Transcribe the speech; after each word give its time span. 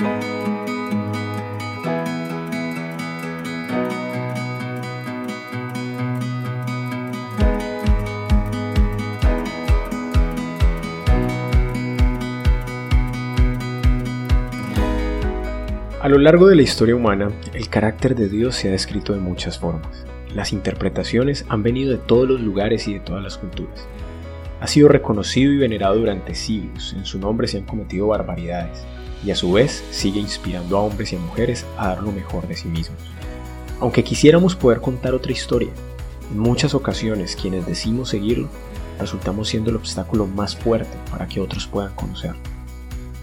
A 0.00 0.04
lo 16.08 16.16
largo 16.18 16.46
de 16.46 16.54
la 16.54 16.62
historia 16.62 16.94
humana, 16.94 17.32
el 17.52 17.68
carácter 17.68 18.14
de 18.14 18.28
Dios 18.28 18.54
se 18.54 18.68
ha 18.68 18.70
descrito 18.70 19.12
de 19.12 19.18
muchas 19.18 19.58
formas. 19.58 20.06
Las 20.32 20.52
interpretaciones 20.52 21.44
han 21.48 21.64
venido 21.64 21.90
de 21.90 21.98
todos 21.98 22.28
los 22.28 22.40
lugares 22.40 22.86
y 22.86 22.94
de 22.94 23.00
todas 23.00 23.22
las 23.22 23.36
culturas. 23.36 23.86
Ha 24.60 24.68
sido 24.68 24.88
reconocido 24.88 25.52
y 25.52 25.58
venerado 25.58 25.96
durante 25.96 26.36
siglos, 26.36 26.94
en 26.96 27.04
su 27.04 27.18
nombre 27.18 27.48
se 27.48 27.58
han 27.58 27.64
cometido 27.64 28.06
barbaridades, 28.06 28.86
y 29.24 29.30
a 29.30 29.36
su 29.36 29.52
vez 29.52 29.84
sigue 29.90 30.20
inspirando 30.20 30.76
a 30.76 30.80
hombres 30.80 31.12
y 31.12 31.16
a 31.16 31.20
mujeres 31.20 31.66
a 31.76 31.88
dar 31.88 32.02
lo 32.02 32.12
mejor 32.12 32.46
de 32.46 32.56
sí 32.56 32.68
mismos. 32.68 33.00
Aunque 33.80 34.04
quisiéramos 34.04 34.56
poder 34.56 34.80
contar 34.80 35.14
otra 35.14 35.32
historia, 35.32 35.70
en 36.30 36.38
muchas 36.38 36.74
ocasiones 36.74 37.36
quienes 37.36 37.66
decimos 37.66 38.10
seguirlo, 38.10 38.48
resultamos 38.98 39.48
siendo 39.48 39.70
el 39.70 39.76
obstáculo 39.76 40.26
más 40.26 40.56
fuerte 40.56 40.96
para 41.10 41.28
que 41.28 41.40
otros 41.40 41.66
puedan 41.66 41.94
conocerlo 41.94 42.40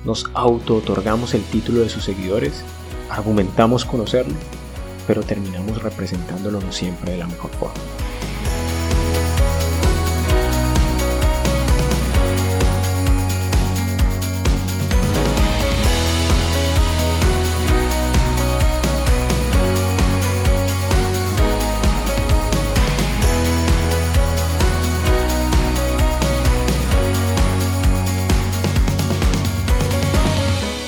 nos 0.06 0.30
auto-otorgamos 0.36 1.34
el 1.34 1.44
título 1.44 1.82
de 1.82 1.90
sus 1.90 2.04
seguidores, 2.04 2.64
argumentamos 3.10 3.86
conocerlo, 3.86 4.36
pero 5.08 5.24
terminamos 5.24 5.82
representándolo 5.82 6.62
no 6.62 6.72
siempre 6.72 7.14
de 7.14 7.18
la 7.18 7.28
mejor 7.28 7.50
forma. 7.52 7.74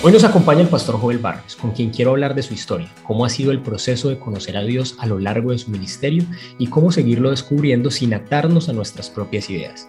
Hoy 0.07 0.13
nos 0.13 0.23
acompaña 0.23 0.61
el 0.61 0.69
pastor 0.69 0.97
Joel 1.01 1.17
Barnes, 1.17 1.57
con 1.57 1.71
quien 1.71 1.89
quiero 1.89 2.11
hablar 2.11 2.33
de 2.33 2.41
su 2.41 2.53
historia, 2.53 2.89
cómo 3.03 3.25
ha 3.25 3.29
sido 3.29 3.51
el 3.51 3.59
proceso 3.59 4.07
de 4.07 4.17
conocer 4.17 4.55
a 4.55 4.63
Dios 4.63 4.95
a 4.99 5.05
lo 5.05 5.19
largo 5.19 5.51
de 5.51 5.57
su 5.57 5.69
ministerio 5.69 6.23
y 6.57 6.67
cómo 6.67 6.93
seguirlo 6.93 7.29
descubriendo 7.29 7.91
sin 7.91 8.13
atarnos 8.13 8.69
a 8.69 8.71
nuestras 8.71 9.09
propias 9.09 9.49
ideas. 9.49 9.85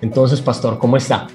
Entonces, 0.00 0.40
pastor, 0.40 0.80
¿cómo 0.80 0.96
está? 0.96 1.28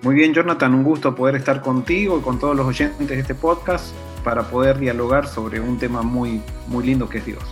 Muy 0.00 0.14
bien, 0.14 0.32
Jonathan, 0.32 0.74
un 0.74 0.84
gusto 0.84 1.14
poder 1.14 1.36
estar 1.36 1.60
contigo 1.60 2.18
y 2.18 2.22
con 2.22 2.38
todos 2.38 2.56
los 2.56 2.66
oyentes 2.66 3.06
de 3.06 3.20
este 3.20 3.34
podcast 3.34 3.94
para 4.24 4.44
poder 4.44 4.78
dialogar 4.78 5.28
sobre 5.28 5.60
un 5.60 5.76
tema 5.78 6.00
muy, 6.00 6.40
muy 6.66 6.86
lindo 6.86 7.10
que 7.10 7.18
es 7.18 7.26
Dios. 7.26 7.42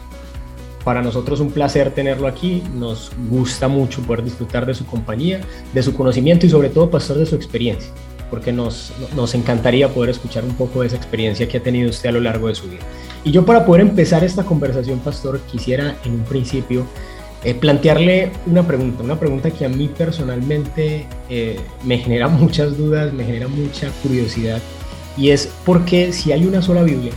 Para 0.85 1.03
nosotros 1.03 1.39
un 1.41 1.51
placer 1.51 1.91
tenerlo 1.91 2.29
aquí, 2.29 2.63
nos 2.75 3.13
gusta 3.29 3.69
mucho 3.69 4.01
poder 4.01 4.25
disfrutar 4.25 4.65
de 4.65 4.73
su 4.73 4.87
compañía, 4.87 5.43
de 5.75 5.83
su 5.83 5.93
conocimiento 5.93 6.47
y 6.47 6.49
sobre 6.49 6.71
todo, 6.71 6.91
pastor, 6.91 7.19
de 7.19 7.27
su 7.27 7.35
experiencia 7.35 7.93
porque 8.33 8.51
nos, 8.51 8.95
nos 9.15 9.35
encantaría 9.35 9.91
poder 9.91 10.09
escuchar 10.09 10.43
un 10.43 10.55
poco 10.55 10.81
de 10.81 10.87
esa 10.87 10.97
experiencia 10.97 11.47
que 11.47 11.59
ha 11.59 11.63
tenido 11.63 11.91
usted 11.91 12.09
a 12.09 12.13
lo 12.13 12.21
largo 12.23 12.49
de 12.49 12.55
su 12.55 12.67
vida. 12.67 12.81
Y 13.25 13.31
yo 13.31 13.45
para 13.45 13.67
poder 13.67 13.83
empezar 13.83 14.25
esta 14.25 14.43
conversación, 14.43 15.01
pastor, 15.01 15.39
quisiera 15.41 15.97
en 16.07 16.13
un 16.13 16.23
principio 16.23 16.87
eh, 17.45 17.55
plantearle 17.55 18.33
una 18.47 18.67
pregunta, 18.67 19.03
una 19.03 19.21
pregunta 19.21 19.51
que 19.51 19.67
a 19.67 19.69
mí 19.69 19.87
personalmente 19.87 21.07
eh, 21.29 21.61
me 21.85 21.99
genera 21.99 22.27
muchas 22.29 22.79
dudas, 22.79 23.13
me 23.13 23.23
genera 23.23 23.49
mucha 23.49 23.91
curiosidad, 24.03 24.63
y 25.19 25.29
es 25.29 25.51
por 25.67 25.85
qué 25.85 26.11
si 26.15 26.33
hay 26.33 26.47
una 26.47 26.63
sola 26.63 26.83
Biblia, 26.85 27.13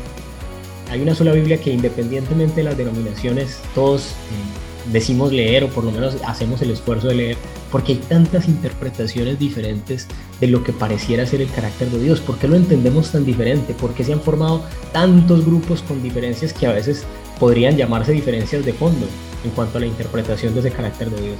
hay 0.91 0.99
una 0.99 1.16
sola 1.16 1.31
Biblia 1.31 1.61
que 1.61 1.71
independientemente 1.71 2.55
de 2.58 2.63
las 2.63 2.77
denominaciones, 2.77 3.61
todos 3.73 4.02
eh, 4.02 4.64
decimos 4.91 5.31
leer 5.31 5.63
o 5.63 5.69
por 5.69 5.83
lo 5.83 5.91
menos 5.91 6.17
hacemos 6.25 6.61
el 6.61 6.71
esfuerzo 6.71 7.07
de 7.07 7.15
leer, 7.15 7.37
porque 7.71 7.93
hay 7.93 7.97
tantas 7.99 8.47
interpretaciones 8.47 9.39
diferentes 9.39 10.07
de 10.39 10.47
lo 10.47 10.63
que 10.63 10.73
pareciera 10.73 11.25
ser 11.25 11.41
el 11.41 11.51
carácter 11.51 11.89
de 11.89 11.99
Dios. 12.03 12.19
¿Por 12.19 12.37
qué 12.37 12.47
lo 12.47 12.55
entendemos 12.55 13.11
tan 13.11 13.25
diferente? 13.25 13.73
¿Por 13.73 13.93
qué 13.93 14.03
se 14.03 14.13
han 14.13 14.21
formado 14.21 14.63
tantos 14.91 15.45
grupos 15.45 15.81
con 15.81 16.01
diferencias 16.01 16.53
que 16.53 16.67
a 16.67 16.73
veces 16.73 17.05
podrían 17.39 17.77
llamarse 17.77 18.11
diferencias 18.11 18.65
de 18.65 18.73
fondo 18.73 19.07
en 19.43 19.51
cuanto 19.51 19.77
a 19.77 19.81
la 19.81 19.87
interpretación 19.87 20.53
de 20.53 20.61
ese 20.61 20.71
carácter 20.71 21.09
de 21.09 21.21
Dios? 21.21 21.37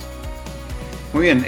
Muy 1.14 1.24
bien, 1.24 1.46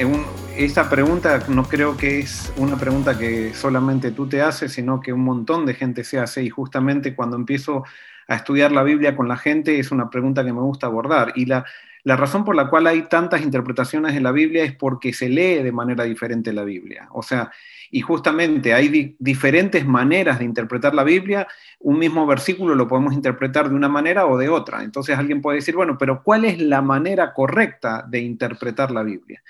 esta 0.55 0.89
pregunta 0.89 1.43
no 1.49 1.63
creo 1.63 1.97
que 1.97 2.19
es 2.19 2.53
una 2.55 2.77
pregunta 2.77 3.17
que 3.17 3.53
solamente 3.53 4.11
tú 4.11 4.27
te 4.27 4.41
haces, 4.41 4.71
sino 4.71 5.01
que 5.01 5.11
un 5.11 5.23
montón 5.23 5.65
de 5.65 5.73
gente 5.73 6.03
se 6.03 6.19
hace 6.19 6.43
y 6.43 6.49
justamente 6.49 7.13
cuando 7.13 7.35
empiezo 7.35 7.83
a 8.27 8.35
estudiar 8.35 8.71
la 8.71 8.83
Biblia 8.83 9.15
con 9.15 9.27
la 9.27 9.37
gente 9.37 9.79
es 9.79 9.91
una 9.91 10.09
pregunta 10.09 10.43
que 10.43 10.53
me 10.53 10.61
gusta 10.61 10.87
abordar. 10.87 11.33
Y 11.35 11.45
la, 11.45 11.65
la 12.07 12.15
razón 12.15 12.45
por 12.45 12.55
la 12.55 12.69
cual 12.69 12.87
hay 12.87 13.01
tantas 13.01 13.41
interpretaciones 13.41 14.15
en 14.15 14.23
la 14.23 14.31
Biblia 14.31 14.63
es 14.63 14.73
porque 14.73 15.11
se 15.11 15.27
lee 15.27 15.61
de 15.61 15.73
manera 15.73 16.05
diferente 16.05 16.53
la 16.53 16.63
Biblia. 16.63 17.09
O 17.11 17.21
sea, 17.21 17.51
y 17.91 17.99
justamente 17.99 18.73
hay 18.73 19.17
diferentes 19.19 19.85
maneras 19.85 20.39
de 20.39 20.45
interpretar 20.45 20.95
la 20.95 21.03
Biblia. 21.03 21.45
Un 21.79 21.99
mismo 21.99 22.25
versículo 22.25 22.75
lo 22.75 22.87
podemos 22.87 23.13
interpretar 23.13 23.67
de 23.67 23.75
una 23.75 23.89
manera 23.89 24.25
o 24.25 24.37
de 24.37 24.47
otra. 24.47 24.83
Entonces 24.83 25.17
alguien 25.17 25.41
puede 25.41 25.57
decir, 25.57 25.75
bueno, 25.75 25.97
pero 25.97 26.23
¿cuál 26.23 26.45
es 26.45 26.61
la 26.61 26.81
manera 26.81 27.33
correcta 27.33 28.05
de 28.07 28.19
interpretar 28.19 28.89
la 28.89 29.03
Biblia? 29.03 29.43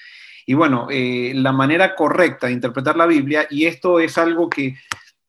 Y 0.47 0.55
bueno, 0.55 0.87
eh, 0.89 1.33
la 1.35 1.51
manera 1.51 1.93
correcta 1.93 2.47
de 2.47 2.53
interpretar 2.53 2.97
la 2.97 3.05
Biblia, 3.05 3.45
y 3.51 3.67
esto 3.67 3.99
es 3.99 4.17
algo 4.17 4.49
que 4.49 4.77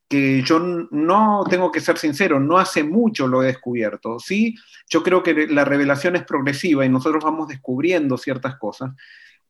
que 0.09 0.41
yo 0.41 0.59
no 0.59 1.43
tengo 1.47 1.71
que 1.71 1.79
ser 1.79 1.99
sincero, 1.99 2.39
no 2.39 2.57
hace 2.57 2.83
mucho 2.83 3.27
lo 3.27 3.43
he 3.43 3.47
descubierto. 3.47 4.19
Sí, 4.19 4.55
yo 4.89 5.03
creo 5.03 5.21
que 5.21 5.47
la 5.47 5.63
revelación 5.63 6.15
es 6.15 6.23
progresiva 6.23 6.83
y 6.83 6.89
nosotros 6.89 7.23
vamos 7.23 7.47
descubriendo 7.47 8.17
ciertas 8.17 8.57
cosas 8.57 8.91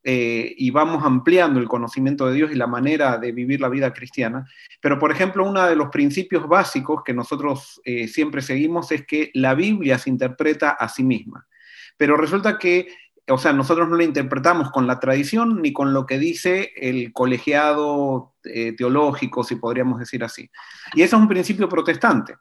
eh, 0.04 0.54
y 0.58 0.70
vamos 0.72 1.04
ampliando 1.06 1.62
el 1.62 1.68
conocimiento 1.68 2.28
de 2.28 2.36
Dios 2.36 2.52
y 2.52 2.56
la 2.56 2.68
manera 2.68 3.18
de 3.18 3.32
vivir 3.32 3.62
la 3.62 3.70
vida 3.70 3.94
cristiana. 3.94 4.46
Pero, 4.82 5.00
por 5.00 5.12
ejemplo, 5.12 5.48
uno 5.48 5.66
de 5.66 5.78
los 5.78 5.90
principios 5.90 6.46
básicos 6.48 7.04
que 7.06 7.14
nosotros 7.14 7.82
eh, 7.86 8.10
siempre 8.10 8.42
seguimos 8.42 8.92
es 8.92 9.06
que 9.06 9.32
la 9.34 9.56
Biblia 9.56 9.98
se 9.98 10.10
interpreta 10.10 10.72
a 10.72 10.90
sí 10.90 11.04
misma. 11.04 11.48
Pero 11.96 12.18
resulta 12.18 12.58
que 12.58 12.88
o 13.30 13.38
sea, 13.38 13.54
nosotros 13.54 13.88
no 13.90 13.96
la 13.96 14.04
interpretamos 14.04 14.72
con 14.72 14.88
la 14.88 15.00
tradición 15.00 15.62
ni 15.62 15.74
con 15.74 15.94
lo 15.94 16.06
que 16.06 16.20
dice 16.20 16.72
el 16.76 17.14
colegiado 17.14 18.34
eh, 18.44 18.74
teológico, 18.74 19.44
si 19.44 19.56
podríamos 19.56 20.00
decir 20.00 20.24
así. 20.24 20.50
Y 20.94 21.02
eso 21.02 21.16
es 21.16 21.22
un 21.22 21.28
principio 21.28 21.70
protestante. 21.70 22.36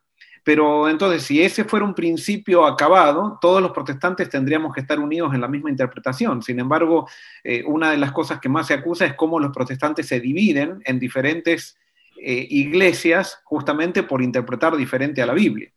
Pero 0.44 0.88
entonces, 0.88 1.24
si 1.24 1.42
ese 1.42 1.64
fuera 1.64 1.84
un 1.84 1.94
principio 1.94 2.64
acabado, 2.64 3.38
todos 3.40 3.60
los 3.60 3.72
protestantes 3.72 4.30
tendríamos 4.30 4.72
que 4.72 4.80
estar 4.80 4.98
unidos 4.98 5.34
en 5.34 5.42
la 5.42 5.48
misma 5.48 5.68
interpretación. 5.68 6.42
Sin 6.42 6.58
embargo, 6.58 7.08
eh, 7.44 7.62
una 7.66 7.90
de 7.90 7.98
las 7.98 8.12
cosas 8.12 8.40
que 8.40 8.48
más 8.48 8.66
se 8.66 8.74
acusa 8.74 9.04
es 9.04 9.14
cómo 9.14 9.40
los 9.40 9.52
protestantes 9.52 10.06
se 10.06 10.20
dividen 10.20 10.80
en 10.86 10.98
diferentes 10.98 11.76
eh, 12.20 12.46
iglesias 12.48 13.40
justamente 13.44 14.02
por 14.02 14.22
interpretar 14.22 14.76
diferente 14.76 15.20
a 15.20 15.26
la 15.26 15.34
Biblia. 15.34 15.70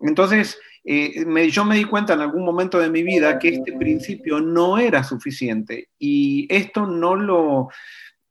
Entonces, 0.00 0.58
eh, 0.90 1.50
yo 1.50 1.66
me 1.66 1.76
di 1.76 1.84
cuenta 1.84 2.14
en 2.14 2.20
algún 2.20 2.46
momento 2.46 2.78
de 2.78 2.88
mi 2.88 3.02
vida 3.02 3.38
que 3.38 3.50
este 3.50 3.74
principio 3.74 4.40
no 4.40 4.78
era 4.78 5.04
suficiente 5.04 5.90
y 5.98 6.46
esto 6.48 6.86
no 6.86 7.14
lo, 7.14 7.68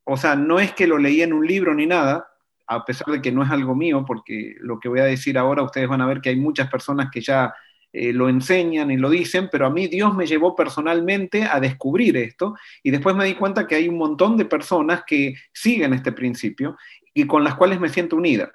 o 0.03 0.18
sea, 0.18 0.35
no 0.35 0.59
es 0.59 0.72
que 0.72 0.88
lo 0.88 0.97
leí 0.97 1.22
en 1.22 1.34
un 1.34 1.46
libro 1.46 1.75
ni 1.75 1.85
nada, 1.85 2.28
a 2.66 2.84
pesar 2.84 3.09
de 3.09 3.22
que 3.22 3.31
no 3.31 3.44
es 3.44 3.51
algo 3.51 3.75
mío, 3.75 4.03
porque 4.07 4.56
lo 4.59 4.79
que 4.79 4.90
voy 4.90 5.01
a 5.01 5.06
decir 5.06 5.38
ahora 5.38 5.62
ustedes 5.62 5.88
van 5.88 6.01
a 6.01 6.07
ver 6.07 6.19
que 6.19 6.29
hay 6.29 6.35
muchas 6.35 6.67
personas 6.67 7.09
que 7.12 7.22
ya 7.22 7.53
eh, 7.94 8.12
lo 8.12 8.28
enseñan 8.28 8.90
y 8.90 8.97
lo 8.97 9.12
dicen, 9.12 9.50
pero 9.51 9.67
a 9.67 9.69
mí 9.69 9.85
Dios 9.85 10.16
me 10.16 10.25
llevó 10.25 10.56
personalmente 10.56 11.44
a 11.44 11.59
descubrir 11.59 12.17
esto 12.17 12.56
y 12.81 12.90
después 12.90 13.16
me 13.16 13.25
di 13.25 13.35
cuenta 13.35 13.67
que 13.67 13.75
hay 13.75 13.88
un 13.88 14.00
montón 14.00 14.35
de 14.35 14.46
personas 14.46 15.03
que 15.06 15.35
siguen 15.53 15.94
este 15.94 16.12
principio 16.12 16.75
y 17.13 17.28
con 17.28 17.44
las 17.44 17.53
cuales 17.53 17.79
me 17.79 17.90
siento 17.90 18.16
unida. 18.16 18.52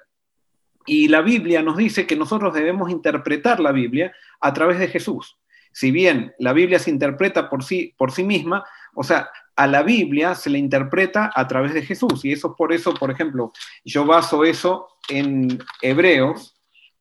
Y 0.85 1.07
la 1.07 1.21
Biblia 1.21 1.61
nos 1.61 1.77
dice 1.77 2.05
que 2.05 2.15
nosotros 2.15 2.53
debemos 2.53 2.89
interpretar 2.89 3.59
la 3.59 3.71
Biblia 3.71 4.13
a 4.39 4.53
través 4.53 4.79
de 4.79 4.87
Jesús. 4.87 5.37
Si 5.71 5.91
bien 5.91 6.33
la 6.37 6.53
Biblia 6.53 6.79
se 6.79 6.91
interpreta 6.91 7.49
por 7.49 7.63
sí, 7.63 7.93
por 7.97 8.11
sí 8.11 8.23
misma, 8.23 8.63
o 8.93 9.03
sea, 9.03 9.29
a 9.55 9.67
la 9.67 9.83
Biblia 9.83 10.35
se 10.35 10.49
le 10.49 10.59
interpreta 10.59 11.31
a 11.33 11.47
través 11.47 11.73
de 11.73 11.83
Jesús. 11.83 12.23
Y 12.25 12.31
eso 12.31 12.49
es 12.49 12.53
por 12.57 12.73
eso, 12.73 12.93
por 12.93 13.11
ejemplo, 13.11 13.51
yo 13.83 14.05
baso 14.05 14.43
eso 14.43 14.87
en 15.09 15.59
Hebreos, 15.81 16.55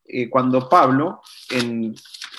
eh, 0.05 0.29
cuando 0.29 0.69
Pablo, 0.69 1.21
en, 1.51 1.95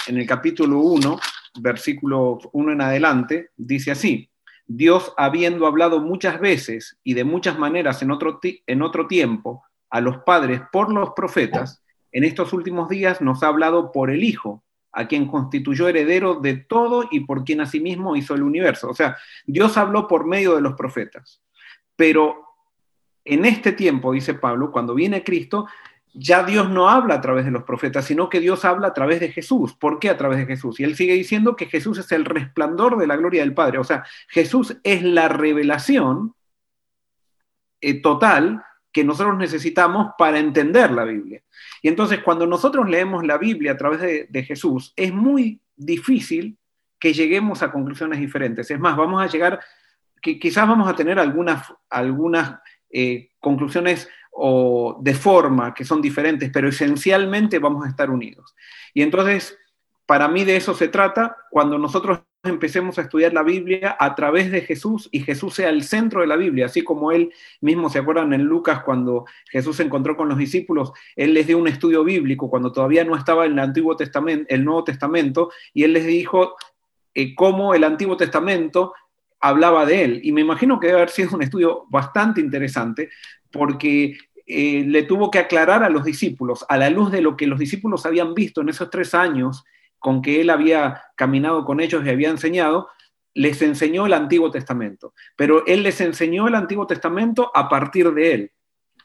el 0.07 0.27
capítulo 0.27 0.79
1, 0.79 1.19
versículo 1.59 2.39
1 2.51 2.71
en 2.73 2.81
adelante, 2.81 3.49
dice 3.55 3.91
así, 3.91 4.29
Dios 4.65 5.13
habiendo 5.17 5.67
hablado 5.67 5.99
muchas 5.99 6.39
veces 6.39 6.97
y 7.03 7.13
de 7.13 7.23
muchas 7.23 7.57
maneras 7.57 8.01
en 8.01 8.11
otro, 8.11 8.39
en 8.43 8.81
otro 8.81 9.07
tiempo 9.07 9.63
a 9.93 10.01
los 10.01 10.17
padres 10.23 10.59
por 10.71 10.91
los 10.91 11.11
profetas, 11.11 11.83
en 12.11 12.23
estos 12.23 12.51
últimos 12.51 12.89
días 12.89 13.21
nos 13.21 13.43
ha 13.43 13.47
hablado 13.47 13.91
por 13.91 14.09
el 14.09 14.23
Hijo, 14.23 14.63
a 14.91 15.07
quien 15.07 15.27
constituyó 15.27 15.87
heredero 15.87 16.39
de 16.39 16.55
todo 16.55 17.07
y 17.11 17.19
por 17.21 17.43
quien 17.43 17.61
asimismo 17.61 18.15
hizo 18.15 18.33
el 18.33 18.41
universo. 18.41 18.89
O 18.89 18.95
sea, 18.95 19.15
Dios 19.45 19.77
habló 19.77 20.07
por 20.07 20.25
medio 20.25 20.55
de 20.55 20.61
los 20.61 20.73
profetas. 20.73 21.43
Pero 21.95 22.43
en 23.23 23.45
este 23.45 23.71
tiempo, 23.71 24.13
dice 24.13 24.33
Pablo, 24.33 24.71
cuando 24.71 24.95
viene 24.95 25.23
Cristo, 25.23 25.67
ya 26.11 26.43
Dios 26.43 26.71
no 26.71 26.89
habla 26.89 27.13
a 27.15 27.21
través 27.21 27.45
de 27.45 27.51
los 27.51 27.63
profetas, 27.63 28.05
sino 28.05 28.29
que 28.29 28.39
Dios 28.39 28.65
habla 28.65 28.87
a 28.87 28.93
través 28.95 29.19
de 29.19 29.31
Jesús. 29.31 29.75
¿Por 29.75 29.99
qué 29.99 30.09
a 30.09 30.17
través 30.17 30.39
de 30.39 30.47
Jesús? 30.47 30.79
Y 30.79 30.85
él 30.85 30.95
sigue 30.95 31.13
diciendo 31.13 31.55
que 31.55 31.67
Jesús 31.67 31.99
es 31.99 32.11
el 32.11 32.25
resplandor 32.25 32.97
de 32.97 33.05
la 33.05 33.15
gloria 33.15 33.43
del 33.43 33.53
Padre. 33.53 33.77
O 33.77 33.83
sea, 33.83 34.03
Jesús 34.27 34.75
es 34.83 35.03
la 35.03 35.27
revelación 35.27 36.33
eh, 37.79 38.01
total 38.01 38.63
que 38.93 39.03
nosotros 39.03 39.35
necesitamos 39.37 40.11
para 40.17 40.39
entender 40.39 40.91
la 40.91 41.03
Biblia. 41.03 41.41
Y 41.81 41.87
entonces 41.87 42.19
cuando 42.19 42.45
nosotros 42.45 42.87
leemos 42.87 43.25
la 43.25 43.37
Biblia 43.37 43.71
a 43.71 43.77
través 43.77 44.27
de, 44.29 44.43
Jesús, 44.43 44.93
es 44.95 45.11
muy 45.11 45.59
difícil 45.75 46.57
que 46.99 47.11
lleguemos 47.11 47.63
a 47.63 47.71
conclusiones 47.71 48.19
diferentes. 48.19 48.69
Es 48.69 48.79
más, 48.79 48.95
vamos 48.95 49.21
a 49.21 49.27
llegar, 49.27 49.59
que 50.21 50.39
quizás 50.39 50.67
vamos 50.67 50.87
a 50.87 50.95
tener 50.95 51.19
algunas, 51.19 51.73
algunas 51.89 52.59
eh, 52.91 53.31
conclusiones 53.39 54.07
o 54.31 54.99
de 55.01 55.13
forma 55.13 55.73
que 55.73 55.83
son 55.83 56.01
diferentes, 56.01 56.49
pero 56.53 56.69
esencialmente 56.69 57.59
vamos 57.59 57.85
a 57.85 57.89
estar 57.89 58.09
unidos. 58.09 58.55
Y 58.93 59.01
entonces, 59.01 59.57
para 60.05 60.27
mí 60.27 60.43
de 60.43 60.55
eso 60.55 60.73
se 60.73 60.87
trata 60.87 61.35
cuando 61.49 61.77
nosotros 61.77 62.19
empecemos 62.43 62.97
a 62.97 63.03
estudiar 63.03 63.33
la 63.33 63.41
Biblia 63.41 63.95
a 63.97 64.15
través 64.15 64.51
de 64.51 64.61
Jesús 64.61 65.07
y 65.11 65.21
Jesús 65.21 65.55
sea 65.55 65.69
el 65.69 65.83
centro 65.83 66.21
de 66.21 66.27
la 66.27 66.35
Biblia, 66.35 66.65
así 66.65 66.83
como 66.83 67.11
él 67.11 67.31
mismo, 67.61 67.89
¿se 67.89 67.99
acuerdan 67.99 68.33
en 68.33 68.43
Lucas 68.43 68.83
cuando 68.83 69.25
Jesús 69.49 69.77
se 69.77 69.83
encontró 69.83 70.17
con 70.17 70.27
los 70.27 70.37
discípulos? 70.37 70.91
Él 71.15 71.33
les 71.33 71.47
dio 71.47 71.57
un 71.57 71.69
estudio 71.69 72.03
bíblico 72.03 72.49
cuando 72.49 72.71
todavía 72.71 73.05
no 73.05 73.15
estaba 73.15 73.45
en 73.45 73.53
el 73.53 73.59
Antiguo 73.59 73.95
Testamento, 73.95 74.45
el 74.49 74.65
Nuevo 74.65 74.83
Testamento, 74.83 75.51
y 75.73 75.83
él 75.83 75.93
les 75.93 76.05
dijo 76.05 76.55
eh, 77.15 77.33
cómo 77.33 77.73
el 77.73 77.85
Antiguo 77.85 78.17
Testamento 78.17 78.93
hablaba 79.39 79.85
de 79.85 80.03
él. 80.03 80.19
Y 80.23 80.33
me 80.33 80.41
imagino 80.41 80.79
que 80.79 80.87
debe 80.87 80.99
haber 80.99 81.11
sido 81.11 81.35
un 81.35 81.43
estudio 81.43 81.85
bastante 81.89 82.41
interesante, 82.41 83.09
porque 83.51 84.17
eh, 84.45 84.83
le 84.85 85.03
tuvo 85.03 85.31
que 85.31 85.39
aclarar 85.39 85.81
a 85.83 85.89
los 85.89 86.03
discípulos, 86.03 86.65
a 86.67 86.75
la 86.75 86.89
luz 86.89 87.09
de 87.09 87.21
lo 87.21 87.37
que 87.37 87.47
los 87.47 87.59
discípulos 87.59 88.05
habían 88.05 88.33
visto 88.33 88.59
en 88.59 88.67
esos 88.67 88.89
tres 88.89 89.13
años 89.13 89.63
con 90.03 90.21
que 90.21 90.41
él 90.41 90.50
había 90.50 91.01
caminado 91.15 91.63
con 91.63 91.79
ellos 91.79 92.05
y 92.05 92.09
había 92.09 92.29
enseñado, 92.29 92.89
les 93.33 93.61
enseñó 93.61 94.05
el 94.05 94.11
Antiguo 94.11 94.51
Testamento. 94.51 95.13
Pero 95.38 95.65
él 95.65 95.81
les 95.81 96.01
enseñó 96.01 96.50
el 96.50 96.55
Antiguo 96.55 96.85
Testamento 96.85 97.50
a 97.55 97.69
partir 97.69 98.13
de 98.13 98.33
él. 98.33 98.51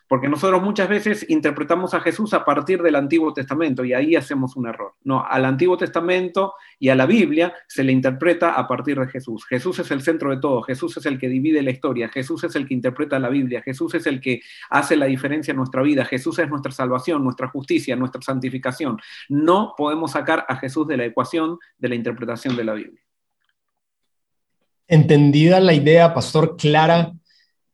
Porque 0.09 0.29
nosotros 0.29 0.63
muchas 0.63 0.89
veces 0.89 1.29
interpretamos 1.29 1.93
a 1.93 2.01
Jesús 2.01 2.33
a 2.33 2.45
partir 2.45 2.83
del 2.83 2.97
Antiguo 2.97 3.35
Testamento 3.35 3.85
y 3.85 3.93
ahí 3.93 4.17
hacemos 4.17 4.57
un 4.57 4.67
error. 4.67 4.95
No, 5.05 5.25
al 5.25 5.45
Antiguo 5.45 5.77
Testamento 5.77 6.55
y 6.79 6.89
a 6.89 6.95
la 6.95 7.05
Biblia 7.05 7.53
se 7.67 7.85
le 7.85 7.93
interpreta 7.93 8.53
a 8.53 8.67
partir 8.67 8.99
de 8.99 9.07
Jesús. 9.09 9.45
Jesús 9.45 9.79
es 9.81 9.91
el 9.91 10.01
centro 10.01 10.31
de 10.31 10.41
todo, 10.41 10.63
Jesús 10.63 10.97
es 10.97 11.05
el 11.05 11.19
que 11.19 11.29
divide 11.29 11.63
la 11.63 11.71
historia, 11.71 12.09
Jesús 12.09 12.43
es 12.45 12.57
el 12.57 12.67
que 12.67 12.73
interpreta 12.73 13.19
la 13.19 13.29
Biblia, 13.29 13.61
Jesús 13.61 13.95
es 13.95 14.07
el 14.07 14.21
que 14.21 14.41
hace 14.71 14.97
la 14.97 15.07
diferencia 15.07 15.53
en 15.53 15.59
nuestra 15.59 15.83
vida, 15.83 16.07
Jesús 16.07 16.39
es 16.39 16.49
nuestra 16.49 16.73
salvación, 16.73 17.23
nuestra 17.23 17.49
justicia, 17.49 17.95
nuestra 17.95 18.23
santificación. 18.23 18.99
No 19.29 19.75
podemos 19.77 20.13
sacar 20.13 20.47
a 20.49 20.57
Jesús 20.57 20.87
de 20.87 20.97
la 20.97 21.05
ecuación 21.05 21.59
de 21.77 21.89
la 21.89 21.95
interpretación 21.95 22.57
de 22.57 22.65
la 22.65 22.73
Biblia. 22.73 23.03
Entendida 24.87 25.61
la 25.61 25.75
idea, 25.75 26.15
pastor, 26.15 26.57
clara 26.57 27.13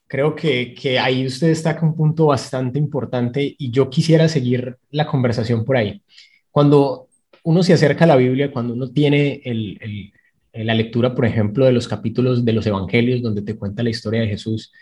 Creo 0.07 0.35
que, 0.35 0.75
que 0.75 0.99
ahí 0.99 1.27
usted 1.27 1.49
destaca 1.49 1.85
un 1.85 1.97
punto 1.97 2.27
bastante 2.27 2.79
importante 2.79 3.55
y 3.59 3.71
yo 3.71 3.91
quisiera 3.91 4.29
seguir 4.29 4.77
la 4.91 5.07
conversación 5.07 5.65
por 5.65 5.77
ahí. 5.77 6.03
Cuando 6.51 7.09
uno 7.45 7.63
se 7.63 7.73
acerca 7.73 8.05
a 8.05 8.09
la 8.09 8.17
Biblia, 8.17 8.51
cuando 8.51 8.75
uno 8.75 8.91
tiene 8.91 9.41
el, 9.45 10.13
la 10.53 10.75
lectura, 10.75 11.15
por 11.15 11.27
ejemplo, 11.27 11.67
de 11.67 11.73
los 11.73 11.87
capítulos 11.87 12.45
de 12.45 12.53
los 12.53 12.67
Evangelios, 12.67 13.23
donde 13.23 13.43
te 13.43 13.57
cuenta 13.57 13.83
la 13.83 13.91
historia 13.91 14.21
de 14.21 14.29
Jesús, 14.29 14.73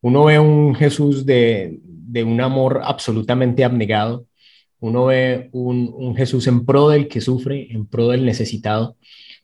uno 0.00 0.24
ve 0.24 0.38
un 0.38 0.74
Jesús 0.74 1.24
de, 1.24 1.78
de 1.82 2.24
un 2.24 2.40
amor 2.40 2.80
absolutamente 2.84 3.64
abnegado, 3.64 4.26
uno 4.80 5.06
ve 5.06 5.48
un, 5.52 5.92
un, 5.94 6.16
Jesús 6.16 6.46
en 6.48 6.66
pro 6.66 6.88
del 6.88 7.08
que 7.08 7.20
sufre, 7.20 7.72
en 7.72 7.86
pro 7.86 8.08
del 8.08 8.26
necesitado, 8.26 8.96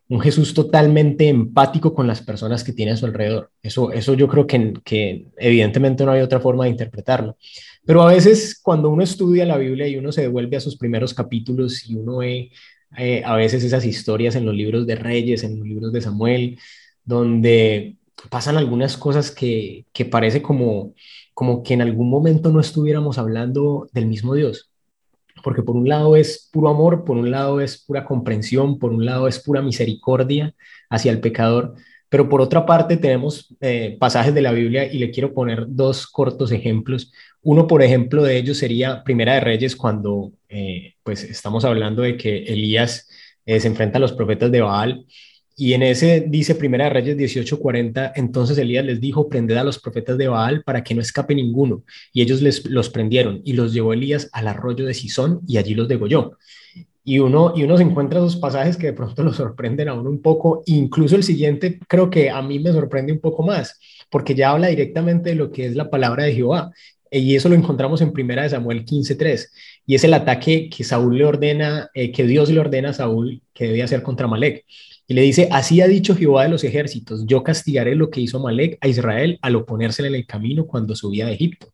un 0.08 0.20
Jesús 0.20 0.54
totalmente 0.54 1.28
empático 1.28 1.94
con 1.94 2.06
las 2.06 2.22
personas 2.22 2.64
que 2.64 2.72
tiene 2.72 2.92
a 2.92 2.96
su 2.96 3.06
alrededor. 3.06 3.50
Eso, 3.62 3.92
eso 3.92 4.14
yo 4.14 4.26
creo 4.26 4.46
que, 4.46 4.72
que 4.84 5.26
evidentemente 5.36 6.04
no 6.04 6.12
hay 6.12 6.22
otra 6.22 6.40
forma 6.40 6.64
de 6.64 6.70
interpretarlo. 6.70 7.36
Pero 7.84 8.02
a 8.02 8.12
veces 8.12 8.58
cuando 8.62 8.90
uno 8.90 9.02
estudia 9.02 9.44
la 9.44 9.58
Biblia 9.58 9.86
y 9.86 9.96
uno 9.96 10.12
se 10.12 10.22
devuelve 10.22 10.56
a 10.56 10.60
sus 10.60 10.76
primeros 10.76 11.12
capítulos 11.14 11.88
y 11.88 11.94
uno 11.96 12.18
ve 12.18 12.50
eh, 12.96 13.22
a 13.24 13.36
veces 13.36 13.62
esas 13.64 13.84
historias 13.84 14.34
en 14.34 14.46
los 14.46 14.54
libros 14.54 14.86
de 14.86 14.96
Reyes, 14.96 15.44
en 15.44 15.58
los 15.58 15.68
libros 15.68 15.92
de 15.92 16.00
Samuel, 16.00 16.58
donde 17.04 17.96
pasan 18.30 18.56
algunas 18.56 18.96
cosas 18.96 19.30
que, 19.30 19.86
que 19.92 20.04
parece 20.06 20.42
como, 20.42 20.94
como 21.34 21.62
que 21.62 21.74
en 21.74 21.82
algún 21.82 22.08
momento 22.10 22.50
no 22.50 22.60
estuviéramos 22.60 23.18
hablando 23.18 23.88
del 23.92 24.06
mismo 24.06 24.34
Dios 24.34 24.67
porque 25.42 25.62
por 25.62 25.76
un 25.76 25.88
lado 25.88 26.16
es 26.16 26.48
puro 26.52 26.68
amor, 26.68 27.04
por 27.04 27.16
un 27.16 27.30
lado 27.30 27.60
es 27.60 27.84
pura 27.84 28.04
comprensión, 28.04 28.78
por 28.78 28.92
un 28.92 29.04
lado 29.04 29.28
es 29.28 29.38
pura 29.38 29.62
misericordia 29.62 30.54
hacia 30.90 31.12
el 31.12 31.20
pecador, 31.20 31.74
pero 32.08 32.28
por 32.28 32.40
otra 32.40 32.64
parte 32.64 32.96
tenemos 32.96 33.54
eh, 33.60 33.96
pasajes 34.00 34.34
de 34.34 34.42
la 34.42 34.52
Biblia 34.52 34.90
y 34.90 34.98
le 34.98 35.10
quiero 35.10 35.34
poner 35.34 35.66
dos 35.68 36.06
cortos 36.06 36.52
ejemplos. 36.52 37.12
Uno, 37.42 37.66
por 37.66 37.82
ejemplo, 37.82 38.22
de 38.22 38.38
ellos 38.38 38.58
sería 38.58 39.04
Primera 39.04 39.34
de 39.34 39.40
Reyes, 39.40 39.76
cuando 39.76 40.32
eh, 40.48 40.94
pues 41.02 41.24
estamos 41.24 41.64
hablando 41.64 42.02
de 42.02 42.16
que 42.16 42.44
Elías 42.44 43.08
eh, 43.44 43.60
se 43.60 43.68
enfrenta 43.68 43.98
a 43.98 44.00
los 44.00 44.12
profetas 44.12 44.50
de 44.50 44.60
Baal 44.62 45.06
y 45.60 45.72
en 45.72 45.82
ese 45.82 46.24
dice 46.28 46.54
Primera 46.54 46.84
de 46.84 46.90
Reyes 46.90 47.16
18:40, 47.16 48.12
entonces 48.14 48.56
Elías 48.58 48.84
les 48.84 49.00
dijo, 49.00 49.28
prended 49.28 49.56
a 49.56 49.64
los 49.64 49.80
profetas 49.80 50.16
de 50.16 50.28
Baal 50.28 50.62
para 50.62 50.84
que 50.84 50.94
no 50.94 51.00
escape 51.00 51.34
ninguno. 51.34 51.82
Y 52.12 52.22
ellos 52.22 52.40
les, 52.42 52.64
los 52.66 52.88
prendieron 52.90 53.42
y 53.44 53.54
los 53.54 53.72
llevó 53.72 53.92
Elías 53.92 54.30
al 54.32 54.46
arroyo 54.46 54.86
de 54.86 54.94
Sison 54.94 55.40
y 55.48 55.56
allí 55.56 55.74
los 55.74 55.88
degolló. 55.88 56.38
Y 57.02 57.18
uno, 57.18 57.54
y 57.56 57.64
uno 57.64 57.76
se 57.76 57.82
encuentra 57.82 58.20
esos 58.20 58.36
pasajes 58.36 58.76
que 58.76 58.86
de 58.86 58.92
pronto 58.92 59.24
lo 59.24 59.32
sorprenden 59.32 59.88
a 59.88 59.94
uno 59.94 60.10
un 60.10 60.22
poco. 60.22 60.62
Incluso 60.66 61.16
el 61.16 61.24
siguiente 61.24 61.80
creo 61.88 62.08
que 62.08 62.30
a 62.30 62.40
mí 62.40 62.60
me 62.60 62.70
sorprende 62.70 63.12
un 63.12 63.20
poco 63.20 63.42
más, 63.42 63.80
porque 64.10 64.36
ya 64.36 64.50
habla 64.50 64.68
directamente 64.68 65.30
de 65.30 65.34
lo 65.34 65.50
que 65.50 65.66
es 65.66 65.74
la 65.74 65.90
palabra 65.90 66.22
de 66.22 66.34
Jehová. 66.34 66.70
Y 67.10 67.34
eso 67.34 67.48
lo 67.48 67.56
encontramos 67.56 68.00
en 68.00 68.12
Primera 68.12 68.44
de 68.44 68.50
Samuel 68.50 68.84
15:3. 68.84 69.50
Y 69.86 69.96
es 69.96 70.04
el 70.04 70.14
ataque 70.14 70.70
que 70.70 70.84
Saúl 70.84 71.18
le 71.18 71.24
ordena, 71.24 71.90
eh, 71.94 72.12
que 72.12 72.22
Dios 72.24 72.48
le 72.48 72.60
ordena 72.60 72.90
a 72.90 72.92
Saúl 72.92 73.42
que 73.52 73.66
debía 73.66 73.86
hacer 73.86 74.02
contra 74.02 74.28
Malek. 74.28 74.64
Y 75.10 75.14
le 75.14 75.22
dice, 75.22 75.48
así 75.50 75.80
ha 75.80 75.88
dicho 75.88 76.14
Jehová 76.14 76.42
de 76.42 76.50
los 76.50 76.64
ejércitos, 76.64 77.24
yo 77.26 77.42
castigaré 77.42 77.94
lo 77.94 78.10
que 78.10 78.20
hizo 78.20 78.40
Malek 78.40 78.76
a 78.82 78.88
Israel 78.88 79.38
al 79.40 79.56
oponérsele 79.56 80.08
en 80.08 80.14
el 80.14 80.26
camino 80.26 80.66
cuando 80.66 80.94
subía 80.94 81.26
de 81.26 81.32
Egipto. 81.32 81.72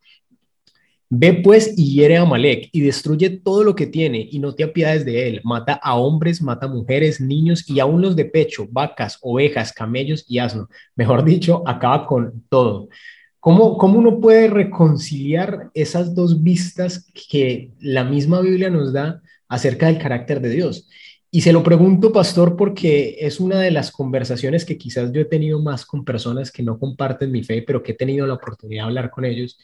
Ve 1.11 1.35
pues 1.35 1.77
y 1.77 1.95
hiere 1.95 2.17
a 2.17 2.25
Malek 2.25 2.69
y 2.71 2.81
destruye 2.81 3.31
todo 3.31 3.65
lo 3.65 3.75
que 3.75 3.89
tiene 3.89 4.27
y 4.31 4.39
no 4.39 4.55
te 4.55 4.63
apiades 4.63 5.05
de 5.05 5.29
él. 5.29 5.41
Mata 5.43 5.75
a 5.75 5.97
hombres, 5.97 6.41
mata 6.41 6.67
a 6.67 6.69
mujeres, 6.69 7.21
niños 7.21 7.69
y 7.69 7.81
aún 7.81 8.03
los 8.03 8.15
de 8.15 8.25
pecho, 8.25 8.69
vacas, 8.71 9.19
ovejas, 9.21 9.73
camellos 9.73 10.25
y 10.29 10.39
asno. 10.39 10.69
Mejor 10.95 11.25
dicho, 11.25 11.65
acaba 11.67 12.07
con 12.07 12.45
todo. 12.49 12.89
¿Cómo, 13.41 13.77
¿Cómo 13.79 13.99
uno 13.99 14.21
puede 14.21 14.49
reconciliar 14.49 15.71
esas 15.75 16.15
dos 16.15 16.41
vistas 16.41 17.11
que 17.29 17.73
la 17.81 18.05
misma 18.05 18.41
Biblia 18.41 18.71
nos 18.71 18.93
da 18.93 19.21
acerca 19.49 19.87
del 19.87 19.99
carácter 19.99 20.41
de 20.41 20.51
Dios? 20.51 20.89
Y 21.35 21.41
se 21.41 21.53
lo 21.53 21.65
pregunto, 21.65 22.13
pastor, 22.13 22.55
porque 22.57 23.17
es 23.19 23.41
una 23.41 23.59
de 23.59 23.73
las 23.73 23.91
conversaciones 23.91 24.65
que 24.65 24.79
quizás 24.79 25.11
yo 25.11 25.21
he 25.21 25.25
tenido 25.25 25.61
más 25.61 25.85
con 25.85 26.05
personas 26.05 26.53
que 26.53 26.63
no 26.63 26.79
comparten 26.79 27.33
mi 27.33 27.43
fe, 27.43 27.61
pero 27.67 27.83
que 27.83 27.91
he 27.91 27.97
tenido 27.97 28.25
la 28.25 28.35
oportunidad 28.35 28.85
de 28.85 28.87
hablar 28.87 29.11
con 29.11 29.25
ellos. 29.25 29.59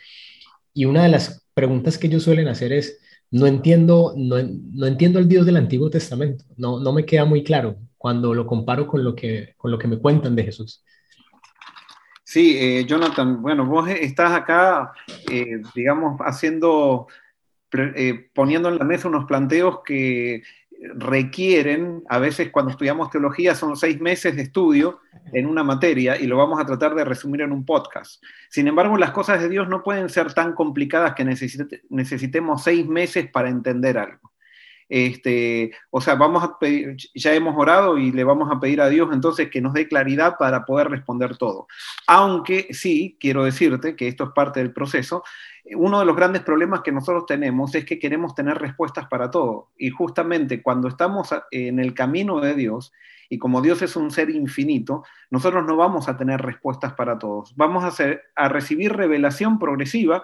Y 0.75 0.87
una 0.87 1.05
de 1.05 1.11
las 1.11 1.47
preguntas 1.55 1.97
que 1.97 2.09
ellos 2.09 2.25
suelen 2.25 2.49
hacer 2.49 2.73
es, 2.73 2.99
no 3.31 3.47
entiendo, 3.47 4.15
no, 4.17 4.39
no 4.43 4.87
entiendo 4.89 5.21
el 5.21 5.29
Dios 5.29 5.47
del 5.47 5.59
Antiguo 5.59 5.89
Testamento, 5.91 6.45
no, 6.57 6.81
no 6.81 6.93
me 6.93 7.07
queda 7.07 7.25
muy 7.25 7.45
claro 7.45 7.77
cuando 7.97 8.35
lo 8.35 8.49
comparo 8.49 8.89
con 8.89 9.05
lo 9.05 9.15
que, 9.15 9.55
con 9.57 9.71
lo 9.71 9.79
que 9.79 9.87
me 9.87 10.01
cuentan 10.01 10.35
de 10.35 10.43
Jesús. 10.43 10.85
Sí, 12.25 12.57
eh, 12.59 12.85
Jonathan, 12.85 13.41
bueno, 13.41 13.65
vos 13.65 13.89
estás 13.89 14.33
acá, 14.33 14.91
eh, 15.31 15.63
digamos, 15.77 16.21
haciendo, 16.23 17.07
eh, 17.73 18.29
poniendo 18.35 18.69
en 18.71 18.79
la 18.79 18.85
mesa 18.85 19.07
unos 19.07 19.27
planteos 19.27 19.83
que 19.85 20.43
requieren, 20.95 22.03
a 22.09 22.19
veces 22.19 22.51
cuando 22.51 22.71
estudiamos 22.71 23.11
teología 23.11 23.55
son 23.55 23.77
seis 23.77 24.01
meses 24.01 24.37
de 24.37 24.43
estudio 24.43 25.01
en 25.33 25.47
una 25.47 25.63
materia 25.63 26.19
y 26.19 26.27
lo 26.27 26.37
vamos 26.37 26.61
a 26.61 26.65
tratar 26.65 26.95
de 26.95 27.05
resumir 27.05 27.43
en 27.43 27.53
un 27.53 27.65
podcast. 27.65 28.23
Sin 28.49 28.67
embargo, 28.67 28.97
las 28.97 29.11
cosas 29.11 29.41
de 29.41 29.49
Dios 29.49 29.69
no 29.69 29.83
pueden 29.83 30.09
ser 30.09 30.33
tan 30.33 30.55
complicadas 30.55 31.15
que 31.15 31.25
necesitemos 31.25 32.63
seis 32.63 32.87
meses 32.87 33.31
para 33.31 33.49
entender 33.49 33.99
algo. 33.99 34.30
Este, 34.91 35.71
o 35.91 36.01
sea, 36.01 36.17
vamos 36.17 36.43
a 36.43 36.59
pedir, 36.59 36.97
ya 37.15 37.33
hemos 37.33 37.57
orado 37.57 37.97
y 37.97 38.11
le 38.11 38.25
vamos 38.25 38.51
a 38.51 38.59
pedir 38.59 38.81
a 38.81 38.89
Dios 38.89 39.09
entonces 39.13 39.49
que 39.49 39.61
nos 39.61 39.73
dé 39.73 39.87
claridad 39.87 40.35
para 40.37 40.67
poder 40.67 40.91
responder 40.91 41.37
todo. 41.37 41.69
Aunque 42.09 42.67
sí, 42.73 43.17
quiero 43.21 43.45
decirte 43.45 43.95
que 43.95 44.09
esto 44.09 44.25
es 44.25 44.31
parte 44.31 44.59
del 44.59 44.73
proceso, 44.73 45.23
uno 45.77 46.01
de 46.01 46.07
los 46.07 46.17
grandes 46.17 46.43
problemas 46.43 46.81
que 46.81 46.91
nosotros 46.91 47.25
tenemos 47.27 47.73
es 47.77 47.85
que 47.85 48.01
queremos 48.01 48.35
tener 48.35 48.59
respuestas 48.59 49.07
para 49.07 49.31
todo. 49.31 49.69
Y 49.79 49.91
justamente 49.91 50.61
cuando 50.61 50.89
estamos 50.89 51.31
en 51.53 51.79
el 51.79 51.95
camino 51.95 52.41
de 52.41 52.55
Dios, 52.55 52.93
y 53.29 53.39
como 53.39 53.63
Dios 53.63 53.81
es 53.83 53.95
un 53.95 54.11
ser 54.11 54.29
infinito, 54.31 55.05
nosotros 55.31 55.65
no 55.65 55.77
vamos 55.77 56.09
a 56.09 56.17
tener 56.17 56.43
respuestas 56.43 56.95
para 56.95 57.17
todos. 57.17 57.55
Vamos 57.57 57.85
a, 57.85 57.89
hacer, 57.89 58.25
a 58.35 58.49
recibir 58.49 58.93
revelación 58.93 59.61
progresiva 59.61 60.21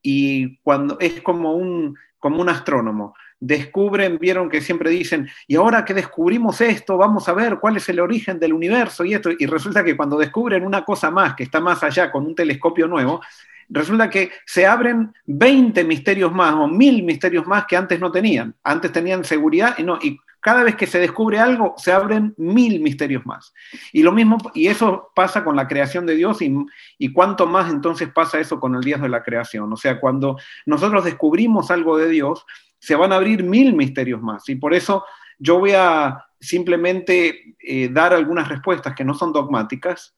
y 0.00 0.56
cuando 0.60 0.98
es 0.98 1.20
como 1.20 1.52
un, 1.52 1.98
como 2.18 2.40
un 2.40 2.48
astrónomo. 2.48 3.14
Descubren, 3.40 4.18
vieron 4.18 4.48
que 4.48 4.60
siempre 4.60 4.90
dicen, 4.90 5.28
y 5.46 5.56
ahora 5.56 5.84
que 5.84 5.94
descubrimos 5.94 6.60
esto, 6.60 6.96
vamos 6.96 7.28
a 7.28 7.32
ver 7.32 7.58
cuál 7.60 7.76
es 7.76 7.88
el 7.88 8.00
origen 8.00 8.38
del 8.38 8.52
universo 8.52 9.04
y 9.04 9.14
esto. 9.14 9.30
Y 9.38 9.46
resulta 9.46 9.84
que 9.84 9.96
cuando 9.96 10.18
descubren 10.18 10.64
una 10.64 10.84
cosa 10.84 11.10
más 11.10 11.34
que 11.34 11.44
está 11.44 11.60
más 11.60 11.82
allá 11.82 12.10
con 12.10 12.26
un 12.26 12.34
telescopio 12.34 12.88
nuevo, 12.88 13.20
resulta 13.68 14.10
que 14.10 14.30
se 14.46 14.66
abren 14.66 15.12
20 15.26 15.84
misterios 15.84 16.32
más 16.32 16.54
o 16.54 16.66
mil 16.66 17.02
misterios 17.02 17.46
más 17.46 17.66
que 17.66 17.76
antes 17.76 18.00
no 18.00 18.10
tenían. 18.10 18.54
Antes 18.64 18.92
tenían 18.92 19.24
seguridad 19.24 19.76
y 19.78 19.82
no. 19.82 19.98
Y 20.02 20.18
cada 20.40 20.62
vez 20.62 20.76
que 20.76 20.86
se 20.86 20.98
descubre 20.98 21.38
algo, 21.38 21.74
se 21.76 21.92
abren 21.92 22.34
mil 22.36 22.80
misterios 22.80 23.26
más. 23.26 23.52
Y 23.92 24.02
lo 24.02 24.12
mismo, 24.12 24.38
y 24.54 24.68
eso 24.68 25.10
pasa 25.14 25.44
con 25.44 25.56
la 25.56 25.66
creación 25.66 26.06
de 26.06 26.14
Dios, 26.14 26.40
y, 26.42 26.54
y 26.96 27.12
cuánto 27.12 27.46
más 27.46 27.70
entonces 27.70 28.08
pasa 28.10 28.38
eso 28.38 28.60
con 28.60 28.74
el 28.74 28.82
día 28.82 28.98
de 28.98 29.08
la 29.08 29.22
creación. 29.22 29.72
O 29.72 29.76
sea, 29.76 29.98
cuando 30.00 30.38
nosotros 30.64 31.04
descubrimos 31.04 31.70
algo 31.70 31.98
de 31.98 32.08
Dios, 32.08 32.46
se 32.78 32.94
van 32.94 33.12
a 33.12 33.16
abrir 33.16 33.42
mil 33.42 33.74
misterios 33.74 34.20
más. 34.22 34.48
Y 34.48 34.56
por 34.56 34.74
eso 34.74 35.04
yo 35.38 35.58
voy 35.58 35.72
a 35.72 36.24
simplemente 36.40 37.56
eh, 37.60 37.88
dar 37.90 38.12
algunas 38.12 38.48
respuestas 38.48 38.94
que 38.94 39.04
no 39.04 39.14
son 39.14 39.32
dogmáticas, 39.32 40.14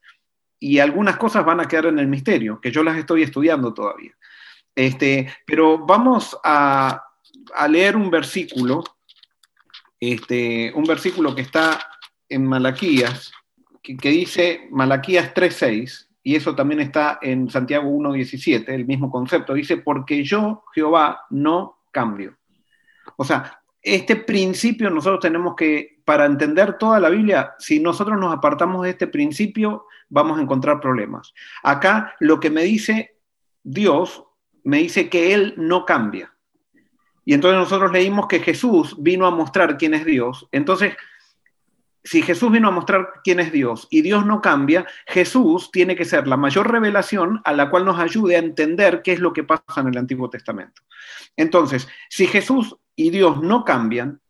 y 0.63 0.77
algunas 0.77 1.17
cosas 1.17 1.43
van 1.43 1.59
a 1.59 1.67
quedar 1.67 1.87
en 1.87 1.97
el 1.97 2.07
misterio, 2.07 2.61
que 2.61 2.71
yo 2.71 2.83
las 2.83 2.95
estoy 2.95 3.23
estudiando 3.23 3.73
todavía. 3.73 4.11
Este, 4.75 5.27
pero 5.43 5.79
vamos 5.79 6.37
a, 6.43 7.03
a 7.55 7.67
leer 7.67 7.95
un 7.95 8.11
versículo 8.11 8.83
este, 10.01 10.73
un 10.73 10.83
versículo 10.83 11.35
que 11.35 11.43
está 11.43 11.79
en 12.27 12.45
Malaquías, 12.45 13.31
que, 13.83 14.09
dice 14.09 14.67
Malaquías 14.71 15.33
3.6, 15.33 16.07
y 16.23 16.35
eso 16.35 16.55
también 16.55 16.81
está 16.81 17.19
en 17.21 17.49
Santiago 17.49 17.87
1.17, 17.89 18.67
el 18.69 18.85
mismo 18.85 19.11
concepto, 19.11 19.53
dice, 19.53 19.77
porque 19.77 20.23
yo, 20.23 20.63
Jehová, 20.73 21.21
no 21.29 21.83
cambio. 21.91 22.35
O 23.15 23.23
sea, 23.23 23.61
este 23.81 24.15
principio 24.15 24.89
nosotros 24.89 25.21
tenemos 25.21 25.55
que, 25.55 25.99
para 26.05 26.25
entender 26.25 26.77
toda 26.77 26.99
la 26.99 27.09
Biblia, 27.09 27.53
si 27.57 27.79
nosotros 27.79 28.19
nos 28.19 28.33
apartamos 28.33 28.83
de 28.83 28.91
este 28.91 29.07
principio, 29.07 29.87
vamos 30.09 30.37
a 30.37 30.41
encontrar 30.41 30.79
problemas. 30.79 31.33
Acá 31.63 32.15
lo 32.19 32.39
que 32.39 32.49
me 32.49 32.63
dice 32.63 33.17
Dios, 33.63 34.23
me 34.63 34.77
dice 34.77 35.09
que 35.09 35.33
Él 35.33 35.55
no 35.57 35.85
cambia. 35.85 36.33
Y 37.25 37.33
entonces 37.33 37.59
nosotros 37.59 37.91
leímos 37.91 38.27
que 38.27 38.39
Jesús 38.39 38.95
vino 38.99 39.25
a 39.25 39.31
mostrar 39.31 39.77
quién 39.77 39.93
es 39.93 40.05
Dios. 40.05 40.47
Entonces, 40.51 40.95
si 42.03 42.23
Jesús 42.23 42.51
vino 42.51 42.67
a 42.67 42.71
mostrar 42.71 43.09
quién 43.23 43.39
es 43.39 43.51
Dios 43.51 43.87
y 43.91 44.01
Dios 44.01 44.25
no 44.25 44.41
cambia, 44.41 44.85
Jesús 45.05 45.69
tiene 45.71 45.95
que 45.95 46.05
ser 46.05 46.27
la 46.27 46.37
mayor 46.37 46.71
revelación 46.71 47.41
a 47.45 47.53
la 47.53 47.69
cual 47.69 47.85
nos 47.85 47.99
ayude 47.99 48.35
a 48.35 48.39
entender 48.39 49.01
qué 49.03 49.13
es 49.13 49.19
lo 49.19 49.33
que 49.33 49.43
pasa 49.43 49.81
en 49.81 49.87
el 49.87 49.97
Antiguo 49.97 50.29
Testamento. 50.29 50.81
Entonces, 51.37 51.87
si 52.09 52.25
Jesús 52.25 52.75
y 53.01 53.09
Dios 53.09 53.41
no 53.41 53.65
cambian, 53.65 54.21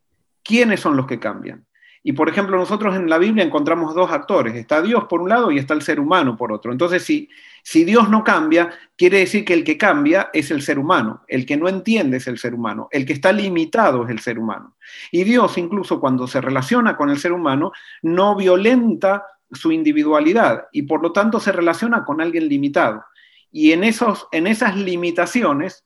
¿quiénes 0.43 0.79
son 0.79 0.95
los 0.95 1.05
que 1.05 1.19
cambian? 1.19 1.65
Y 2.03 2.13
por 2.13 2.29
ejemplo, 2.29 2.57
nosotros 2.57 2.95
en 2.95 3.09
la 3.09 3.17
Biblia 3.17 3.43
encontramos 3.43 3.93
dos 3.93 4.11
actores, 4.11 4.55
está 4.55 4.81
Dios 4.81 5.03
por 5.09 5.21
un 5.21 5.29
lado 5.29 5.51
y 5.51 5.59
está 5.59 5.73
el 5.73 5.81
ser 5.81 5.99
humano 5.99 6.35
por 6.37 6.51
otro. 6.51 6.71
Entonces, 6.71 7.03
si, 7.03 7.29
si 7.63 7.83
Dios 7.83 8.09
no 8.09 8.23
cambia, 8.23 8.71
quiere 8.97 9.19
decir 9.19 9.43
que 9.45 9.53
el 9.53 9.63
que 9.63 9.77
cambia 9.77 10.29
es 10.33 10.49
el 10.49 10.61
ser 10.61 10.79
humano, 10.79 11.23
el 11.27 11.45
que 11.45 11.57
no 11.57 11.67
entiende 11.67 12.17
es 12.17 12.27
el 12.27 12.39
ser 12.39 12.55
humano, 12.55 12.87
el 12.91 13.05
que 13.05 13.13
está 13.13 13.31
limitado 13.33 14.05
es 14.05 14.09
el 14.09 14.19
ser 14.19 14.39
humano. 14.39 14.77
Y 15.11 15.25
Dios 15.25 15.57
incluso 15.57 15.99
cuando 15.99 16.27
se 16.27 16.41
relaciona 16.41 16.95
con 16.95 17.09
el 17.09 17.19
ser 17.19 17.33
humano, 17.33 17.71
no 18.01 18.35
violenta 18.35 19.25
su 19.51 19.71
individualidad 19.71 20.67
y 20.71 20.83
por 20.83 21.03
lo 21.03 21.11
tanto 21.11 21.41
se 21.41 21.51
relaciona 21.51 22.05
con 22.05 22.21
alguien 22.21 22.47
limitado. 22.47 23.03
Y 23.51 23.73
en, 23.73 23.83
esos, 23.83 24.27
en 24.31 24.47
esas 24.47 24.77
limitaciones, 24.77 25.83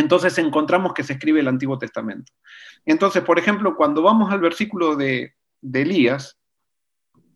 entonces 0.00 0.36
encontramos 0.38 0.92
que 0.94 1.04
se 1.04 1.12
escribe 1.14 1.40
el 1.40 1.48
Antiguo 1.48 1.78
Testamento. 1.78 2.32
Entonces, 2.84 3.22
por 3.22 3.38
ejemplo, 3.38 3.76
cuando 3.76 4.02
vamos 4.02 4.32
al 4.32 4.40
versículo 4.40 4.96
de, 4.96 5.34
Elías, 5.72 6.38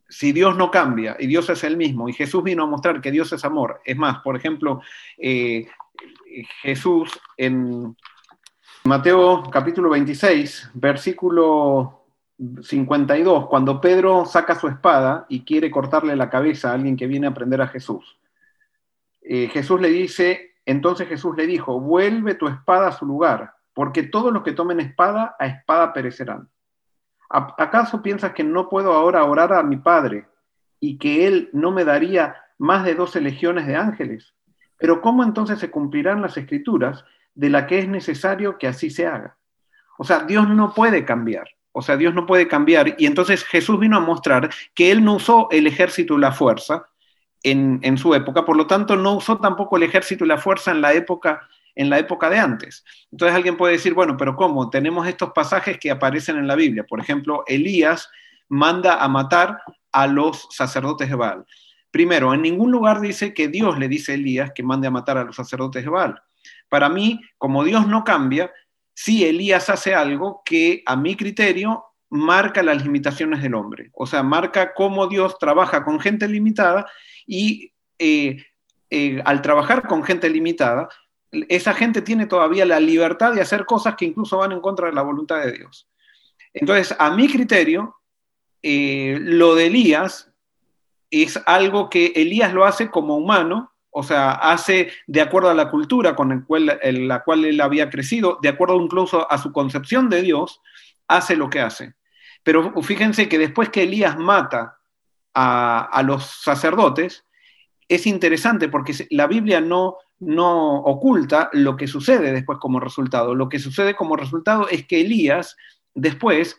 si 0.08 0.32
Dios 0.32 0.56
no 0.56 0.70
cambia 0.70 1.16
y 1.18 1.26
Dios 1.26 1.48
es 1.50 1.64
el 1.64 1.76
mismo 1.76 2.08
y 2.08 2.12
Jesús 2.12 2.42
vino 2.42 2.64
a 2.64 2.66
mostrar 2.66 3.00
que 3.00 3.10
Dios 3.10 3.32
es 3.32 3.44
amor, 3.44 3.80
es 3.84 3.96
más, 3.96 4.18
por 4.18 4.36
ejemplo, 4.36 4.80
eh, 5.18 5.66
Jesús 6.62 7.18
en 7.36 7.96
Mateo 8.84 9.42
capítulo 9.50 9.90
26, 9.90 10.70
versículo 10.74 12.06
52, 12.62 13.46
cuando 13.48 13.80
Pedro 13.80 14.26
saca 14.26 14.58
su 14.58 14.68
espada 14.68 15.26
y 15.28 15.40
quiere 15.40 15.70
cortarle 15.70 16.16
la 16.16 16.30
cabeza 16.30 16.70
a 16.70 16.74
alguien 16.74 16.96
que 16.96 17.06
viene 17.06 17.26
a 17.26 17.30
aprender 17.30 17.62
a 17.62 17.68
Jesús, 17.68 18.18
eh, 19.22 19.48
Jesús 19.48 19.80
le 19.80 19.88
dice, 19.88 20.53
entonces 20.66 21.08
Jesús 21.08 21.36
le 21.36 21.46
dijo, 21.46 21.80
vuelve 21.80 22.34
tu 22.34 22.48
espada 22.48 22.88
a 22.88 22.92
su 22.92 23.06
lugar 23.06 23.54
porque 23.74 24.04
todos 24.04 24.32
los 24.32 24.42
que 24.42 24.52
tomen 24.52 24.80
espada, 24.80 25.36
a 25.38 25.46
espada 25.46 25.92
perecerán. 25.92 26.48
¿Acaso 27.28 28.00
piensas 28.00 28.32
que 28.32 28.44
no 28.44 28.68
puedo 28.68 28.92
ahora 28.92 29.24
orar 29.24 29.52
a 29.52 29.62
mi 29.64 29.76
Padre 29.76 30.28
y 30.78 30.96
que 30.98 31.26
Él 31.26 31.50
no 31.52 31.72
me 31.72 31.84
daría 31.84 32.36
más 32.58 32.84
de 32.84 32.94
doce 32.94 33.20
legiones 33.20 33.66
de 33.66 33.74
ángeles? 33.74 34.34
Pero 34.78 35.00
¿cómo 35.00 35.24
entonces 35.24 35.58
se 35.58 35.70
cumplirán 35.70 36.22
las 36.22 36.36
escrituras 36.36 37.04
de 37.34 37.50
la 37.50 37.66
que 37.66 37.80
es 37.80 37.88
necesario 37.88 38.56
que 38.58 38.68
así 38.68 38.90
se 38.90 39.06
haga? 39.06 39.36
O 39.98 40.04
sea, 40.04 40.20
Dios 40.20 40.48
no 40.48 40.72
puede 40.72 41.04
cambiar. 41.04 41.48
O 41.72 41.82
sea, 41.82 41.96
Dios 41.96 42.14
no 42.14 42.26
puede 42.26 42.46
cambiar. 42.46 42.94
Y 42.98 43.06
entonces 43.06 43.42
Jesús 43.44 43.80
vino 43.80 43.96
a 43.96 44.00
mostrar 44.00 44.50
que 44.74 44.92
Él 44.92 45.04
no 45.04 45.14
usó 45.14 45.48
el 45.50 45.66
ejército 45.66 46.14
y 46.14 46.20
la 46.20 46.30
fuerza 46.30 46.86
en, 47.44 47.98
su 47.98 48.14
época, 48.14 48.44
por 48.44 48.56
lo 48.56 48.66
tanto 48.66 48.96
no 48.96 49.14
usó 49.14 49.38
tampoco 49.38 49.76
el 49.76 49.82
ejército 49.82 50.24
y 50.24 50.28
la 50.28 50.38
fuerza 50.38 50.70
en 50.70 50.80
la 50.80 50.92
época 50.94 51.48
en 51.76 51.90
la 51.90 51.98
época 51.98 52.30
de 52.30 52.38
antes. 52.38 52.84
Entonces 53.10 53.34
alguien 53.34 53.56
puede 53.56 53.72
decir, 53.72 53.94
bueno, 53.94 54.16
pero 54.16 54.36
¿cómo? 54.36 54.70
Tenemos 54.70 55.08
estos 55.08 55.32
pasajes 55.32 55.76
que 55.78 55.90
aparecen 55.90 56.36
en 56.36 56.46
la 56.46 56.54
Biblia. 56.54 56.84
Por 56.84 57.00
ejemplo, 57.00 57.42
Elías 57.48 58.08
manda 58.48 59.02
a 59.02 59.08
matar 59.08 59.60
a 59.90 60.06
los 60.06 60.46
sacerdotes 60.50 61.08
de 61.08 61.16
Baal. 61.16 61.44
Primero, 61.90 62.32
en 62.32 62.42
ningún 62.42 62.70
lugar 62.70 63.00
dice 63.00 63.34
que 63.34 63.48
Dios 63.48 63.76
le 63.76 63.88
dice 63.88 64.12
a 64.12 64.14
Elías 64.14 64.52
que 64.54 64.62
mande 64.62 64.86
a 64.86 64.92
matar 64.92 65.18
a 65.18 65.24
los 65.24 65.34
sacerdotes 65.34 65.82
de 65.82 65.90
Baal. 65.90 66.22
Para 66.68 66.88
mí, 66.88 67.20
como 67.38 67.64
Dios 67.64 67.88
no 67.88 68.04
cambia, 68.04 68.52
sí 68.94 69.24
Elías 69.24 69.68
hace 69.68 69.96
algo 69.96 70.42
que 70.44 70.84
a 70.86 70.94
mi 70.94 71.16
criterio 71.16 71.84
marca 72.14 72.62
las 72.62 72.82
limitaciones 72.84 73.42
del 73.42 73.54
hombre. 73.54 73.90
O 73.92 74.06
sea, 74.06 74.22
marca 74.22 74.72
cómo 74.72 75.08
Dios 75.08 75.36
trabaja 75.38 75.84
con 75.84 75.98
gente 75.98 76.28
limitada 76.28 76.86
y 77.26 77.72
eh, 77.98 78.44
eh, 78.88 79.20
al 79.24 79.42
trabajar 79.42 79.88
con 79.88 80.04
gente 80.04 80.30
limitada, 80.30 80.88
esa 81.48 81.74
gente 81.74 82.02
tiene 82.02 82.26
todavía 82.26 82.64
la 82.64 82.78
libertad 82.78 83.32
de 83.32 83.40
hacer 83.40 83.66
cosas 83.66 83.96
que 83.96 84.04
incluso 84.04 84.38
van 84.38 84.52
en 84.52 84.60
contra 84.60 84.86
de 84.86 84.92
la 84.94 85.02
voluntad 85.02 85.44
de 85.44 85.52
Dios. 85.52 85.88
Entonces, 86.52 86.94
a 87.00 87.10
mi 87.10 87.28
criterio, 87.28 87.96
eh, 88.62 89.18
lo 89.20 89.56
de 89.56 89.66
Elías 89.66 90.30
es 91.10 91.40
algo 91.46 91.90
que 91.90 92.12
Elías 92.14 92.54
lo 92.54 92.64
hace 92.64 92.90
como 92.90 93.16
humano, 93.16 93.72
o 93.90 94.04
sea, 94.04 94.32
hace 94.32 94.92
de 95.08 95.20
acuerdo 95.20 95.50
a 95.50 95.54
la 95.54 95.68
cultura 95.68 96.14
con 96.14 96.46
la 96.48 97.24
cual 97.24 97.44
él 97.44 97.60
había 97.60 97.90
crecido, 97.90 98.38
de 98.40 98.50
acuerdo 98.50 98.80
incluso 98.80 99.30
a 99.30 99.38
su 99.38 99.52
concepción 99.52 100.08
de 100.08 100.22
Dios, 100.22 100.60
hace 101.08 101.36
lo 101.36 101.50
que 101.50 101.60
hace. 101.60 101.94
Pero 102.44 102.80
fíjense 102.82 103.28
que 103.28 103.38
después 103.38 103.70
que 103.70 103.82
Elías 103.82 104.16
mata 104.16 104.78
a 105.34 106.02
los 106.06 106.24
sacerdotes, 106.42 107.24
es 107.88 108.06
interesante 108.06 108.68
porque 108.68 108.94
la 109.10 109.26
Biblia 109.26 109.60
no, 109.60 109.96
no 110.20 110.76
oculta 110.76 111.50
lo 111.52 111.76
que 111.76 111.86
sucede 111.86 112.32
después 112.32 112.58
como 112.58 112.80
resultado. 112.80 113.34
Lo 113.34 113.48
que 113.48 113.58
sucede 113.58 113.94
como 113.94 114.16
resultado 114.16 114.68
es 114.68 114.86
que 114.86 115.00
Elías 115.00 115.56
después 115.94 116.58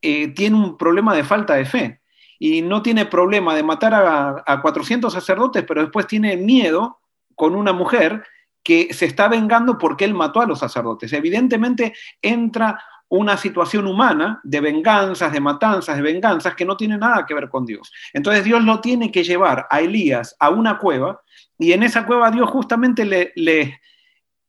eh, 0.00 0.28
tiene 0.28 0.56
un 0.56 0.76
problema 0.76 1.14
de 1.14 1.24
falta 1.24 1.54
de 1.54 1.64
fe 1.64 2.00
y 2.38 2.62
no 2.62 2.82
tiene 2.82 3.06
problema 3.06 3.54
de 3.54 3.62
matar 3.62 3.94
a, 3.94 4.42
a 4.46 4.62
400 4.62 5.12
sacerdotes, 5.12 5.64
pero 5.66 5.82
después 5.82 6.06
tiene 6.06 6.36
miedo 6.36 6.98
con 7.34 7.54
una 7.54 7.72
mujer 7.72 8.24
que 8.64 8.92
se 8.94 9.06
está 9.06 9.28
vengando 9.28 9.78
porque 9.78 10.04
él 10.04 10.14
mató 10.14 10.40
a 10.40 10.46
los 10.46 10.60
sacerdotes. 10.60 11.12
Evidentemente 11.12 11.94
entra 12.20 12.82
una 13.12 13.36
situación 13.36 13.86
humana 13.86 14.40
de 14.42 14.62
venganzas, 14.62 15.30
de 15.30 15.40
matanzas, 15.40 15.96
de 15.96 16.02
venganzas 16.02 16.54
que 16.54 16.64
no 16.64 16.78
tiene 16.78 16.96
nada 16.96 17.26
que 17.26 17.34
ver 17.34 17.50
con 17.50 17.66
Dios. 17.66 17.92
Entonces 18.14 18.42
Dios 18.42 18.64
lo 18.64 18.80
tiene 18.80 19.12
que 19.12 19.22
llevar 19.22 19.66
a 19.68 19.82
Elías 19.82 20.34
a 20.40 20.48
una 20.48 20.78
cueva 20.78 21.20
y 21.58 21.72
en 21.72 21.82
esa 21.82 22.06
cueva 22.06 22.30
Dios 22.30 22.48
justamente 22.48 23.04
le, 23.04 23.34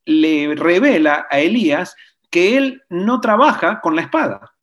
le, 0.05 0.55
revela 0.55 1.27
a 1.29 1.41
Elías 1.41 1.93
que 2.29 2.55
él 2.55 2.81
no 2.87 3.19
trabaja 3.19 3.81
con 3.81 3.97
la 3.97 4.03
espada, 4.03 4.53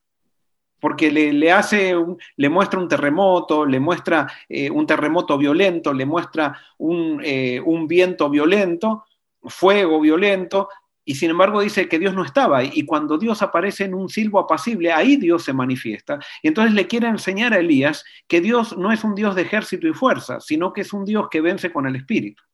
porque 0.80 1.10
le, 1.10 1.52
hace 1.52 1.94
le 2.36 2.48
muestra 2.48 2.80
un 2.80 2.88
terremoto, 2.88 3.66
le 3.66 3.80
muestra 3.80 4.26
eh, 4.48 4.70
un 4.70 4.86
terremoto 4.86 5.36
violento, 5.36 5.92
le 5.92 6.06
muestra 6.06 6.58
un, 6.78 7.20
eh, 7.22 7.60
un, 7.60 7.86
viento 7.86 8.30
violento, 8.30 9.04
fuego 9.42 10.00
violento, 10.00 10.70
y 11.10 11.14
sin 11.16 11.30
embargo 11.30 11.60
dice 11.60 11.88
que 11.88 11.98
Dios 11.98 12.14
no 12.14 12.24
estaba. 12.24 12.62
Y 12.62 12.84
cuando 12.84 13.18
Dios 13.18 13.42
aparece 13.42 13.82
en 13.82 13.94
un 13.94 14.08
silbo 14.08 14.38
apacible, 14.38 14.92
ahí 14.92 15.16
Dios 15.16 15.42
se 15.42 15.52
manifiesta. 15.52 16.20
Y 16.40 16.46
entonces 16.46 16.72
le 16.72 16.86
quiere 16.86 17.08
enseñar 17.08 17.52
a 17.52 17.58
Elías 17.58 18.04
que 18.28 18.40
Dios 18.40 18.78
no 18.78 18.92
es 18.92 19.02
un 19.02 19.16
Dios 19.16 19.34
de 19.34 19.42
ejército 19.42 19.88
y 19.88 19.92
fuerza, 19.92 20.38
sino 20.38 20.72
que 20.72 20.82
es 20.82 20.92
un 20.92 21.04
Dios 21.04 21.26
que 21.28 21.40
vence 21.40 21.72
con 21.72 21.88
el 21.88 21.96
Espíritu. 21.96 22.44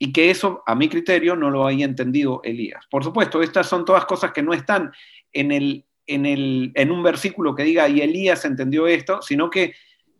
y 0.00 0.12
que 0.12 0.30
eso, 0.30 0.64
a 0.66 0.74
mi 0.74 0.88
criterio, 0.88 1.36
no 1.36 1.48
lo 1.48 1.64
había 1.64 1.84
entendido 1.84 2.40
Elías. 2.42 2.84
Por 2.90 3.04
supuesto, 3.04 3.40
estas 3.40 3.68
son 3.68 3.84
todas 3.84 4.04
cosas 4.04 4.32
que 4.32 4.42
no 4.42 4.52
están 4.52 4.90
en, 5.32 5.52
el, 5.52 5.84
en, 6.08 6.26
el, 6.26 6.72
en 6.74 6.90
un 6.90 7.04
versículo 7.04 7.54
que 7.54 7.62
diga, 7.62 7.88
y 7.88 8.00
Elías 8.00 8.44
entendió 8.44 8.88
esto, 8.88 9.22
sino 9.22 9.48
que 9.48 9.74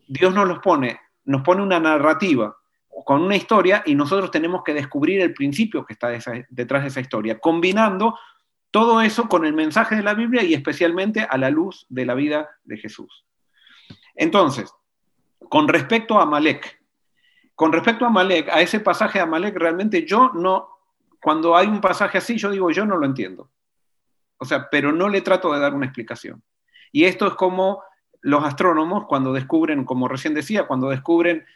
Dios 0.07 0.33
nos 0.33 0.47
los 0.47 0.61
pone, 0.61 1.01
nos 1.25 1.43
pone 1.43 1.63
una 1.63 1.81
narrativa 1.81 2.57
con 3.05 3.23
una 3.23 3.37
historia 3.37 3.83
y 3.87 3.95
nosotros 3.95 4.31
tenemos 4.31 4.63
que 4.65 4.75
descubrir 4.75 5.21
el 5.21 5.35
principio 5.35 5.85
que 5.85 5.93
está 5.93 6.09
detrás 6.49 6.83
de 6.83 6.89
esa 6.89 7.01
historia, 7.01 7.39
combinando 7.39 8.19
todo 8.71 9.01
eso 9.01 9.29
con 9.29 9.45
el 9.45 9.53
mensaje 9.53 9.97
de 9.97 10.03
la 10.03 10.15
Biblia 10.15 10.43
y 10.43 10.55
especialmente 10.55 11.27
a 11.29 11.37
la 11.37 11.51
luz 11.51 11.87
de 11.89 12.07
la 12.07 12.15
vida 12.15 12.49
de 12.65 12.77
Jesús. 12.79 13.25
Entonces, 14.15 14.73
con 15.49 15.69
respecto 15.69 16.19
a 16.19 16.27
Malek, 16.27 16.81
con 17.55 17.73
respecto 17.73 18.05
a 18.05 18.11
Malek, 18.11 18.49
a 18.49 18.61
ese 18.61 18.81
pasaje 18.81 19.19
de 19.19 19.25
Amalek, 19.25 19.57
realmente 19.57 20.05
yo 20.05 20.31
no, 20.35 20.69
cuando 21.23 21.57
hay 21.57 21.67
un 21.67 21.81
pasaje 21.81 22.19
así, 22.19 22.37
yo 22.37 22.51
digo, 22.51 22.71
yo 22.71 22.85
no 22.85 22.97
lo 22.97 23.07
entiendo. 23.07 23.51
O 24.39 24.45
sea, 24.45 24.69
pero 24.71 24.93
no 24.93 25.09
le 25.09 25.23
trato 25.23 25.53
de 25.53 25.61
dar 25.61 25.75
una 25.75 25.87
explicación. 25.87 26.43
Y 26.93 27.05
esto 27.05 27.27
es 27.27 27.35
como 27.35 27.83
los 28.21 28.45
astrónomos 28.45 29.07
cuando 29.07 29.33
descubren, 29.33 29.85
como 29.85 30.09
recién 30.09 30.35
decía, 30.35 30.67
cuando 30.67 30.91
descubren 30.91 31.47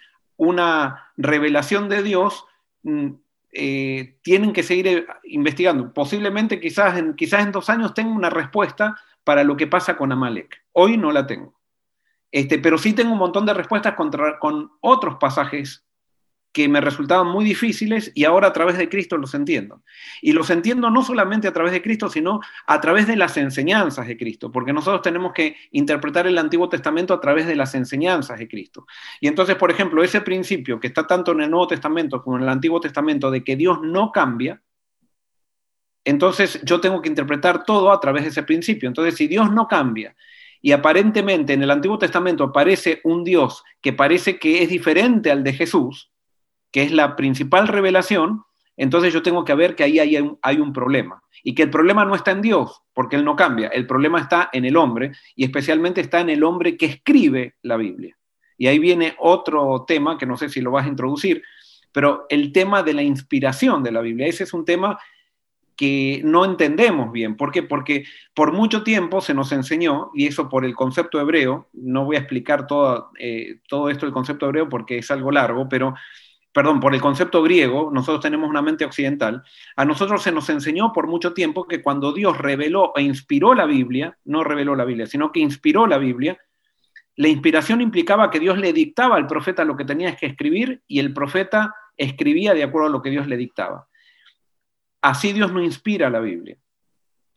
una 0.40 1.12
revelación 1.18 1.90
de 1.90 2.02
Dios, 2.02 2.46
mm, 2.82 3.08
eh, 3.52 4.16
tienen 4.22 4.54
que 4.54 4.62
seguir 4.62 4.88
eh, 4.88 5.06
investigando. 5.24 5.92
Posiblemente 5.92 6.58
quizás 6.58 6.96
en, 6.96 7.14
quizás 7.14 7.44
en 7.44 7.52
dos 7.52 7.68
años 7.68 7.92
tenga 7.92 8.10
una 8.10 8.30
respuesta 8.30 8.96
para 9.22 9.44
lo 9.44 9.54
que 9.56 9.66
pasa 9.66 9.98
con 9.98 10.12
Amalek. 10.12 10.64
Hoy 10.72 10.96
no 10.96 11.12
la 11.12 11.26
tengo. 11.26 11.60
Este, 12.32 12.58
pero 12.58 12.78
sí 12.78 12.94
tengo 12.94 13.12
un 13.12 13.18
montón 13.18 13.44
de 13.44 13.52
respuestas 13.52 13.94
contra, 13.94 14.38
con 14.38 14.70
otros 14.80 15.16
pasajes 15.20 15.84
que 16.52 16.68
me 16.68 16.80
resultaban 16.80 17.28
muy 17.28 17.44
difíciles 17.44 18.10
y 18.14 18.24
ahora 18.24 18.48
a 18.48 18.52
través 18.52 18.76
de 18.76 18.88
Cristo 18.88 19.16
los 19.16 19.34
entiendo. 19.34 19.82
Y 20.20 20.32
los 20.32 20.50
entiendo 20.50 20.90
no 20.90 21.04
solamente 21.04 21.46
a 21.46 21.52
través 21.52 21.72
de 21.72 21.82
Cristo, 21.82 22.08
sino 22.08 22.40
a 22.66 22.80
través 22.80 23.06
de 23.06 23.16
las 23.16 23.36
enseñanzas 23.36 24.06
de 24.06 24.16
Cristo, 24.16 24.50
porque 24.50 24.72
nosotros 24.72 25.02
tenemos 25.02 25.32
que 25.32 25.56
interpretar 25.70 26.26
el 26.26 26.38
Antiguo 26.38 26.68
Testamento 26.68 27.14
a 27.14 27.20
través 27.20 27.46
de 27.46 27.54
las 27.54 27.74
enseñanzas 27.74 28.38
de 28.38 28.48
Cristo. 28.48 28.86
Y 29.20 29.28
entonces, 29.28 29.56
por 29.56 29.70
ejemplo, 29.70 30.02
ese 30.02 30.20
principio 30.22 30.80
que 30.80 30.88
está 30.88 31.06
tanto 31.06 31.32
en 31.32 31.42
el 31.42 31.50
Nuevo 31.50 31.68
Testamento 31.68 32.22
como 32.22 32.36
en 32.36 32.42
el 32.42 32.48
Antiguo 32.48 32.80
Testamento 32.80 33.30
de 33.30 33.44
que 33.44 33.54
Dios 33.54 33.80
no 33.82 34.10
cambia, 34.10 34.60
entonces 36.04 36.60
yo 36.64 36.80
tengo 36.80 37.00
que 37.00 37.08
interpretar 37.08 37.64
todo 37.64 37.92
a 37.92 38.00
través 38.00 38.24
de 38.24 38.30
ese 38.30 38.42
principio. 38.42 38.88
Entonces, 38.88 39.14
si 39.14 39.28
Dios 39.28 39.52
no 39.52 39.68
cambia 39.68 40.16
y 40.62 40.72
aparentemente 40.72 41.52
en 41.52 41.62
el 41.62 41.70
Antiguo 41.70 41.98
Testamento 41.98 42.44
aparece 42.44 43.00
un 43.04 43.22
Dios 43.22 43.62
que 43.80 43.92
parece 43.92 44.38
que 44.38 44.62
es 44.62 44.68
diferente 44.68 45.30
al 45.30 45.44
de 45.44 45.52
Jesús, 45.52 46.09
que 46.70 46.82
es 46.82 46.92
la 46.92 47.16
principal 47.16 47.68
revelación, 47.68 48.44
entonces 48.76 49.12
yo 49.12 49.22
tengo 49.22 49.44
que 49.44 49.54
ver 49.54 49.76
que 49.76 49.84
ahí 49.84 49.98
hay 49.98 50.16
un, 50.16 50.38
hay 50.42 50.56
un, 50.56 50.72
problema. 50.72 51.22
Y 51.42 51.54
que 51.54 51.62
el 51.62 51.70
problema 51.70 52.04
no 52.04 52.14
está 52.14 52.30
en 52.30 52.42
Dios, 52.42 52.82
porque 52.94 53.16
Él 53.16 53.24
no 53.24 53.36
cambia, 53.36 53.68
el 53.68 53.86
problema 53.86 54.20
está 54.20 54.48
en 54.52 54.64
el 54.64 54.76
hombre, 54.76 55.12
y 55.34 55.44
especialmente 55.44 56.00
está 56.00 56.20
en 56.20 56.30
el 56.30 56.44
hombre 56.44 56.76
que 56.76 56.86
escribe 56.86 57.56
la 57.62 57.76
Biblia. 57.76 58.16
Y 58.56 58.66
ahí 58.66 58.78
viene 58.78 59.14
otro 59.18 59.84
tema, 59.86 60.18
que 60.18 60.26
no 60.26 60.36
sé 60.36 60.48
si 60.48 60.60
lo 60.60 60.70
vas 60.70 60.86
a 60.86 60.90
introducir, 60.90 61.42
pero 61.92 62.26
el 62.28 62.52
tema 62.52 62.82
de 62.82 62.94
la 62.94 63.02
inspiración 63.02 63.82
de 63.82 63.92
la 63.92 64.00
Biblia. 64.00 64.26
Ese 64.26 64.44
es 64.44 64.52
un 64.52 64.64
tema 64.64 64.98
que 65.76 66.20
no 66.24 66.44
entendemos 66.44 67.10
bien. 67.10 67.36
¿Por 67.36 67.50
qué? 67.50 67.62
Porque 67.62 68.04
por 68.34 68.52
mucho 68.52 68.82
tiempo 68.82 69.22
se 69.22 69.32
nos 69.32 69.50
enseñó, 69.52 70.10
y 70.14 70.26
eso 70.26 70.48
por 70.48 70.64
el 70.64 70.74
concepto 70.74 71.18
hebreo, 71.18 71.68
no 71.72 72.04
voy 72.04 72.16
a 72.16 72.20
explicar 72.20 72.66
todo, 72.66 73.10
eh, 73.18 73.60
todo 73.66 73.88
esto 73.88 74.04
del 74.04 74.12
concepto 74.12 74.46
hebreo 74.46 74.68
porque 74.68 74.98
es 74.98 75.10
algo 75.10 75.30
largo, 75.30 75.68
pero 75.70 75.94
perdón, 76.52 76.80
por 76.80 76.94
el 76.94 77.00
concepto 77.00 77.42
griego, 77.42 77.90
nosotros 77.92 78.20
tenemos 78.20 78.48
una 78.50 78.62
mente 78.62 78.84
occidental, 78.84 79.42
a 79.76 79.84
nosotros 79.84 80.22
se 80.22 80.32
nos 80.32 80.48
enseñó 80.50 80.92
por 80.92 81.06
mucho 81.06 81.32
tiempo 81.32 81.66
que 81.66 81.82
cuando 81.82 82.12
Dios 82.12 82.38
reveló 82.38 82.92
e 82.96 83.02
inspiró 83.02 83.54
la 83.54 83.66
Biblia, 83.66 84.18
no 84.24 84.42
reveló 84.42 84.74
la 84.74 84.84
Biblia, 84.84 85.06
sino 85.06 85.30
que 85.30 85.40
inspiró 85.40 85.86
la 85.86 85.98
Biblia, 85.98 86.38
la 87.16 87.28
inspiración 87.28 87.80
implicaba 87.80 88.30
que 88.30 88.40
Dios 88.40 88.58
le 88.58 88.72
dictaba 88.72 89.16
al 89.16 89.26
profeta 89.26 89.64
lo 89.64 89.76
que 89.76 89.84
tenía 89.84 90.16
que 90.16 90.26
escribir 90.26 90.82
y 90.86 91.00
el 91.00 91.12
profeta 91.12 91.74
escribía 91.96 92.54
de 92.54 92.62
acuerdo 92.62 92.88
a 92.88 92.92
lo 92.92 93.02
que 93.02 93.10
Dios 93.10 93.26
le 93.26 93.36
dictaba. 93.36 93.88
Así 95.02 95.32
Dios 95.32 95.52
no 95.52 95.62
inspira 95.62 96.10
la 96.10 96.20
Biblia. 96.20 96.56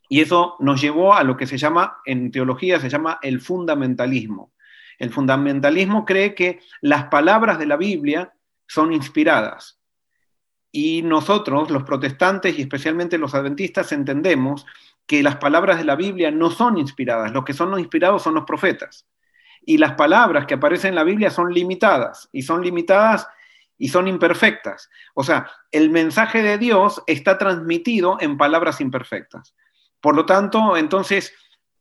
Y 0.09 0.21
eso 0.21 0.55
nos 0.59 0.81
llevó 0.81 1.13
a 1.13 1.23
lo 1.23 1.35
que 1.35 1.47
se 1.47 1.57
llama, 1.57 1.97
en 2.05 2.31
teología 2.31 2.79
se 2.79 2.89
llama 2.89 3.19
el 3.21 3.41
fundamentalismo. 3.41 4.53
El 4.99 5.11
fundamentalismo 5.11 6.05
cree 6.05 6.35
que 6.35 6.59
las 6.81 7.05
palabras 7.05 7.59
de 7.59 7.65
la 7.65 7.77
Biblia 7.77 8.33
son 8.73 8.91
inspiradas. 8.91 9.79
Y 10.71 11.03
nosotros, 11.03 11.69
los 11.69 11.83
protestantes 11.83 12.57
y 12.57 12.63
especialmente 12.63 13.19
los 13.19 13.35
adventistas, 13.35 13.91
entendemos 13.91 14.65
que 15.05 15.21
las 15.21 15.35
palabras 15.35 15.77
de 15.77 15.85
la 15.85 15.95
Biblia 15.95 16.31
no 16.31 16.49
son 16.49 16.79
inspiradas, 16.79 17.31
los 17.31 17.45
que 17.45 17.53
son 17.53 17.69
los 17.69 17.79
inspirados 17.79 18.23
son 18.23 18.33
los 18.33 18.45
profetas. 18.45 19.05
Y 19.63 19.77
las 19.77 19.93
palabras 19.93 20.47
que 20.47 20.55
aparecen 20.55 20.89
en 20.89 20.95
la 20.95 21.03
Biblia 21.03 21.29
son 21.29 21.53
limitadas, 21.53 22.29
y 22.31 22.41
son 22.41 22.63
limitadas 22.63 23.27
y 23.77 23.89
son 23.89 24.07
imperfectas. 24.07 24.89
O 25.13 25.23
sea, 25.23 25.51
el 25.71 25.91
mensaje 25.91 26.41
de 26.41 26.57
Dios 26.57 27.03
está 27.05 27.37
transmitido 27.37 28.17
en 28.21 28.37
palabras 28.37 28.81
imperfectas. 28.81 29.53
Por 30.01 30.15
lo 30.15 30.25
tanto, 30.25 30.77
entonces, 30.77 31.33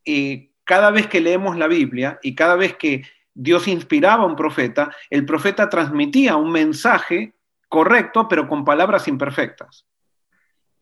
eh, 0.05 0.50
cada 0.64 0.90
vez 0.90 1.07
que 1.07 1.20
leemos 1.22 1.57
la 1.57 1.68
Biblia 1.68 2.18
y 2.22 2.35
cada 2.35 2.57
vez 2.57 2.76
que 2.76 3.02
Dios 3.35 3.68
inspiraba 3.68 4.25
a 4.25 4.27
un 4.27 4.37
profeta, 4.37 4.90
el 5.11 5.25
profeta 5.25 5.68
transmitía 5.68 6.37
un 6.37 6.53
mensaje 6.53 7.35
correcto, 7.68 8.29
pero 8.29 8.49
con 8.49 8.64
palabras 8.64 9.09
imperfectas. 9.09 9.87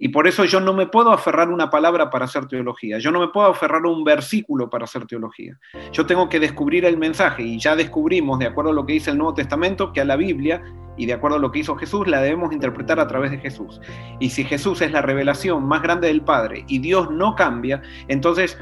Y 0.03 0.09
por 0.09 0.27
eso 0.27 0.47
yo 0.47 0.61
no 0.61 0.73
me 0.73 0.87
puedo 0.87 1.13
aferrar 1.13 1.51
una 1.51 1.69
palabra 1.69 2.09
para 2.09 2.25
hacer 2.25 2.47
teología, 2.47 2.99
yo 2.99 3.11
no 3.13 3.21
me 3.21 3.29
puedo 3.29 3.49
aferrar 3.49 3.85
un 3.85 4.03
versículo 4.03 4.71
para 4.71 4.85
hacer 4.85 5.07
teología. 5.07 5.61
Yo 5.93 6.07
tengo 6.07 6.29
que 6.31 6.41
descubrir 6.41 6.87
el 6.87 6.97
mensaje 6.97 7.43
y 7.43 7.59
ya 7.59 7.77
descubrimos, 7.77 8.39
de 8.39 8.47
acuerdo 8.47 8.71
a 8.71 8.75
lo 8.75 8.87
que 8.87 8.95
dice 8.95 9.11
el 9.11 9.19
Nuevo 9.19 9.35
Testamento, 9.35 9.93
que 9.93 10.01
a 10.01 10.07
la 10.07 10.17
Biblia 10.17 10.63
y 10.97 11.05
de 11.05 11.13
acuerdo 11.13 11.37
a 11.37 11.41
lo 11.41 11.53
que 11.53 11.59
hizo 11.59 11.77
Jesús, 11.77 12.09
la 12.09 12.23
debemos 12.23 12.51
interpretar 12.51 12.99
a 12.99 13.07
través 13.07 13.31
de 13.31 13.39
Jesús. 13.39 13.79
Y 14.19 14.31
si 14.31 14.45
Jesús 14.45 14.81
es 14.81 14.91
la 14.91 15.03
revelación 15.03 15.65
más 15.69 15.83
grande 15.83 16.09
del 16.09 16.23
Padre 16.23 16.65
y 16.67 16.79
Dios 16.79 17.11
no 17.11 17.35
cambia, 17.35 17.83
entonces 18.09 18.59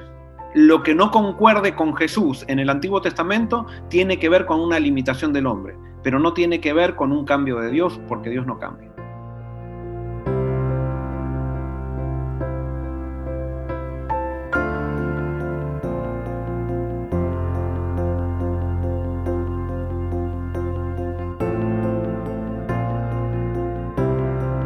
lo 0.54 0.82
que 0.82 0.94
no 0.94 1.10
concuerde 1.10 1.74
con 1.74 1.94
Jesús 1.94 2.44
en 2.48 2.58
el 2.58 2.70
Antiguo 2.70 3.00
Testamento 3.02 3.66
tiene 3.88 4.18
que 4.18 4.28
ver 4.28 4.46
con 4.46 4.60
una 4.60 4.78
limitación 4.78 5.32
del 5.32 5.46
hombre, 5.46 5.76
pero 6.02 6.18
no 6.18 6.32
tiene 6.32 6.60
que 6.60 6.72
ver 6.72 6.96
con 6.96 7.12
un 7.12 7.24
cambio 7.24 7.60
de 7.60 7.70
Dios, 7.70 8.00
porque 8.08 8.30
Dios 8.30 8.46
no 8.46 8.58
cambia. 8.58 8.88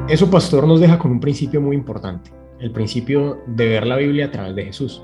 Eso, 0.08 0.30
pastor, 0.30 0.66
nos 0.66 0.78
deja 0.78 0.98
con 0.98 1.10
un 1.10 1.20
principio 1.20 1.62
muy 1.62 1.74
importante, 1.74 2.30
el 2.60 2.70
principio 2.70 3.42
de 3.46 3.66
ver 3.66 3.86
la 3.86 3.96
Biblia 3.96 4.26
a 4.26 4.30
través 4.30 4.54
de 4.54 4.64
Jesús. 4.66 5.02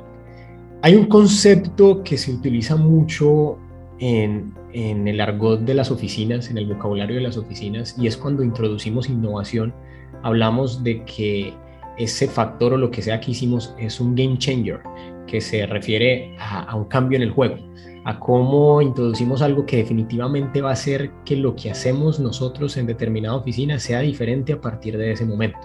Hay 0.80 0.94
un 0.94 1.06
concepto 1.06 2.04
que 2.04 2.16
se 2.16 2.30
utiliza 2.30 2.76
mucho 2.76 3.58
en, 3.98 4.54
el 4.72 5.20
argot 5.20 5.60
de 5.60 5.74
las 5.74 5.90
oficinas, 5.90 6.50
en 6.50 6.58
el 6.58 6.66
vocabulario 6.66 7.16
de 7.16 7.22
las 7.22 7.36
oficinas, 7.36 7.96
y 7.98 8.06
es 8.06 8.16
cuando 8.16 8.44
introducimos 8.44 9.08
innovación, 9.08 9.74
hablamos 10.22 10.84
de 10.84 11.04
que 11.04 11.52
ese 11.98 12.28
factor 12.28 12.74
o 12.74 12.76
lo 12.76 12.92
que 12.92 13.02
sea 13.02 13.18
que 13.18 13.32
hicimos 13.32 13.74
es 13.76 13.98
un 13.98 14.14
game 14.14 14.38
changer, 14.38 14.78
que 15.26 15.40
se 15.40 15.66
refiere 15.66 16.36
a, 16.38 16.60
a, 16.60 16.76
un 16.76 16.84
cambio 16.84 17.16
en 17.16 17.22
el 17.22 17.32
juego, 17.32 17.56
a 18.04 18.20
cómo 18.20 18.80
introducimos 18.80 19.42
algo 19.42 19.66
que 19.66 19.78
definitivamente 19.78 20.60
va 20.60 20.70
a 20.70 20.74
hacer 20.74 21.10
que 21.24 21.34
lo 21.34 21.56
que 21.56 21.72
hacemos 21.72 22.20
nosotros 22.20 22.76
en 22.76 22.86
determinada 22.86 23.34
oficina 23.34 23.80
sea 23.80 23.98
diferente 24.00 24.52
a 24.52 24.60
partir 24.60 24.96
de 24.96 25.10
ese 25.10 25.26
momento. 25.26 25.58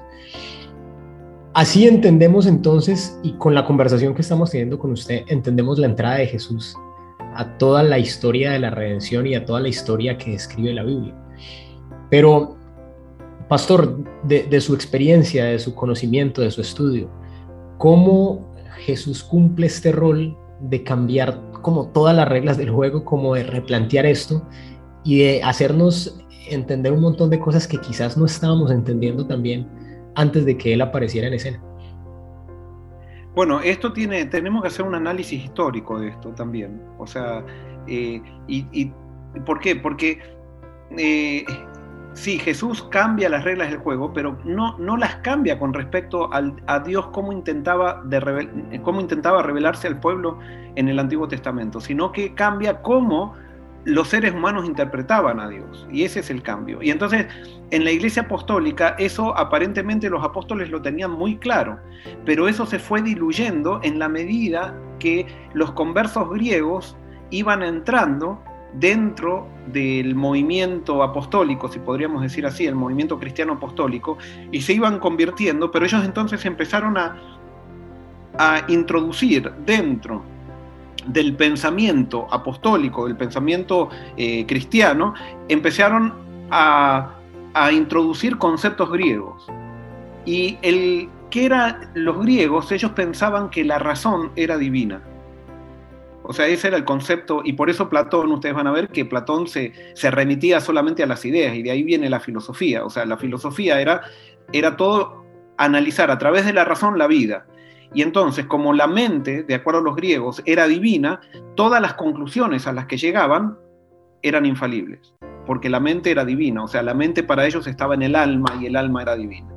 Así 1.54 1.88
entendemos 1.88 2.48
entonces, 2.48 3.20
y 3.22 3.34
con 3.34 3.54
la 3.54 3.64
conversación 3.64 4.16
que 4.16 4.24
estamos 4.24 4.50
teniendo 4.50 4.80
con 4.80 4.92
usted, 4.92 5.24
entendemos 5.28 5.78
la 5.78 5.86
entrada 5.86 6.16
de 6.16 6.26
Jesús 6.26 6.76
a 7.36 7.58
toda 7.60 7.84
la 7.84 8.00
historia 8.00 8.52
de 8.52 8.60
la 8.60 8.72
redención 8.72 9.28
y 9.28 9.36
a 9.36 9.46
toda 9.46 9.60
la 9.60 9.68
historia 9.68 10.18
que 10.18 10.32
describe 10.32 10.74
la 10.74 10.84
Biblia. 10.84 11.14
Pero, 12.10 12.58
pastor, 13.50 14.04
de, 14.24 14.62
su 14.62 14.74
experiencia, 14.74 15.46
de 15.46 15.60
su 15.60 15.76
conocimiento, 15.76 16.42
de 16.42 16.50
su 16.50 16.62
estudio, 16.62 17.08
¿cómo 17.78 18.52
Jesús 18.86 19.24
cumple 19.24 19.68
este 19.68 19.92
rol 19.92 20.36
de 20.60 20.84
cambiar 20.84 21.40
como 21.62 21.88
todas 21.90 22.16
las 22.16 22.28
reglas 22.28 22.58
del 22.58 22.72
juego, 22.72 23.06
como 23.06 23.36
de 23.36 23.44
replantear 23.44 24.08
esto 24.08 24.44
y 25.04 25.20
de 25.20 25.44
hacernos 25.44 26.20
entender 26.50 26.94
un 26.94 27.02
montón 27.02 27.30
de 27.30 27.40
cosas 27.40 27.68
que 27.68 27.78
quizás 27.78 28.18
no 28.18 28.26
estábamos 28.26 28.72
entendiendo 28.72 29.28
también 29.28 29.83
antes 30.16 30.46
de 30.46 30.58
que 30.58 30.74
él 30.74 30.82
apareciera 30.82 31.28
en 31.28 31.34
escena. 31.34 31.62
Bueno, 33.36 33.62
esto 33.62 33.94
tiene, 33.94 34.26
tenemos 34.26 34.62
que 34.62 34.68
hacer 34.68 34.86
un 34.86 34.94
análisis 34.94 35.44
histórico 35.44 36.00
de 36.00 36.10
esto 36.10 36.30
también. 36.30 36.82
O 37.00 37.08
sea, 37.08 37.44
eh, 37.88 38.22
y, 38.48 38.92
¿por 39.46 39.60
qué? 39.60 39.76
Porque 39.76 40.20
eh, 40.96 41.44
sí, 42.14 42.38
Jesús 42.38 42.84
cambia 42.92 43.30
las 43.30 43.44
reglas 43.44 43.72
del 43.72 43.80
juego, 43.80 44.14
pero 44.14 44.38
no, 44.44 44.78
no 44.78 44.98
las 44.98 45.16
cambia 45.18 45.58
con 45.58 45.74
respecto 45.74 46.30
a 46.32 46.80
Dios 46.82 47.08
cómo 47.08 47.34
intentaba, 47.34 48.04
de 48.06 48.80
cómo 48.84 49.02
intentaba 49.02 49.42
revelarse 49.42 49.88
al 49.88 50.00
pueblo 50.00 50.38
en 50.76 50.88
el 50.88 51.00
Antiguo 51.00 51.28
Testamento, 51.28 51.82
sino 51.82 52.12
que 52.12 52.36
cambia 52.36 52.84
cómo 52.84 53.34
los 53.86 54.10
seres 54.10 54.34
humanos 54.34 54.66
interpretaban 54.66 55.40
a 55.40 55.50
Dios. 55.50 55.88
Y 55.92 56.04
ese 56.04 56.22
es 56.22 56.30
el 56.30 56.42
cambio. 56.42 56.82
Y 56.82 56.92
entonces, 56.92 57.28
en 57.72 57.84
la 57.84 57.92
iglesia 57.92 58.24
apostólica, 58.24 58.96
eso 59.00 59.38
aparentemente 59.38 60.10
los 60.10 60.24
apóstoles 60.24 60.70
lo 60.70 60.82
tenían 60.82 61.12
muy 61.12 61.38
claro, 61.38 61.80
pero 62.26 62.48
eso 62.48 62.66
se 62.66 62.80
fue 62.80 63.02
diluyendo 63.02 63.80
en 63.84 64.00
la 64.00 64.10
medida 64.10 64.76
que 65.00 65.28
los 65.54 65.72
conversos 65.72 66.30
griegos 66.30 66.96
iban 67.30 67.64
entrando 67.64 68.42
dentro 68.74 69.48
del 69.72 70.16
movimiento 70.16 71.04
apostólico, 71.04 71.68
si 71.68 71.80
podríamos 71.80 72.22
decir 72.22 72.46
así, 72.46 72.66
el 72.66 72.76
movimiento 72.76 73.20
cristiano 73.20 73.54
apostólico, 73.54 74.18
y 74.52 74.62
se 74.62 74.74
iban 74.74 75.00
convirtiendo, 75.00 75.72
pero 75.72 75.86
ellos 75.86 76.04
entonces 76.04 76.44
empezaron 76.46 76.98
a, 76.98 77.16
a 78.38 78.64
introducir 78.68 79.52
dentro 79.66 80.24
del 81.08 81.36
pensamiento 81.36 82.28
apostólico, 82.32 83.08
del 83.08 83.18
pensamiento 83.18 83.90
eh, 84.18 84.46
cristiano, 84.46 85.14
empezaron 85.50 86.14
a, 86.52 87.20
introducir 87.72 88.38
conceptos 88.38 88.92
griegos. 88.92 89.46
Y 90.26 90.58
el 90.64 91.10
que 91.30 91.46
eran 91.46 91.92
los 91.94 92.20
griegos, 92.20 92.72
ellos 92.72 92.92
pensaban 92.92 93.50
que 93.50 93.64
la 93.64 93.78
razón 93.78 94.32
era 94.36 94.58
divina. 94.58 95.04
O 96.24 96.34
sea, 96.34 96.48
ese 96.48 96.70
era 96.70 96.78
el 96.78 96.86
concepto, 96.86 97.42
y 97.44 97.54
por 97.54 97.70
eso 97.70 97.90
Platón, 97.90 98.32
ustedes 98.32 98.56
van 98.56 98.68
a 98.68 98.72
ver 98.72 98.88
que 98.88 99.06
Platón 99.06 99.48
se, 99.48 99.74
se 99.94 100.10
remitía 100.10 100.62
solamente 100.62 101.04
a 101.04 101.06
las 101.06 101.26
ideas, 101.26 101.56
y 101.56 101.62
de 101.62 101.72
ahí 101.72 101.84
viene 101.84 102.10
la 102.10 102.20
filosofía. 102.20 102.86
O 102.86 102.90
sea, 102.90 103.06
la 103.06 103.18
filosofía 103.18 103.80
era, 103.82 104.02
era 104.52 104.78
todo 104.78 105.24
analizar 105.58 106.10
a 106.12 106.18
través 106.18 106.46
de 106.46 106.54
la 106.54 106.66
razón 106.66 106.98
la 106.98 107.08
vida. 107.08 107.46
Y 107.94 108.02
entonces, 108.02 108.46
como 108.46 108.74
la 108.74 108.88
mente, 108.88 109.44
de 109.44 109.56
acuerdo 109.56 109.80
a 109.80 109.84
los 109.84 109.96
griegos, 109.96 110.42
era 110.46 110.68
divina, 110.68 111.22
todas 111.56 111.82
las 111.82 111.94
conclusiones 111.94 112.66
a 112.68 112.74
las 112.74 112.88
que 112.88 112.98
llegaban 112.98 113.58
eran 114.22 114.46
infalibles, 114.46 115.14
porque 115.46 115.70
la 115.70 115.80
mente 115.80 116.10
era 116.12 116.26
divina, 116.26 116.64
o 116.64 116.68
sea, 116.68 116.82
la 116.82 116.94
mente 116.94 117.24
para 117.24 117.46
ellos 117.46 117.68
estaba 117.68 117.94
en 117.94 118.02
el 118.02 118.16
alma 118.16 118.58
y 118.60 118.66
el 118.66 118.76
alma 118.76 119.02
era 119.02 119.16
divina. 119.16 119.48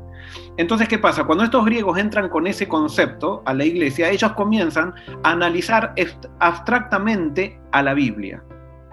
Entonces, 0.57 0.89
¿qué 0.89 0.99
pasa? 0.99 1.25
Cuando 1.25 1.45
estos 1.45 1.65
griegos 1.65 1.99
entran 1.99 2.29
con 2.29 2.47
ese 2.47 2.67
concepto 2.67 3.43
a 3.47 3.55
la 3.55 3.65
iglesia, 3.65 4.11
ellos 4.11 4.33
comienzan 4.33 4.93
a 5.23 5.31
analizar 5.31 5.95
abstractamente 6.41 7.59
a 7.73 7.83
la 7.83 7.95
Biblia, 7.95 8.43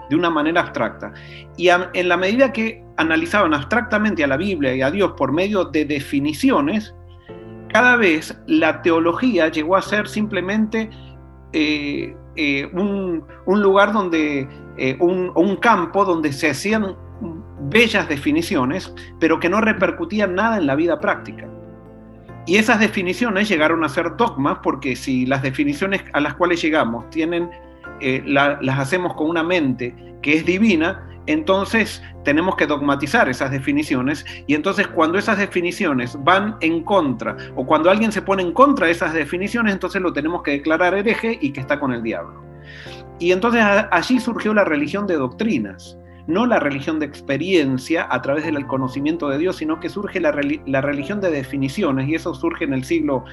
de 0.09 0.15
una 0.15 0.29
manera 0.29 0.61
abstracta. 0.61 1.11
Y 1.57 1.69
en 1.69 2.07
la 2.07 2.17
medida 2.17 2.53
que 2.53 2.83
analizaban 2.97 3.53
abstractamente 3.53 4.23
a 4.23 4.27
la 4.27 4.37
Biblia 4.37 4.75
y 4.75 4.81
a 4.81 4.91
Dios 4.91 5.13
por 5.17 5.31
medio 5.31 5.65
de 5.65 5.85
definiciones, 5.85 6.93
cada 7.73 7.95
vez 7.95 8.37
la 8.45 8.81
teología 8.83 9.49
llegó 9.49 9.75
a 9.75 9.81
ser 9.81 10.07
simplemente 10.07 10.89
eh, 11.51 12.15
eh, 12.35 12.69
un, 12.73 13.25
lugar 13.47 13.91
donde, 13.91 14.47
eh, 14.77 14.95
un, 14.99 15.55
campo 15.57 16.05
donde 16.05 16.31
se 16.31 16.51
hacían 16.51 16.95
bellas 17.61 18.07
definiciones, 18.07 18.93
pero 19.19 19.39
que 19.39 19.49
no 19.49 19.59
repercutían 19.59 20.35
nada 20.35 20.57
en 20.57 20.67
la 20.67 20.75
vida 20.75 20.99
práctica. 20.99 21.49
Y 22.45 22.57
esas 22.57 22.79
definiciones 22.79 23.49
llegaron 23.49 23.83
a 23.83 23.89
ser 23.89 24.17
dogmas 24.17 24.59
porque 24.61 24.95
si 24.95 25.25
las 25.25 25.41
definiciones 25.41 26.03
a 26.13 26.19
las 26.19 26.35
cuales 26.35 26.61
llegamos 26.61 27.09
tienen, 27.09 27.49
las 28.25 28.79
hacemos 28.79 29.13
con 29.13 29.29
una 29.29 29.43
mente 29.43 29.95
que 30.21 30.35
es 30.35 30.45
divina, 30.45 31.07
entonces 31.25 32.01
tenemos 32.23 32.55
que 32.55 32.67
dogmatizar 32.67 33.29
esas 33.29 33.51
definiciones 33.51 34.25
y 34.47 34.55
entonces 34.55 34.87
cuando 34.87 35.17
esas 35.17 35.37
definiciones 35.37 36.17
van 36.23 36.57
en 36.61 36.83
contra 36.83 37.37
o 37.55 37.65
cuando 37.65 37.89
alguien 37.89 38.11
se 38.11 38.21
pone 38.21 38.43
en 38.43 38.53
contra 38.53 38.87
de 38.87 38.91
esas 38.91 39.13
definiciones, 39.13 39.73
entonces 39.73 40.01
lo 40.01 40.11
tenemos 40.11 40.43
que 40.43 40.51
declarar 40.51 40.93
hereje 40.93 41.37
y 41.41 41.51
que 41.51 41.61
está 41.61 41.79
con 41.79 41.93
el 41.93 42.03
diablo. 42.03 42.41
Y 43.19 43.31
entonces 43.31 43.63
allí 43.91 44.19
surgió 44.19 44.53
la 44.53 44.65
religión 44.65 45.07
de 45.07 45.15
doctrinas, 45.15 45.97
no 46.27 46.45
la 46.45 46.59
religión 46.59 46.99
de 46.99 47.05
experiencia 47.05 48.07
a 48.09 48.21
través 48.21 48.45
del 48.45 48.65
conocimiento 48.65 49.29
de 49.29 49.37
Dios, 49.37 49.57
sino 49.57 49.79
que 49.79 49.89
surge 49.89 50.19
la, 50.19 50.35
la 50.65 50.81
religión 50.81 51.21
de 51.21 51.31
definiciones 51.31 52.07
y 52.07 52.15
eso 52.15 52.33
surge 52.33 52.65
en 52.65 52.73
el 52.73 52.83
siglo 52.83 53.23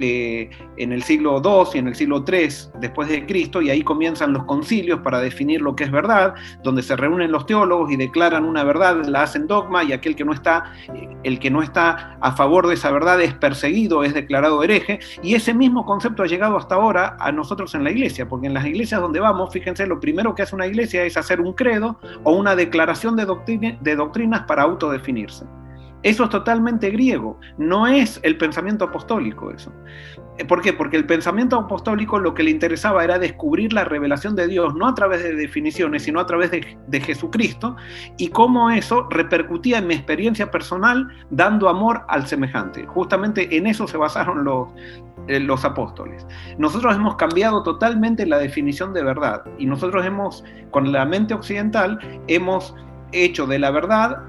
en 0.00 0.92
el 0.92 1.02
siglo 1.02 1.40
II 1.44 1.70
y 1.74 1.78
en 1.78 1.88
el 1.88 1.94
siglo 1.94 2.24
III 2.26 2.48
después 2.80 3.08
de 3.08 3.26
Cristo, 3.26 3.62
y 3.62 3.70
ahí 3.70 3.82
comienzan 3.82 4.32
los 4.32 4.44
concilios 4.44 5.00
para 5.00 5.20
definir 5.20 5.60
lo 5.60 5.76
que 5.76 5.84
es 5.84 5.90
verdad, 5.90 6.34
donde 6.62 6.82
se 6.82 6.96
reúnen 6.96 7.32
los 7.32 7.46
teólogos 7.46 7.90
y 7.90 7.96
declaran 7.96 8.44
una 8.44 8.64
verdad, 8.64 9.04
la 9.06 9.22
hacen 9.22 9.46
dogma, 9.46 9.84
y 9.84 9.92
aquel 9.92 10.16
que 10.16 10.24
no 10.24 10.32
está, 10.32 10.72
el 11.22 11.38
que 11.38 11.50
no 11.50 11.62
está 11.62 12.18
a 12.20 12.32
favor 12.32 12.66
de 12.66 12.74
esa 12.74 12.90
verdad 12.90 13.20
es 13.20 13.34
perseguido, 13.34 14.04
es 14.04 14.14
declarado 14.14 14.62
hereje, 14.62 15.00
y 15.22 15.34
ese 15.34 15.54
mismo 15.54 15.84
concepto 15.84 16.22
ha 16.22 16.26
llegado 16.26 16.56
hasta 16.56 16.74
ahora 16.74 17.16
a 17.18 17.32
nosotros 17.32 17.74
en 17.74 17.84
la 17.84 17.90
iglesia, 17.90 18.28
porque 18.28 18.46
en 18.46 18.54
las 18.54 18.66
iglesias 18.66 19.00
donde 19.00 19.20
vamos, 19.20 19.52
fíjense, 19.52 19.86
lo 19.86 20.00
primero 20.00 20.34
que 20.34 20.42
hace 20.42 20.54
una 20.54 20.66
iglesia 20.66 21.04
es 21.04 21.16
hacer 21.16 21.40
un 21.40 21.52
credo 21.52 21.98
o 22.24 22.32
una 22.32 22.56
declaración 22.56 23.16
de, 23.16 23.78
de 23.80 23.96
doctrinas 23.96 24.42
para 24.42 24.62
autodefinirse. 24.62 25.44
Eso 26.02 26.24
es 26.24 26.30
totalmente 26.30 26.90
griego, 26.90 27.38
no 27.58 27.86
es 27.86 28.20
el 28.22 28.38
pensamiento 28.38 28.86
apostólico 28.86 29.50
eso. 29.50 29.70
Eh, 30.38 30.44
¿Por 30.46 30.62
qué? 30.62 30.72
Porque 30.72 30.96
el 30.96 31.04
pensamiento 31.04 31.58
apostólico 31.58 32.18
lo 32.18 32.32
que 32.32 32.42
le 32.42 32.50
interesaba 32.50 33.04
era 33.04 33.18
descubrir 33.18 33.74
la 33.74 33.84
revelación 33.84 34.34
de 34.34 34.46
Dios, 34.46 34.74
no 34.74 34.88
a 34.88 34.94
través 34.94 35.22
de 35.22 35.34
definiciones, 35.34 36.04
sino 36.04 36.18
a 36.18 36.26
través 36.26 36.50
de, 36.50 37.00
Jesucristo, 37.00 37.76
y 38.16 38.28
cómo 38.28 38.70
eso 38.70 39.06
repercutía 39.10 39.78
en 39.78 39.88
mi 39.88 39.94
experiencia 39.94 40.50
personal 40.50 41.06
dando 41.28 41.68
amor 41.68 42.02
al 42.08 42.26
semejante. 42.26 42.86
Justamente 42.86 43.54
en 43.54 43.66
eso 43.66 43.86
se 43.86 43.98
basaron 43.98 44.44
los, 44.44 44.68
eh, 45.28 45.38
los 45.38 45.66
apóstoles. 45.66 46.26
Nosotros 46.56 46.96
hemos 46.96 47.16
cambiado 47.16 47.62
totalmente 47.62 48.24
la 48.24 48.38
definición 48.38 48.94
de 48.94 49.04
verdad, 49.04 49.44
y 49.58 49.66
nosotros 49.66 50.06
hemos, 50.06 50.44
con 50.70 50.92
la 50.92 51.04
mente 51.04 51.34
occidental, 51.34 51.98
hemos 52.28 52.74
hecho 53.12 53.46
de 53.46 53.58
la 53.58 53.70
verdad 53.70 54.22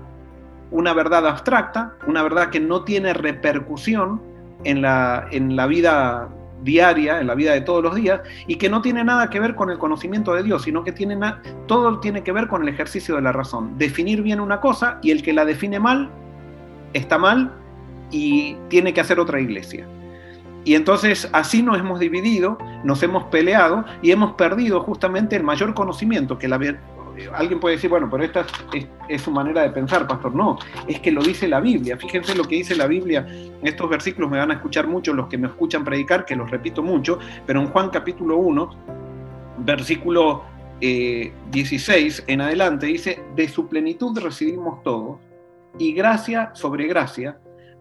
una 0.72 0.94
verdad 0.94 1.28
abstracta, 1.28 1.94
una 2.08 2.24
verdad 2.24 2.50
que 2.50 2.60
no 2.60 2.84
tiene 2.84 3.14
repercusión 3.14 4.22
en 4.64 4.82
la, 4.82 5.28
en 5.32 5.56
la 5.56 5.68
vida 5.68 6.30
diaria, 6.64 7.20
en 7.20 7.28
la 7.28 7.36
vida 7.36 7.54
de 7.54 7.62
todos 7.62 7.84
los 7.84 7.96
días, 7.96 8.22
y 8.48 8.56
que 8.56 8.70
no 8.70 8.82
tiene 8.82 9.04
nada 9.04 9.30
que 9.30 9.40
ver 9.40 9.56
con 9.56 9.70
el 9.70 9.78
conocimiento 9.78 10.34
de 10.34 10.44
Dios, 10.44 10.64
sino 10.64 10.84
que 10.84 10.92
tiene 10.92 11.18
todo 11.68 12.00
tiene 12.00 12.24
que 12.24 12.32
ver 12.32 12.48
con 12.48 12.64
el 12.64 12.70
ejercicio 12.70 13.16
de 13.16 13.22
la 13.22 13.32
razón. 13.32 13.78
Definir 13.78 14.22
bien 14.22 14.40
una 14.40 14.62
cosa 14.62 15.00
y 15.02 15.12
el 15.12 15.24
que 15.24 15.34
la 15.34 15.46
define 15.46 15.80
mal 15.80 16.10
está 16.94 17.18
mal 17.18 17.52
y 18.12 18.56
tiene 18.70 18.94
que 18.94 19.02
hacer 19.02 19.20
otra 19.20 19.40
iglesia. 19.40 19.88
Y 20.64 20.76
entonces 20.76 21.28
así 21.34 21.64
nos 21.64 21.80
hemos 21.80 22.00
dividido, 22.00 22.58
nos 22.84 23.02
hemos 23.02 23.24
peleado 23.26 23.84
y 24.04 24.12
hemos 24.12 24.34
perdido 24.34 24.82
justamente 24.82 25.36
el 25.36 25.44
mayor 25.44 25.74
conocimiento 25.74 26.38
que 26.38 26.48
la, 26.48 26.60
alguien 27.34 27.60
puede 27.60 27.76
decir, 27.76 27.90
bueno, 27.90 28.10
pero 28.10 28.24
esta 28.24 28.46
es, 28.74 29.22
su 29.22 29.32
manera 29.32 29.62
de 29.62 29.70
pensar, 29.70 30.08
pastor. 30.08 30.34
No, 30.34 30.58
es 30.88 31.00
que 31.00 31.12
lo 31.12 31.22
dice 31.22 31.48
la 31.48 31.60
Biblia. 31.60 31.98
Fíjense 31.98 32.36
lo 32.36 32.44
que 32.44 32.56
dice 32.56 32.76
la 32.76 32.88
Biblia. 32.88 33.26
Estos 33.64 33.90
versículos 33.90 34.30
me 34.30 34.38
van 34.38 34.52
a 34.52 34.56
escuchar 34.56 34.88
mucho 34.88 35.14
los 35.14 35.28
que 35.28 35.38
me 35.38 35.48
escuchan 35.48 35.84
predicar, 35.84 36.26
que 36.26 36.36
los 36.36 36.50
repito 36.50 36.82
mucho, 36.84 37.20
pero 37.46 37.62
en 37.62 37.68
Juan 37.68 37.90
capítulo 37.90 38.38
1, 38.38 38.70
versículo 39.60 40.44
16 40.80 42.20
eh, 42.20 42.24
en 42.28 42.42
adelante, 42.42 42.88
dice, 42.88 43.24
de 43.36 43.48
su 43.48 43.68
plenitud 43.68 44.18
recibimos 44.20 44.82
todos, 44.84 45.20
y 45.78 45.94
gracia 45.94 46.52
sobre 46.54 46.88
gracia, 46.88 47.38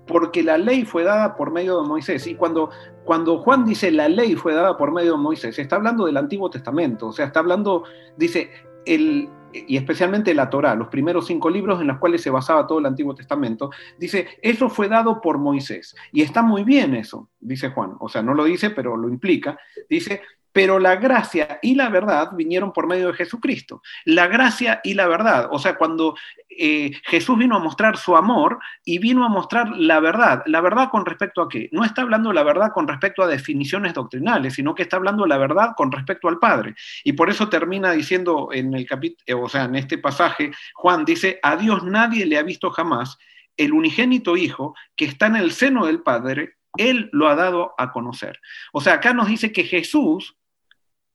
porque 0.07 0.43
la 0.43 0.59
ley 0.59 0.85
fue 0.85 1.05
dada 1.05 1.37
por 1.37 1.51
medio 1.51 1.81
de 1.81 1.89
Moisés. 1.89 2.27
Y 2.27 2.35
cuando, 2.35 2.71
cuando 3.05 3.39
Juan 3.39 3.65
dice 3.65 3.91
la 3.91 4.09
ley 4.09 4.35
fue 4.35 4.55
dada 4.55 4.77
por 4.77 4.93
medio 4.93 5.13
de 5.13 5.19
Moisés, 5.19 5.59
está 5.59 5.77
hablando 5.77 6.07
del 6.07 6.17
Antiguo 6.17 6.51
Testamento, 6.51 7.09
o 7.09 7.13
sea, 7.13 7.27
está 7.27 7.41
hablando, 7.41 7.85
dice, 8.17 8.51
y 8.87 9.77
especialmente 9.77 10.35
la 10.35 10.49
Torá, 10.49 10.75
los 10.75 10.89
primeros 10.89 11.27
cinco 11.27 11.51
libros 11.51 11.81
en 11.81 11.89
los 11.89 11.99
cuales 11.99 12.23
se 12.23 12.31
basaba 12.31 12.67
todo 12.67 12.79
el 12.79 12.87
Antiguo 12.87 13.15
Testamento, 13.15 13.71
dice, 13.99 14.29
eso 14.43 14.69
fue 14.69 14.89
dado 14.89 15.21
por 15.21 15.39
Moisés. 15.39 15.95
Y 16.13 16.23
está 16.23 16.43
muy 16.43 16.65
bien 16.65 16.95
eso, 16.95 17.31
dice 17.41 17.71
Juan. 17.71 17.95
O 18.01 18.09
sea, 18.09 18.23
no 18.23 18.35
lo 18.35 18.45
dice, 18.45 18.71
pero 18.71 18.97
lo 18.97 19.09
implica. 19.09 19.59
Dice, 19.89 20.23
pero 20.53 20.79
la 20.79 20.97
gracia 20.97 21.59
y 21.63 21.75
la 21.75 21.89
verdad 21.89 22.31
vinieron 22.35 22.73
por 22.73 22.87
medio 22.87 23.09
de 23.09 23.15
Jesucristo. 23.15 23.83
La 24.05 24.27
gracia 24.27 24.81
y 24.83 24.95
la 24.95 25.07
verdad, 25.07 25.49
o 25.51 25.59
sea, 25.59 25.77
cuando 25.77 26.15
eh, 26.49 26.93
Jesús 27.05 27.39
vino 27.39 27.57
a 27.57 27.61
mostrar 27.61 27.97
su 27.97 28.17
amor 28.17 28.59
y 28.85 28.99
vino 28.99 29.25
a 29.25 29.29
mostrar 29.29 29.71
la 29.71 30.01
verdad, 30.01 30.43
la 30.47 30.61
verdad 30.61 30.91
con 30.91 31.07
respecto 31.07 31.43
a 31.43 31.49
qué? 31.49 31.69
No 31.73 31.85
está 31.85 32.03
hablando 32.03 32.33
la 32.33 32.43
verdad 32.43 32.73
con 32.75 32.89
respecto 32.89 33.23
a 33.23 33.29
definiciones 33.29 33.95
doctrinales, 33.95 34.55
sino 34.55 34.75
que 34.75 34.83
está 34.83 34.97
hablando 34.97 35.27
la 35.27 35.39
verdad 35.39 35.71
con 35.77 35.93
respecto 35.93 36.29
al 36.29 36.39
Padre. 36.39 36.75
Y 37.05 37.13
por 37.13 37.31
eso 37.31 37.49
termina 37.49 37.93
diciendo 37.93 38.49
en 38.53 38.75
el 38.75 38.87
capítulo, 38.87 39.23
eh, 39.27 39.35
o 39.35 39.49
sea, 39.49 39.65
en 39.65 39.77
este 39.77 39.99
pasaje, 39.99 40.51
Juan 40.75 41.05
dice, 41.05 41.39
a 41.43 41.57
Dios 41.57 41.85
nadie 41.85 42.27
le 42.27 42.39
ha 42.39 42.43
visto 42.43 42.71
jamás, 42.71 43.19
el 43.57 43.73
unigénito 43.73 44.37
Hijo 44.37 44.75
que 44.97 45.05
está 45.05 45.27
en 45.27 45.37
el 45.37 45.53
seno 45.53 45.87
del 45.87 46.03
Padre, 46.03 46.57
Él 46.77 47.11
lo 47.13 47.29
ha 47.29 47.37
dado 47.37 47.75
a 47.79 47.93
conocer. 47.93 48.41
O 48.73 48.81
sea, 48.81 48.95
acá 48.95 49.13
nos 49.13 49.29
dice 49.29 49.53
que 49.53 49.65
Jesús 49.65 50.37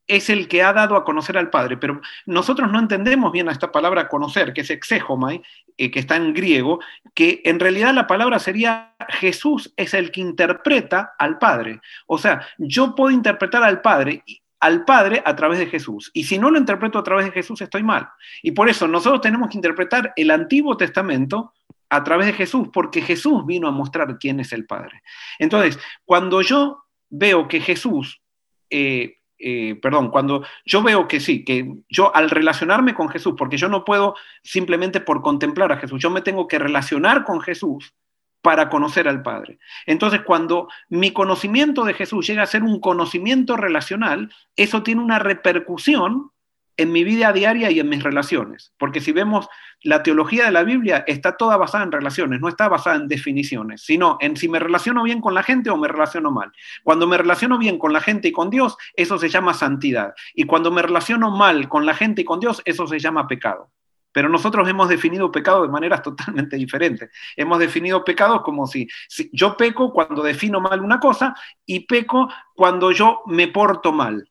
es 0.07 0.29
el 0.29 0.47
que 0.47 0.61
ha 0.61 0.73
dado 0.73 0.95
a 0.95 1.03
conocer 1.03 1.37
al 1.37 1.49
Padre, 1.49 1.77
pero 1.77 2.01
nosotros 2.25 2.71
no 2.71 2.79
entendemos 2.79 3.31
bien 3.31 3.49
a 3.49 3.51
esta 3.51 3.71
palabra 3.71 4.07
conocer, 4.07 4.53
que 4.53 4.61
es 4.61 4.69
exejomai, 4.69 5.41
eh, 5.77 5.91
que 5.91 5.99
está 5.99 6.15
en 6.15 6.33
griego, 6.33 6.79
que 7.13 7.41
en 7.45 7.59
realidad 7.59 7.93
la 7.93 8.07
palabra 8.07 8.39
sería 8.39 8.95
Jesús 9.09 9.73
es 9.77 9.93
el 9.93 10.11
que 10.11 10.21
interpreta 10.21 11.13
al 11.17 11.37
Padre. 11.39 11.81
O 12.07 12.17
sea, 12.17 12.45
yo 12.57 12.95
puedo 12.95 13.11
interpretar 13.11 13.63
al 13.63 13.81
Padre 13.81 14.23
al 14.61 14.83
Padre 14.83 15.21
a 15.23 15.35
través 15.35 15.59
de 15.59 15.67
Jesús. 15.67 16.09
Y 16.13 16.23
si 16.23 16.39
no 16.39 16.49
lo 16.49 16.57
interpreto 16.57 16.97
a 16.97 17.03
través 17.03 17.25
de 17.25 17.31
Jesús, 17.31 17.61
estoy 17.61 17.83
mal. 17.83 18.09
Y 18.41 18.51
por 18.51 18.67
eso 18.67 18.87
nosotros 18.87 19.21
tenemos 19.21 19.49
que 19.49 19.57
interpretar 19.57 20.11
el 20.15 20.31
Antiguo 20.31 20.75
Testamento 20.75 21.53
a 21.89 22.03
través 22.03 22.27
de 22.27 22.33
Jesús, 22.33 22.69
porque 22.73 23.01
Jesús 23.01 23.45
vino 23.45 23.67
a 23.67 23.71
mostrar 23.71 24.17
quién 24.17 24.39
es 24.39 24.51
el 24.53 24.65
Padre. 24.65 25.03
Entonces, 25.37 25.77
cuando 26.03 26.41
yo 26.41 26.83
veo 27.09 27.47
que 27.47 27.61
Jesús 27.61 28.21
eh, 28.69 29.19
eh, 29.47 29.75
perdón, 29.75 30.09
cuando 30.09 30.43
yo 30.65 30.81
veo 30.81 31.07
que 31.07 31.19
sí, 31.19 31.45
que 31.45 31.71
yo 31.87 32.15
al 32.15 32.31
relacionarme 32.31 32.95
con 32.95 33.09
Jesús, 33.09 33.35
porque 33.37 33.57
yo 33.57 33.69
no 33.69 33.85
puedo 33.85 34.15
simplemente 34.41 35.01
por 35.01 35.21
contemplar 35.21 35.71
a 35.71 35.77
Jesús, 35.77 36.01
yo 36.01 36.09
me 36.09 36.23
tengo 36.23 36.47
que 36.47 36.57
relacionar 36.57 37.23
con 37.25 37.39
Jesús 37.41 37.93
para 38.41 38.69
conocer 38.69 39.07
al 39.07 39.21
Padre. 39.21 39.59
Entonces, 39.85 40.21
cuando 40.21 40.67
mi 40.89 41.11
conocimiento 41.11 41.83
de 41.83 41.93
Jesús 41.93 42.25
llega 42.25 42.41
a 42.41 42.47
ser 42.47 42.63
un 42.63 42.79
conocimiento 42.79 43.55
relacional, 43.55 44.33
eso 44.55 44.81
tiene 44.81 45.03
una 45.03 45.19
repercusión 45.19 46.31
en 46.77 46.91
mi 46.91 47.03
vida 47.03 47.31
diaria 47.31 47.71
y 47.71 47.79
en 47.79 47.89
mis 47.89 48.03
relaciones. 48.03 48.73
Porque 48.77 48.99
si 48.99 49.11
vemos 49.11 49.47
la 49.81 50.03
teología 50.03 50.45
de 50.45 50.51
la 50.51 50.63
Biblia, 50.63 51.03
está 51.07 51.37
toda 51.37 51.57
basada 51.57 51.83
en 51.83 51.91
relaciones, 51.91 52.41
no 52.41 52.49
está 52.49 52.67
basada 52.67 52.95
en 52.97 53.07
definiciones, 53.07 53.83
sino 53.83 54.17
en 54.19 54.35
si 54.35 54.49
me 54.49 54.59
relaciono 54.59 55.03
bien 55.03 55.21
con 55.21 55.33
la 55.33 55.43
gente 55.43 55.69
o 55.69 55.77
me 55.77 55.87
relaciono 55.87 56.31
mal. 56.31 56.51
Cuando 56.83 57.07
me 57.07 57.17
relaciono 57.17 57.57
bien 57.57 57.77
con 57.77 57.93
la 57.93 58.01
gente 58.01 58.29
y 58.29 58.31
con 58.31 58.49
Dios, 58.49 58.77
eso 58.95 59.17
se 59.17 59.29
llama 59.29 59.53
santidad. 59.53 60.13
Y 60.33 60.45
cuando 60.45 60.71
me 60.71 60.81
relaciono 60.81 61.31
mal 61.31 61.69
con 61.69 61.85
la 61.85 61.93
gente 61.93 62.21
y 62.21 62.25
con 62.25 62.39
Dios, 62.39 62.61
eso 62.65 62.87
se 62.87 62.99
llama 62.99 63.27
pecado. 63.27 63.71
Pero 64.11 64.29
nosotros 64.29 64.67
hemos 64.69 64.87
definido 64.87 65.29
pecado 65.31 65.63
de 65.63 65.67
maneras 65.67 66.01
totalmente 66.03 66.55
diferentes. 66.57 67.09
Hemos 67.35 67.59
definido 67.59 68.03
pecados 68.03 68.41
como 68.41 68.65
si, 68.65 68.87
si 69.07 69.29
yo 69.33 69.55
peco 69.57 69.91
cuando 69.91 70.23
defino 70.23 70.61
mal 70.61 70.81
una 70.81 70.99
cosa 70.99 71.35
y 71.65 71.81
peco 71.81 72.29
cuando 72.55 72.91
yo 72.91 73.21
me 73.27 73.49
porto 73.49 73.91
mal 73.91 74.29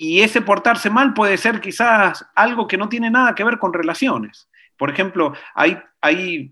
y 0.00 0.22
ese 0.22 0.40
portarse 0.40 0.88
mal 0.88 1.12
puede 1.12 1.36
ser 1.36 1.60
quizás 1.60 2.26
algo 2.34 2.66
que 2.66 2.78
no 2.78 2.88
tiene 2.88 3.10
nada 3.10 3.34
que 3.34 3.44
ver 3.44 3.58
con 3.58 3.74
relaciones. 3.74 4.48
Por 4.78 4.88
ejemplo, 4.88 5.34
hay, 5.54 5.78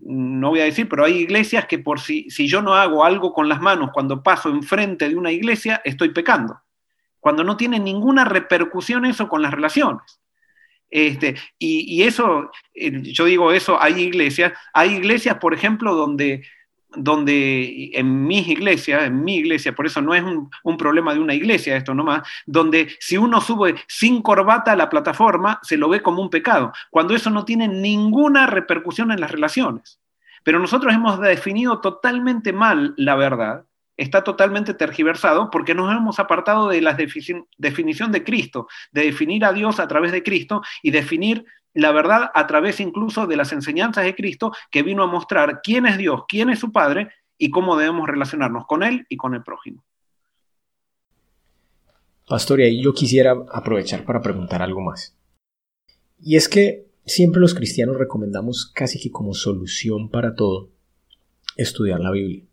no 0.03 0.49
voy 0.49 0.59
a 0.59 0.65
decir, 0.65 0.87
pero 0.87 1.03
hay 1.03 1.17
iglesias 1.17 1.65
que 1.65 1.79
por 1.79 1.99
si, 1.99 2.29
yo 2.29 2.61
no 2.61 2.75
hago 2.75 3.03
algo 3.03 3.33
con 3.33 3.49
las 3.49 3.59
manos 3.59 3.89
cuando 3.91 4.21
paso 4.21 4.49
enfrente 4.49 5.09
de 5.09 5.15
una 5.15 5.31
iglesia, 5.31 5.81
estoy 5.83 6.09
pecando. 6.09 6.61
Cuando 7.19 7.43
no 7.43 7.57
tiene 7.57 7.79
ninguna 7.79 8.23
repercusión 8.23 9.03
eso 9.05 9.27
con 9.27 9.41
las 9.41 9.51
relaciones. 9.51 10.21
Este, 10.91 11.35
y, 11.57 11.91
y, 11.91 12.03
eso, 12.03 12.51
eh, 12.75 13.01
yo 13.01 13.25
digo 13.25 13.51
eso, 13.51 13.81
hay 13.81 13.99
iglesias, 13.99 14.53
hay 14.73 14.93
iglesias, 14.93 15.37
por 15.37 15.55
ejemplo, 15.55 15.95
donde 15.95 16.43
donde 16.95 17.91
en 17.93 18.25
mis 18.25 18.47
iglesias, 18.47 19.03
en 19.03 19.23
mi 19.23 19.37
iglesia, 19.37 19.73
por 19.73 19.85
eso 19.85 20.01
no 20.01 20.13
es 20.15 20.23
un, 20.23 20.77
problema 20.77 21.13
de 21.13 21.19
una 21.19 21.33
iglesia 21.33 21.75
esto 21.75 21.93
nomás, 21.93 22.27
donde 22.45 22.95
si 22.99 23.17
uno 23.17 23.41
sube 23.41 23.75
sin 23.87 24.21
corbata 24.21 24.71
a 24.71 24.75
la 24.75 24.89
plataforma, 24.89 25.59
se 25.61 25.77
lo 25.77 25.89
ve 25.89 26.01
como 26.01 26.21
un 26.21 26.29
pecado, 26.29 26.71
cuando 26.89 27.15
eso 27.15 27.29
no 27.29 27.45
tiene 27.45 27.67
ninguna 27.67 28.47
repercusión 28.47 29.11
en 29.11 29.19
las 29.19 29.31
relaciones. 29.31 29.99
Pero 30.43 30.59
nosotros 30.59 30.93
hemos 30.93 31.19
definido 31.19 31.81
totalmente 31.81 32.53
mal 32.53 32.93
la 32.97 33.15
verdad, 33.15 33.65
está 33.97 34.23
totalmente 34.23 34.73
tergiversado 34.73 35.51
porque 35.51 35.75
nos 35.75 35.93
hemos 35.95 36.19
apartado 36.19 36.69
de 36.69 36.81
la 36.81 36.93
definición 36.93 38.11
de 38.11 38.23
Cristo, 38.23 38.67
de 38.91 39.03
definir 39.03 39.43
a 39.43 39.51
Dios 39.51 39.79
a 39.79 39.87
través 39.87 40.11
de 40.11 40.23
Cristo 40.23 40.61
y 40.81 40.91
definir 40.91 41.45
la 41.73 41.91
verdad 41.91 42.31
a 42.33 42.47
través 42.47 42.79
incluso 42.79 43.27
de 43.27 43.37
las 43.37 43.51
enseñanzas 43.51 44.05
de 44.05 44.15
Cristo 44.15 44.51
que 44.71 44.83
vino 44.83 45.03
a 45.03 45.07
mostrar 45.07 45.61
quién 45.63 45.85
es 45.85 45.97
Dios, 45.97 46.23
quién 46.27 46.49
es 46.49 46.59
su 46.59 46.71
Padre 46.71 47.09
y 47.37 47.49
cómo 47.49 47.77
debemos 47.77 48.07
relacionarnos 48.07 48.65
con 48.65 48.83
Él 48.83 49.05
y 49.09 49.17
con 49.17 49.33
el 49.33 49.43
prójimo. 49.43 49.83
Pastor, 52.27 52.59
y 52.59 52.63
ahí 52.63 52.83
yo 52.83 52.93
quisiera 52.93 53.35
aprovechar 53.51 54.05
para 54.05 54.21
preguntar 54.21 54.61
algo 54.61 54.81
más. 54.81 55.15
Y 56.19 56.35
es 56.35 56.47
que 56.47 56.85
siempre 57.05 57.41
los 57.41 57.55
cristianos 57.55 57.97
recomendamos 57.97 58.71
casi 58.73 58.99
que 58.99 59.09
como 59.09 59.33
solución 59.33 60.09
para 60.09 60.35
todo 60.35 60.69
estudiar 61.55 61.99
la 61.99 62.11
Biblia. 62.11 62.43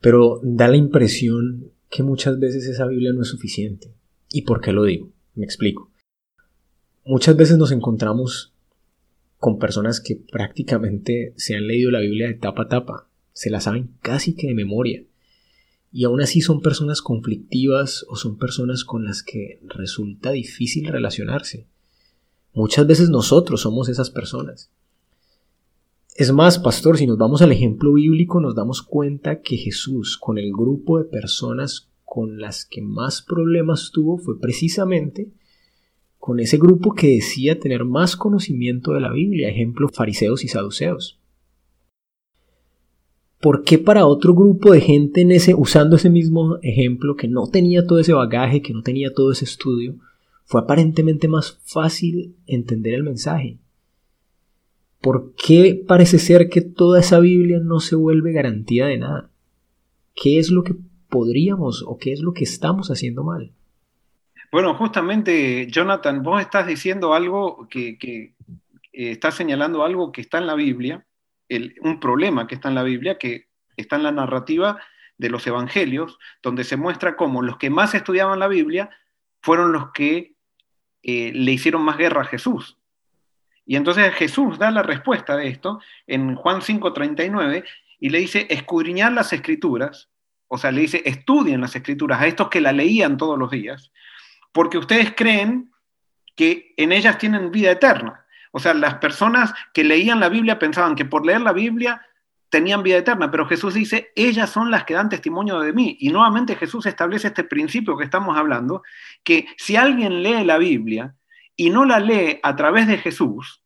Pero 0.00 0.40
da 0.42 0.68
la 0.68 0.76
impresión 0.76 1.72
que 1.88 2.02
muchas 2.02 2.38
veces 2.38 2.66
esa 2.66 2.86
Biblia 2.86 3.12
no 3.12 3.22
es 3.22 3.28
suficiente. 3.28 3.94
¿Y 4.28 4.42
por 4.42 4.60
qué 4.60 4.72
lo 4.72 4.84
digo? 4.84 5.10
Me 5.34 5.44
explico. 5.44 5.89
Muchas 7.10 7.36
veces 7.36 7.58
nos 7.58 7.72
encontramos 7.72 8.52
con 9.36 9.58
personas 9.58 10.00
que 10.00 10.14
prácticamente 10.14 11.34
se 11.36 11.56
han 11.56 11.66
leído 11.66 11.90
la 11.90 11.98
Biblia 11.98 12.28
de 12.28 12.34
tapa 12.34 12.62
a 12.62 12.68
tapa, 12.68 13.08
se 13.32 13.50
la 13.50 13.60
saben 13.60 13.90
casi 14.00 14.36
que 14.36 14.46
de 14.46 14.54
memoria, 14.54 15.02
y 15.90 16.04
aún 16.04 16.20
así 16.20 16.40
son 16.40 16.60
personas 16.60 17.02
conflictivas 17.02 18.06
o 18.08 18.14
son 18.14 18.38
personas 18.38 18.84
con 18.84 19.04
las 19.04 19.24
que 19.24 19.58
resulta 19.64 20.30
difícil 20.30 20.86
relacionarse. 20.86 21.66
Muchas 22.54 22.86
veces 22.86 23.10
nosotros 23.10 23.62
somos 23.62 23.88
esas 23.88 24.10
personas. 24.10 24.70
Es 26.14 26.30
más, 26.30 26.60
pastor, 26.60 26.96
si 26.96 27.08
nos 27.08 27.18
vamos 27.18 27.42
al 27.42 27.50
ejemplo 27.50 27.92
bíblico, 27.94 28.40
nos 28.40 28.54
damos 28.54 28.82
cuenta 28.82 29.40
que 29.40 29.56
Jesús, 29.56 30.16
con 30.16 30.38
el 30.38 30.52
grupo 30.52 30.98
de 30.98 31.06
personas 31.06 31.88
con 32.04 32.40
las 32.40 32.64
que 32.64 32.82
más 32.82 33.20
problemas 33.20 33.90
tuvo, 33.92 34.16
fue 34.16 34.38
precisamente 34.38 35.32
con 36.20 36.38
ese 36.38 36.58
grupo 36.58 36.94
que 36.94 37.14
decía 37.14 37.58
tener 37.58 37.86
más 37.86 38.14
conocimiento 38.14 38.92
de 38.92 39.00
la 39.00 39.10
Biblia, 39.10 39.48
ejemplo 39.48 39.88
fariseos 39.88 40.44
y 40.44 40.48
saduceos. 40.48 41.18
¿Por 43.40 43.64
qué 43.64 43.78
para 43.78 44.04
otro 44.04 44.34
grupo 44.34 44.72
de 44.72 44.82
gente 44.82 45.22
en 45.22 45.30
ese, 45.30 45.54
usando 45.54 45.96
ese 45.96 46.10
mismo 46.10 46.58
ejemplo, 46.60 47.16
que 47.16 47.26
no 47.26 47.46
tenía 47.46 47.86
todo 47.86 47.98
ese 47.98 48.12
bagaje, 48.12 48.60
que 48.60 48.74
no 48.74 48.82
tenía 48.82 49.14
todo 49.14 49.32
ese 49.32 49.46
estudio, 49.46 49.96
fue 50.44 50.60
aparentemente 50.60 51.26
más 51.26 51.58
fácil 51.64 52.36
entender 52.46 52.92
el 52.92 53.02
mensaje? 53.02 53.56
¿Por 55.00 55.32
qué 55.32 55.82
parece 55.88 56.18
ser 56.18 56.50
que 56.50 56.60
toda 56.60 57.00
esa 57.00 57.18
Biblia 57.18 57.60
no 57.60 57.80
se 57.80 57.96
vuelve 57.96 58.32
garantía 58.32 58.84
de 58.84 58.98
nada? 58.98 59.30
¿Qué 60.14 60.38
es 60.38 60.50
lo 60.50 60.64
que 60.64 60.76
podríamos 61.08 61.82
o 61.86 61.96
qué 61.96 62.12
es 62.12 62.20
lo 62.20 62.34
que 62.34 62.44
estamos 62.44 62.90
haciendo 62.90 63.24
mal? 63.24 63.54
Bueno, 64.52 64.74
justamente, 64.74 65.68
Jonathan, 65.70 66.22
vos 66.22 66.40
estás 66.40 66.66
diciendo 66.66 67.14
algo 67.14 67.68
que, 67.68 67.98
que 67.98 68.34
eh, 68.92 69.12
estás 69.12 69.34
señalando 69.36 69.84
algo 69.84 70.10
que 70.10 70.20
está 70.20 70.38
en 70.38 70.46
la 70.46 70.54
Biblia, 70.54 71.06
un 71.80 71.98
problema 71.98 72.46
que 72.46 72.54
está 72.54 72.68
en 72.68 72.74
la 72.76 72.82
Biblia, 72.82 73.18
que 73.18 73.48
está 73.76 73.96
en 73.96 74.04
la 74.04 74.12
narrativa 74.12 74.78
de 75.18 75.30
los 75.30 75.46
evangelios, 75.46 76.18
donde 76.42 76.64
se 76.64 76.76
muestra 76.76 77.16
cómo 77.16 77.42
los 77.42 77.58
que 77.58 77.70
más 77.70 77.94
estudiaban 77.94 78.38
la 78.38 78.48
Biblia 78.48 78.90
fueron 79.42 79.72
los 79.72 79.90
que 79.92 80.34
eh, 81.02 81.32
le 81.34 81.52
hicieron 81.52 81.82
más 81.82 81.96
guerra 81.96 82.22
a 82.22 82.26
Jesús. 82.26 82.78
Y 83.66 83.76
entonces 83.76 84.12
Jesús 84.14 84.58
da 84.58 84.70
la 84.70 84.82
respuesta 84.82 85.36
de 85.36 85.48
esto 85.48 85.80
en 86.06 86.34
Juan 86.34 86.60
5:39 86.60 87.64
y 88.00 88.08
le 88.08 88.18
dice, 88.18 88.46
escudriñar 88.50 89.12
las 89.12 89.32
escrituras, 89.32 90.10
o 90.48 90.58
sea, 90.58 90.72
le 90.72 90.80
dice, 90.80 91.02
estudien 91.04 91.60
las 91.60 91.76
escrituras 91.76 92.20
a 92.20 92.26
estos 92.26 92.48
que 92.48 92.60
la 92.60 92.72
leían 92.72 93.16
todos 93.16 93.38
los 93.38 93.50
días, 93.50 93.92
porque 94.52 94.78
ustedes 94.78 95.14
creen 95.16 95.70
que 96.36 96.74
en 96.76 96.92
ellas 96.92 97.18
tienen 97.18 97.50
vida 97.50 97.70
eterna. 97.70 98.24
O 98.52 98.58
sea, 98.58 98.74
las 98.74 98.94
personas 98.94 99.52
que 99.72 99.84
leían 99.84 100.20
la 100.20 100.28
Biblia 100.28 100.58
pensaban 100.58 100.96
que 100.96 101.04
por 101.04 101.24
leer 101.24 101.40
la 101.40 101.52
Biblia 101.52 102.04
tenían 102.50 102.82
vida 102.82 102.98
eterna, 102.98 103.30
pero 103.30 103.46
Jesús 103.46 103.74
dice, 103.74 104.10
ellas 104.16 104.50
son 104.50 104.70
las 104.70 104.84
que 104.84 104.94
dan 104.94 105.08
testimonio 105.08 105.60
de 105.60 105.72
mí. 105.72 105.96
Y 106.00 106.10
nuevamente 106.10 106.56
Jesús 106.56 106.84
establece 106.86 107.28
este 107.28 107.44
principio 107.44 107.96
que 107.96 108.04
estamos 108.04 108.36
hablando, 108.36 108.82
que 109.22 109.46
si 109.56 109.76
alguien 109.76 110.22
lee 110.22 110.44
la 110.44 110.58
Biblia 110.58 111.14
y 111.56 111.70
no 111.70 111.84
la 111.84 112.00
lee 112.00 112.40
a 112.42 112.56
través 112.56 112.88
de 112.88 112.98
Jesús, 112.98 113.62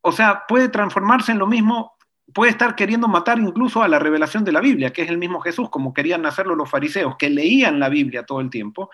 o 0.00 0.12
sea, 0.12 0.44
puede 0.48 0.70
transformarse 0.70 1.32
en 1.32 1.38
lo 1.38 1.46
mismo, 1.46 1.92
puede 2.32 2.50
estar 2.50 2.74
queriendo 2.74 3.06
matar 3.06 3.38
incluso 3.38 3.82
a 3.82 3.88
la 3.88 3.98
revelación 3.98 4.44
de 4.44 4.52
la 4.52 4.60
Biblia, 4.60 4.92
que 4.92 5.02
es 5.02 5.10
el 5.10 5.18
mismo 5.18 5.40
Jesús, 5.40 5.68
como 5.68 5.92
querían 5.92 6.24
hacerlo 6.24 6.54
los 6.54 6.70
fariseos, 6.70 7.16
que 7.18 7.28
leían 7.28 7.78
la 7.78 7.90
Biblia 7.90 8.24
todo 8.24 8.40
el 8.40 8.48
tiempo, 8.48 8.90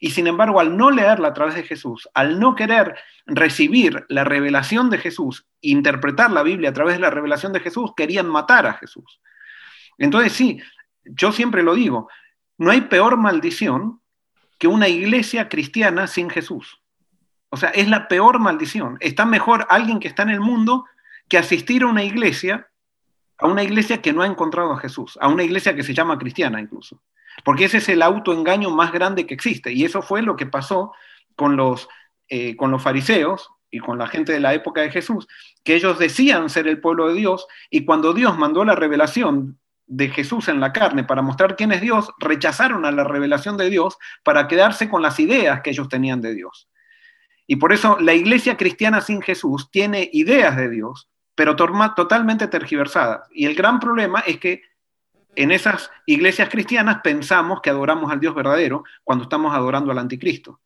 y 0.00 0.10
sin 0.10 0.26
embargo, 0.26 0.60
al 0.60 0.76
no 0.76 0.90
leerla 0.90 1.28
a 1.28 1.34
través 1.34 1.54
de 1.54 1.62
Jesús, 1.62 2.08
al 2.14 2.38
no 2.38 2.54
querer 2.54 2.96
recibir 3.26 4.04
la 4.08 4.24
revelación 4.24 4.90
de 4.90 4.98
Jesús, 4.98 5.46
interpretar 5.60 6.30
la 6.30 6.42
Biblia 6.42 6.70
a 6.70 6.72
través 6.72 6.94
de 6.94 7.00
la 7.00 7.10
revelación 7.10 7.52
de 7.52 7.60
Jesús, 7.60 7.92
querían 7.96 8.26
matar 8.26 8.66
a 8.66 8.74
Jesús. 8.74 9.20
Entonces 9.98 10.32
sí, 10.32 10.60
yo 11.04 11.32
siempre 11.32 11.62
lo 11.62 11.74
digo, 11.74 12.08
no 12.56 12.70
hay 12.70 12.82
peor 12.82 13.16
maldición 13.16 14.00
que 14.58 14.68
una 14.68 14.88
iglesia 14.88 15.48
cristiana 15.48 16.06
sin 16.06 16.30
Jesús. 16.30 16.80
O 17.50 17.56
sea, 17.56 17.70
es 17.70 17.88
la 17.88 18.08
peor 18.08 18.38
maldición. 18.38 18.98
Está 19.00 19.24
mejor 19.24 19.66
alguien 19.70 20.00
que 20.00 20.08
está 20.08 20.22
en 20.22 20.30
el 20.30 20.40
mundo 20.40 20.84
que 21.28 21.38
asistir 21.38 21.82
a 21.82 21.86
una 21.86 22.04
iglesia 22.04 22.68
a 23.38 23.46
una 23.46 23.62
iglesia 23.62 24.02
que 24.02 24.12
no 24.12 24.22
ha 24.22 24.26
encontrado 24.26 24.72
a 24.72 24.78
Jesús, 24.78 25.16
a 25.20 25.28
una 25.28 25.44
iglesia 25.44 25.74
que 25.74 25.84
se 25.84 25.94
llama 25.94 26.18
cristiana 26.18 26.60
incluso. 26.60 27.00
Porque 27.44 27.64
ese 27.64 27.78
es 27.78 27.88
el 27.88 28.02
autoengaño 28.02 28.70
más 28.70 28.92
grande 28.92 29.26
que 29.26 29.34
existe. 29.34 29.72
Y 29.72 29.84
eso 29.84 30.02
fue 30.02 30.22
lo 30.22 30.36
que 30.36 30.46
pasó 30.46 30.92
con 31.36 31.56
los, 31.56 31.88
eh, 32.28 32.56
con 32.56 32.70
los 32.70 32.82
fariseos 32.82 33.50
y 33.70 33.78
con 33.78 33.98
la 33.98 34.06
gente 34.06 34.32
de 34.32 34.40
la 34.40 34.54
época 34.54 34.80
de 34.80 34.90
Jesús, 34.90 35.26
que 35.62 35.74
ellos 35.74 35.98
decían 35.98 36.48
ser 36.48 36.66
el 36.68 36.80
pueblo 36.80 37.08
de 37.08 37.14
Dios 37.14 37.46
y 37.70 37.84
cuando 37.84 38.14
Dios 38.14 38.36
mandó 38.38 38.64
la 38.64 38.74
revelación 38.74 39.58
de 39.86 40.08
Jesús 40.08 40.48
en 40.48 40.60
la 40.60 40.72
carne 40.72 41.04
para 41.04 41.22
mostrar 41.22 41.56
quién 41.56 41.72
es 41.72 41.80
Dios, 41.80 42.12
rechazaron 42.18 42.84
a 42.84 42.90
la 42.92 43.04
revelación 43.04 43.56
de 43.56 43.70
Dios 43.70 43.98
para 44.22 44.48
quedarse 44.48 44.88
con 44.88 45.02
las 45.02 45.18
ideas 45.18 45.62
que 45.62 45.70
ellos 45.70 45.88
tenían 45.88 46.20
de 46.20 46.34
Dios. 46.34 46.68
Y 47.46 47.56
por 47.56 47.72
eso 47.72 47.98
la 47.98 48.12
iglesia 48.12 48.56
cristiana 48.56 49.00
sin 49.00 49.22
Jesús 49.22 49.70
tiene 49.70 50.10
ideas 50.12 50.56
de 50.56 50.68
Dios, 50.68 51.08
pero 51.34 51.56
totalmente 51.56 52.46
tergiversadas. 52.48 53.26
Y 53.30 53.46
el 53.46 53.54
gran 53.54 53.80
problema 53.80 54.20
es 54.20 54.38
que 54.38 54.62
en 55.38 55.52
esas 55.52 55.92
iglesias 56.04 56.48
cristianas 56.48 56.98
pensamos 57.02 57.60
que 57.62 57.70
adoramos 57.70 58.10
al 58.10 58.18
Dios 58.18 58.34
verdadero 58.34 58.82
cuando 59.04 59.22
estamos 59.22 59.54
adorando 59.54 59.92
al 59.92 59.98
anticristo. 59.98 60.60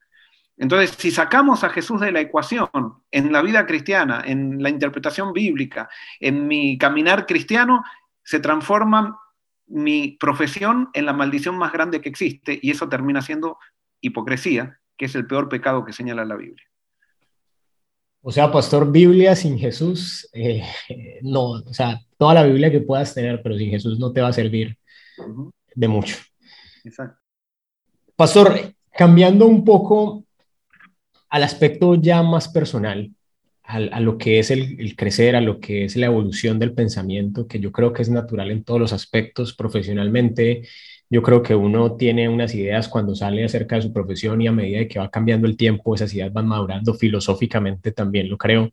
Entonces, 0.57 0.95
si 0.97 1.11
sacamos 1.11 1.63
a 1.63 1.69
Jesús 1.69 2.01
de 2.01 2.11
la 2.11 2.21
ecuación 2.21 2.69
en 3.11 3.31
la 3.31 3.43
vida 3.43 3.67
cristiana, 3.67 4.23
en 4.25 4.63
la 4.63 4.69
interpretación 4.69 5.31
bíblica, 5.31 5.89
en 6.19 6.47
mi 6.47 6.79
caminar 6.79 7.27
cristiano, 7.27 7.83
se 8.23 8.39
transforma 8.39 9.19
mi 9.67 10.17
profesión 10.19 10.89
en 10.93 11.05
la 11.05 11.13
maldición 11.13 11.55
más 11.55 11.71
grande 11.71 12.01
que 12.01 12.09
existe 12.09 12.57
y 12.59 12.71
eso 12.71 12.89
termina 12.89 13.21
siendo 13.21 13.59
hipocresía, 14.01 14.79
que 14.97 15.05
es 15.05 15.13
el 15.13 15.27
peor 15.27 15.49
pecado 15.49 15.85
que 15.85 15.93
señala 15.93 16.25
la 16.25 16.35
Biblia. 16.35 16.65
O 18.25 18.31
sea, 18.31 18.49
pastor, 18.49 18.89
Biblia 18.89 19.35
sin 19.35 19.59
Jesús, 19.59 20.29
eh, 20.31 20.63
no, 21.21 21.51
o 21.51 21.73
sea, 21.73 21.99
toda 22.17 22.33
la 22.33 22.43
Biblia 22.43 22.71
que 22.71 22.79
puedas 22.79 23.13
tener, 23.13 23.41
pero 23.43 23.57
sin 23.57 23.69
Jesús 23.69 23.99
no 23.99 24.13
te 24.13 24.21
va 24.21 24.29
a 24.29 24.33
servir 24.33 24.77
de 25.75 25.87
mucho. 25.89 26.15
Exacto. 26.85 27.19
Pastor, 28.15 28.73
cambiando 28.91 29.45
un 29.45 29.65
poco 29.65 30.23
al 31.29 31.43
aspecto 31.43 31.95
ya 31.95 32.23
más 32.23 32.47
personal, 32.47 33.11
a, 33.63 33.99
lo 33.99 34.17
que 34.17 34.39
es 34.39 34.51
el, 34.51 34.79
el, 34.79 34.95
crecer, 34.95 35.35
a 35.35 35.41
lo 35.41 35.59
que 35.59 35.85
es 35.85 35.95
la 35.95 36.05
evolución 36.05 36.59
del 36.59 36.73
pensamiento, 36.73 37.47
que 37.47 37.59
yo 37.59 37.71
creo 37.71 37.91
que 37.91 38.03
es 38.03 38.09
natural 38.09 38.51
en 38.51 38.63
todos 38.63 38.79
los 38.79 38.93
aspectos, 38.93 39.53
profesionalmente, 39.53 40.67
yo 41.13 41.21
creo 41.21 41.43
que 41.43 41.53
uno 41.53 41.95
tiene 41.95 42.27
unas 42.27 42.55
ideas 42.55 42.87
cuando 42.87 43.13
sale 43.13 43.45
acerca 43.45 43.75
de 43.75 43.83
su 43.83 43.93
profesión 43.93 44.41
y 44.41 44.47
a 44.47 44.51
medida 44.51 44.79
de 44.79 44.87
que 44.87 44.97
va 44.97 45.11
cambiando 45.11 45.45
el 45.45 45.55
tiempo, 45.55 45.93
esas 45.93 46.11
ideas 46.15 46.33
van 46.33 46.47
madurando 46.47 46.95
filosóficamente 46.95 47.91
también, 47.91 48.27
lo 48.29 48.35
creo. 48.35 48.71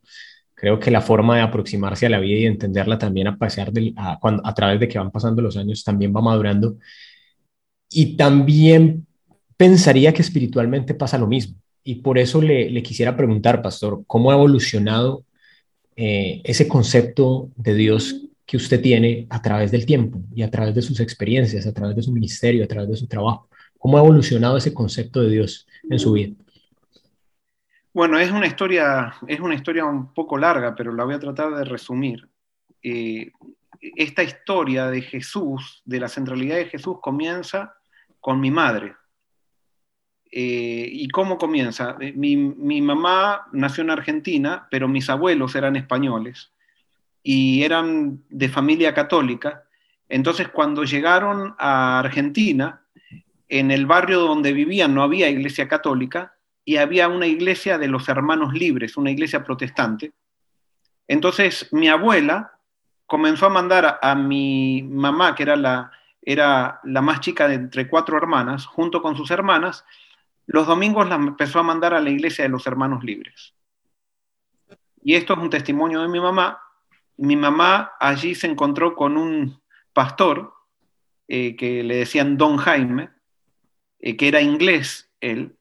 Creo 0.55 0.81
que 0.81 0.91
la 0.91 1.03
forma 1.03 1.37
de 1.37 1.43
aproximarse 1.43 2.07
a 2.07 2.09
la 2.09 2.19
vida 2.19 2.39
y 2.39 2.47
entenderla 2.47 2.97
también 2.99 3.29
a, 3.29 4.55
través 4.55 4.81
de 4.81 4.89
que 4.89 4.99
van 4.99 5.11
pasando 5.11 5.43
los 5.43 5.59
años 5.59 5.85
también 5.85 6.17
va 6.17 6.23
madurando. 6.23 6.79
Y 7.91 8.17
también 8.17 9.07
pensaría 9.59 10.15
que 10.15 10.23
espiritualmente 10.23 10.95
pasa 10.95 11.19
lo 11.19 11.27
mismo. 11.27 11.59
Y 11.85 11.97
por 11.97 12.17
eso 12.17 12.41
le, 12.41 12.71
le 12.71 12.83
quisiera 12.83 13.19
preguntar, 13.19 13.61
pastor, 13.61 14.03
¿cómo 14.07 14.31
ha 14.31 14.35
evolucionado 14.35 15.25
eh, 15.95 16.41
ese 16.45 16.67
concepto 16.69 17.51
de 17.57 17.75
Dios 17.75 18.30
que 18.51 18.57
usted 18.57 18.83
tiene 18.83 19.29
a 19.31 19.41
través 19.41 19.71
del 19.71 19.87
tiempo 19.87 20.21
y 20.35 20.43
a 20.43 20.51
través 20.51 20.75
de 20.75 20.83
sus 20.83 20.99
experiencias, 20.99 21.69
a 21.69 21.73
través 21.73 21.95
de 21.95 22.03
su 22.03 22.11
ministerio, 22.11 22.65
a 22.65 22.67
través 22.67 22.89
de 22.89 22.97
su 22.97 23.07
trabajo. 23.07 23.49
¿Cómo 23.79 23.97
ha 23.97 24.01
evolucionado 24.01 24.57
ese 24.57 24.75
concepto 24.75 25.21
de 25.21 25.31
Dios 25.31 25.69
en 25.89 26.01
su 26.01 26.15
vida? 26.15 26.35
Bueno, 27.95 28.19
es 28.19 28.33
una 28.33 28.49
historia, 28.49 29.15
es 29.29 29.39
una 29.39 29.55
historia 29.55 29.85
un 29.85 30.13
poco 30.13 30.37
larga, 30.37 30.75
pero 30.75 30.93
la 30.93 31.05
voy 31.05 31.15
a 31.15 31.21
tratar 31.21 31.55
de 31.55 31.63
resumir. 31.63 32.29
Eh, 32.83 33.31
esta 33.81 34.25
historia 34.25 34.89
de 34.89 35.03
Jesús, 35.03 35.83
de 35.85 36.01
la 36.01 36.09
centralidad 36.09 36.57
de 36.57 36.67
Jesús, 36.67 36.97
comienza 37.01 37.77
con 38.19 38.41
mi 38.41 38.51
madre. 38.51 38.97
Eh, 40.29 40.89
¿Y 40.91 41.07
cómo 41.11 41.39
comienza? 41.39 41.97
Mi, 42.17 42.37
mi, 42.37 42.83
mamá 42.83 43.47
nació 43.53 43.85
en 43.85 43.91
Argentina, 43.91 44.67
pero 44.73 44.89
mis 44.89 45.09
abuelos 45.09 45.55
eran 45.55 45.77
españoles 45.77 46.53
y 47.23 47.63
eran 47.63 48.23
de 48.29 48.49
familia 48.49 48.95
católica. 48.95 49.65
Entonces, 50.09 50.49
cuando 50.49 50.85
llegaron 50.85 51.55
a 51.59 51.99
Argentina, 52.01 52.83
en 53.49 53.71
el 53.71 53.85
barrio 53.85 54.21
donde 54.21 54.53
vivían 54.53 54.95
no 54.95 55.03
había 55.03 55.29
iglesia 55.29 55.69
católica 55.69 56.35
y 56.65 56.77
había 56.77 57.09
una 57.09 57.27
iglesia 57.27 57.79
de 57.79 57.89
los 57.89 58.09
hermanos 58.09 58.55
libres, 58.55 58.97
una 58.97 59.11
iglesia 59.11 59.45
protestante. 59.45 60.13
Entonces, 61.09 61.69
mi 61.73 61.89
abuela 61.89 62.53
comenzó 63.07 63.47
a 63.47 63.51
mandar 63.51 63.99
a, 64.01 64.15
mi 64.15 64.83
mamá, 64.85 65.35
que 65.35 65.43
era 65.43 65.57
la, 65.57 65.91
era 66.23 66.81
la 66.85 67.03
más 67.03 67.19
chica 67.19 67.49
de 67.49 67.55
entre 67.55 67.89
cuatro 67.89 68.17
hermanas, 68.17 68.67
junto 68.67 69.03
con 69.03 69.17
sus 69.17 69.33
hermanas, 69.33 69.85
los 70.47 70.69
domingos 70.69 71.09
la 71.09 71.17
empezó 71.17 71.59
a 71.59 71.65
mandar 71.65 71.93
a 71.93 72.01
la 72.01 72.11
iglesia 72.11 72.45
de 72.45 72.51
los 72.51 72.67
hermanos 72.69 73.03
libres. 73.03 73.55
Y 75.03 75.15
esto 75.15 75.33
es 75.33 75.41
un 75.41 75.51
testimonio 75.51 76.03
de 76.03 76.09
mi 76.09 76.21
mamá, 76.21 76.61
mi 77.21 77.37
mamá 77.37 77.93
allí 78.01 78.35
se 78.35 78.47
encontró 78.47 78.95
con 78.97 79.19
un 79.19 79.61
pastor 79.93 80.55
eh, 81.29 81.55
que 81.55 81.83
le 81.85 81.97
decían 81.97 82.39
Don 82.39 82.57
Jaime, 82.57 83.11
eh, 83.99 84.17
que 84.17 84.29
era 84.29 84.41
inglés 84.41 85.13
él, 85.21 85.57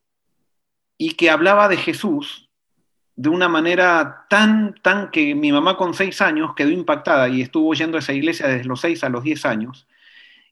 y 0.97 1.15
que 1.15 1.29
hablaba 1.29 1.67
de 1.67 1.75
Jesús 1.75 2.49
de 3.17 3.27
una 3.27 3.49
manera 3.49 4.25
tan, 4.29 4.73
tan 4.81 5.11
que 5.11 5.35
mi 5.35 5.51
mamá 5.51 5.75
con 5.75 5.93
seis 5.93 6.21
años 6.21 6.55
quedó 6.55 6.69
impactada 6.69 7.27
y 7.27 7.41
estuvo 7.41 7.73
yendo 7.73 7.97
a 7.97 7.99
esa 7.99 8.13
iglesia 8.13 8.47
desde 8.47 8.63
los 8.63 8.79
seis 8.79 9.03
a 9.03 9.09
los 9.09 9.25
diez 9.25 9.45
años, 9.45 9.85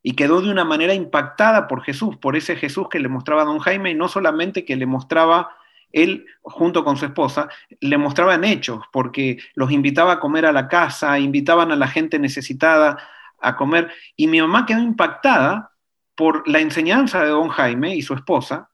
y 0.03 0.11
quedó 0.11 0.41
de 0.41 0.51
una 0.51 0.65
manera 0.65 0.93
impactada 0.93 1.69
por 1.69 1.83
Jesús, 1.83 2.17
por 2.17 2.35
ese 2.35 2.57
Jesús 2.57 2.89
que 2.89 2.99
le 2.99 3.07
mostraba 3.07 3.45
Don 3.45 3.59
Jaime, 3.59 3.91
y 3.91 3.95
no 3.95 4.09
solamente 4.09 4.65
que 4.65 4.75
le 4.75 4.85
mostraba 4.85 5.55
él, 5.91 6.25
junto 6.41 6.83
con 6.83 6.97
su 6.97 7.05
esposa, 7.05 7.49
le 7.79 7.97
mostraban 7.97 8.43
hechos, 8.43 8.83
porque 8.91 9.37
los 9.55 9.71
invitaba 9.71 10.13
a 10.13 10.19
comer 10.19 10.45
a 10.45 10.51
la 10.51 10.67
casa, 10.67 11.19
invitaban 11.19 11.71
a 11.71 11.75
la 11.75 11.87
gente 11.87 12.19
necesitada 12.19 12.97
a 13.39 13.55
comer, 13.55 13.91
y 14.15 14.27
mi 14.27 14.41
mamá 14.41 14.65
quedó 14.65 14.79
impactada 14.79 15.71
por 16.15 16.47
la 16.47 16.59
enseñanza 16.59 17.23
de 17.23 17.29
don 17.29 17.49
Jaime 17.49 17.95
y 17.95 18.01
su 18.01 18.13
esposa, 18.13 18.69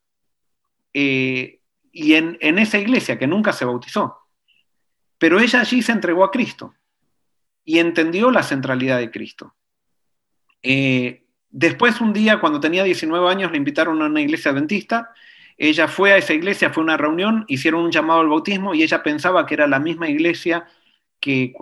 eh, 0.93 1.59
y 1.91 2.13
en, 2.15 2.37
esa 2.41 2.79
iglesia 2.79 3.19
que 3.19 3.27
nunca 3.27 3.53
se 3.53 3.65
bautizó. 3.65 4.17
Pero 5.17 5.39
ella 5.39 5.61
allí 5.61 5.81
se 5.81 5.91
entregó 5.91 6.23
a 6.23 6.31
Cristo 6.31 6.73
y 7.63 7.79
entendió 7.79 8.31
la 8.31 8.43
centralidad 8.43 8.97
de 8.97 9.11
Cristo. 9.11 9.55
Eh, 10.63 11.25
después, 11.49 12.01
un 12.01 12.13
día, 12.13 12.39
cuando 12.39 12.59
tenía 12.59 12.83
19 12.83 13.29
años, 13.29 13.51
le 13.51 13.57
invitaron 13.57 14.01
a 14.01 14.05
una 14.07 14.21
iglesia 14.21 14.51
adventista 14.51 15.11
ella 15.57 15.87
fue 15.87 16.13
a 16.13 16.17
esa 16.17 16.33
iglesia, 16.33 16.71
fue 16.71 16.81
a 16.81 16.85
una 16.85 16.97
reunión, 16.97 17.45
hicieron 17.47 17.83
un 17.83 17.91
llamado 17.91 18.21
al 18.21 18.29
bautismo 18.29 18.73
y 18.73 18.83
ella 18.83 19.03
pensaba 19.03 19.45
que 19.45 19.53
era 19.53 19.67
la 19.67 19.79
misma 19.79 20.09
iglesia 20.09 20.65
que, 21.19 21.53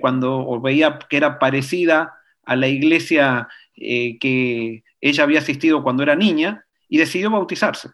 cuando 0.00 0.60
veía 0.60 0.98
que 1.08 1.16
era 1.16 1.38
parecida 1.38 2.14
a 2.44 2.56
la 2.56 2.68
iglesia 2.68 3.48
eh, 3.76 4.18
que 4.18 4.84
ella 5.00 5.24
había 5.24 5.38
asistido 5.38 5.82
cuando 5.82 6.02
era 6.02 6.16
niña 6.16 6.66
y 6.88 6.98
decidió 6.98 7.30
bautizarse. 7.30 7.90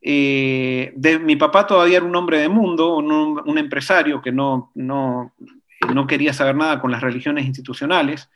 Eh, 0.00 0.92
de, 0.96 1.18
mi 1.18 1.36
papá 1.36 1.66
todavía 1.66 1.96
era 1.96 2.06
un 2.06 2.14
hombre 2.14 2.38
de 2.38 2.48
mundo, 2.48 2.96
un, 2.96 3.58
empresario 3.58 4.20
que 4.20 4.32
no, 4.32 4.70
no, 4.74 5.32
no, 5.94 6.06
quería 6.06 6.34
saber 6.34 6.56
nada 6.56 6.78
con 6.80 6.90
las 6.90 7.00
religiones 7.00 7.46
institucionales, 7.46 8.30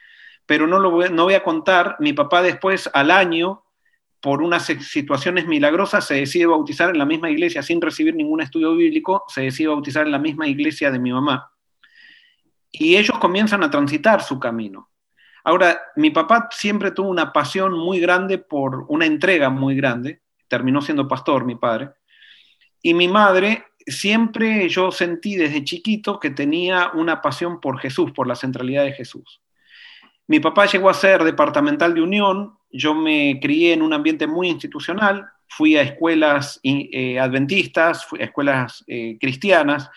pero 0.47 0.67
no, 0.67 0.79
lo 0.79 1.09
no 1.11 1.25
voy 1.25 1.35
a 1.35 1.43
contar, 1.43 1.97
mi 2.01 2.14
papá 2.14 2.41
después 2.43 2.91
al 2.95 3.11
año 3.11 3.64
por 4.21 4.43
unas 4.43 4.65
situaciones 4.65 5.47
milagrosas, 5.47 6.07
se 6.07 6.15
decide 6.15 6.47
bautizar 6.47 6.91
en 6.91 6.99
la 6.99 7.07
misma 7.07 7.31
iglesia 7.31 7.63
sin 7.63 7.81
recibir 7.81 8.15
ningún 8.15 8.41
estudio 8.41 8.75
bíblico, 8.75 9.25
se 9.29 9.43
decide 9.43 9.69
bautizar 9.69 10.07
en 10.07 10.13
la 10.13 10.19
misma 10.19 10.47
iglesia 10.49 10.91
de 10.91 10.99
mi 10.99 11.13
mamá. 11.13 11.53
Y 12.71 12.97
ellos 12.97 13.19
comienzan 13.19 13.63
a 13.63 13.71
transitar 13.71 14.23
su 14.23 14.39
camino. 14.39 14.91
Ahora, 15.45 15.81
mi 15.97 16.11
papá 16.11 16.49
siempre 16.51 16.91
tuvo 16.91 17.09
una 17.09 17.33
pasión 17.33 17.73
muy 17.73 18.01
grande 18.01 18.39
por 18.39 18.85
una 18.89 19.07
entrega 19.07 19.51
muy 19.51 19.77
grande, 19.77 20.21
terminó 20.49 20.83
siendo 20.83 21.07
pastor 21.07 21.45
mi 21.45 21.55
padre, 21.55 21.91
y 22.83 22.95
mi 22.95 23.09
madre 23.09 23.65
siempre 23.87 24.69
yo 24.69 24.91
sentí 24.91 25.37
desde 25.37 25.65
chiquito 25.65 26.21
que 26.21 26.31
tenía 26.31 26.91
una 26.95 27.23
pasión 27.23 27.61
por 27.61 27.79
Jesús, 27.79 28.12
por 28.12 28.27
la 28.27 28.35
centralidad 28.35 28.85
de 28.85 28.93
Jesús. 28.93 29.41
Mi 30.29 30.41
papá 30.41 30.66
llegó 30.66 30.89
a 30.91 30.95
ser 30.95 31.24
departamental 31.24 31.95
de 31.95 32.03
Unión, 32.03 32.57
yo 32.70 32.95
me 32.95 33.41
crié 33.41 33.72
en 33.72 33.83
un 33.83 33.93
ambiente 33.93 34.26
muy 34.26 34.49
institucional, 34.49 35.26
fui 35.49 35.76
a 35.76 35.83
escuelas 35.83 36.61
eh, 36.62 37.18
adventistas, 37.18 38.05
fui 38.05 38.20
a 38.20 38.26
escuelas 38.26 38.85
eh, 38.87 39.16
cristianas 39.18 39.91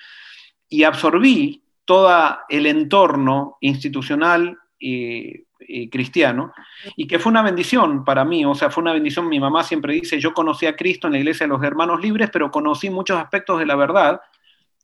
y 0.70 0.84
absorbí 0.84 1.62
todo 1.84 2.38
el 2.48 2.66
entorno 2.66 3.58
institucional 3.60 4.58
y 4.80 5.44
cristiano 5.92 6.54
y 6.96 7.06
que 7.06 7.20
fue 7.20 7.30
una 7.30 7.44
bendición 7.44 8.04
para 8.04 8.26
mí, 8.26 8.44
o 8.46 8.56
sea, 8.56 8.70
fue 8.72 8.82
una 8.82 8.94
bendición, 8.94 9.28
mi 9.28 9.40
mamá 9.40 9.64
siempre 9.64 9.94
dice, 9.94 10.20
yo 10.20 10.34
conocí 10.34 10.66
a 10.66 10.76
Cristo 10.76 11.08
en 11.08 11.14
la 11.14 11.20
iglesia 11.20 11.46
de 11.46 11.50
los 11.50 11.64
hermanos 11.64 12.02
libres, 12.02 12.30
pero 12.32 12.50
conocí 12.50 12.90
muchos 12.90 13.20
aspectos 13.20 13.60
de 13.60 13.66
la 13.66 13.76
verdad 13.76 14.22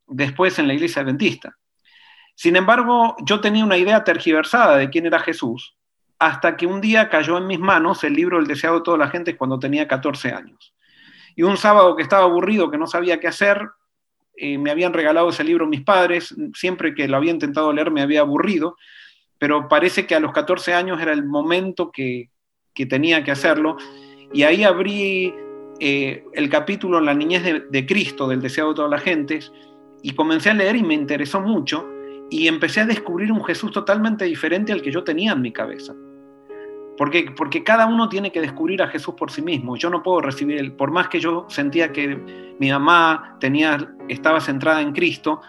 después 0.07 0.59
en 0.59 0.67
la 0.67 0.73
iglesia 0.73 1.01
adventista. 1.01 1.57
Sin 2.37 2.55
embargo, 2.55 3.15
yo 3.25 3.41
tenía 3.41 3.65
una 3.65 3.79
idea 3.79 4.03
tergiversada 4.03 4.77
de 4.77 4.91
quién 4.91 5.07
era 5.07 5.17
Jesús, 5.17 5.75
hasta 6.19 6.55
que 6.55 6.67
un 6.67 6.81
día 6.81 7.09
cayó 7.09 7.35
en 7.39 7.47
mis 7.47 7.57
manos 7.57 8.03
el 8.03 8.13
libro 8.13 8.37
El 8.37 8.45
deseado 8.45 8.75
de 8.75 8.83
toda 8.83 8.97
la 8.99 9.09
gente 9.09 9.35
cuando 9.35 9.57
tenía 9.57 9.87
14 9.87 10.33
años. 10.33 10.75
Y 11.35 11.41
un 11.41 11.57
sábado 11.57 11.95
que 11.95 12.03
estaba 12.03 12.25
aburrido, 12.25 12.69
que 12.69 12.77
no 12.77 12.85
sabía 12.85 13.19
qué 13.19 13.27
hacer, 13.27 13.67
eh, 14.35 14.59
me 14.59 14.69
habían 14.69 14.93
regalado 14.93 15.29
ese 15.29 15.43
libro 15.43 15.65
mis 15.65 15.81
padres, 15.81 16.35
siempre 16.53 16.93
que 16.93 17.07
lo 17.07 17.17
había 17.17 17.31
intentado 17.31 17.73
leer 17.73 17.89
me 17.89 18.03
había 18.03 18.19
aburrido, 18.21 18.77
pero 19.39 19.67
parece 19.67 20.05
que 20.05 20.13
a 20.13 20.19
los 20.19 20.31
14 20.31 20.75
años 20.75 21.01
era 21.01 21.13
el 21.13 21.25
momento 21.25 21.91
que, 21.91 22.29
tenía 22.87 23.23
que 23.23 23.31
hacerlo, 23.31 23.77
y 24.31 24.43
ahí 24.43 24.63
abrí 24.63 25.33
eh, 25.79 26.23
el 26.33 26.49
capítulo 26.51 27.01
La 27.01 27.15
niñez 27.15 27.41
de, 27.41 27.61
de, 27.61 27.85
Cristo, 27.87 28.27
del 28.27 28.41
deseado 28.41 28.69
de 28.69 28.75
todas 28.75 28.91
las 28.91 29.01
gentes, 29.01 29.51
y 30.03 30.13
comencé 30.13 30.51
a 30.51 30.53
leer 30.53 30.75
y 30.75 30.83
me 30.83 30.93
interesó 30.93 31.41
mucho, 31.41 31.96
y 32.29 32.47
empecé 32.47 32.81
a 32.81 32.85
descubrir 32.85 33.31
un 33.31 33.43
Jesús 33.43 33.71
totalmente 33.71 34.25
diferente 34.25 34.71
al 34.71 34.81
que 34.81 34.91
yo 34.91 35.03
tenía 35.03 35.31
en 35.31 35.41
mi 35.41 35.51
cabeza. 35.51 35.93
Porque, 36.97 37.31
porque 37.35 37.63
cada 37.63 37.85
uno 37.85 38.09
tiene 38.09 38.31
que 38.31 38.41
descubrir 38.41 38.81
a 38.81 38.87
Jesús 38.87 39.13
por 39.13 39.31
sí 39.31 39.41
mismo. 39.41 39.77
Yo 39.77 39.89
no 39.89 40.01
puedo 40.01 40.19
recibir, 40.19 40.75
por 40.75 40.91
más 40.91 41.09
que 41.09 41.19
yo 41.19 41.45
sentía 41.47 41.91
que 41.91 42.55
mi 42.59 42.71
mamá 42.71 43.37
tenía, 43.39 43.93
estaba 44.09 44.41
centrada 44.41 44.81
en 44.81 44.93
Cristo, 44.93 45.41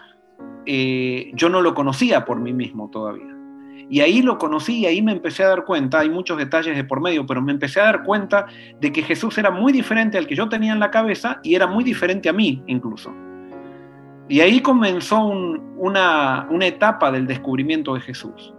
eh, 0.65 1.31
yo 1.33 1.49
no 1.49 1.61
lo 1.61 1.73
conocía 1.73 2.23
por 2.23 2.39
mí 2.39 2.53
mismo 2.53 2.89
todavía. 2.91 3.35
Y 3.89 4.01
ahí 4.01 4.21
lo 4.21 4.37
conocí 4.37 4.81
y 4.81 4.85
ahí 4.85 5.01
me 5.01 5.11
empecé 5.11 5.43
a 5.43 5.47
dar 5.47 5.65
cuenta, 5.65 5.99
hay 5.99 6.11
muchos 6.11 6.37
detalles 6.37 6.75
de 6.75 6.83
por 6.83 7.01
medio, 7.01 7.25
pero 7.25 7.41
me 7.41 7.51
empecé 7.51 7.81
a 7.81 7.85
dar 7.85 8.03
cuenta 8.03 8.45
de 8.79 8.91
que 8.91 9.01
Jesús 9.01 9.35
era 9.39 9.49
muy 9.49 9.73
diferente 9.73 10.19
al 10.19 10.27
que 10.27 10.35
yo 10.35 10.47
tenía 10.47 10.73
en 10.73 10.79
la 10.79 10.91
cabeza 10.91 11.39
y 11.41 11.55
era 11.55 11.65
muy 11.65 11.83
diferente 11.83 12.29
a 12.29 12.33
mí 12.33 12.61
incluso. 12.67 13.11
Y 14.29 14.41
ahí 14.41 14.61
comenzó 14.61 15.25
una, 15.25 16.47
una 16.51 16.67
etapa 16.67 17.11
del 17.11 17.25
descubrimiento 17.25 17.95
de 17.95 18.01
Jesús. 18.01 18.53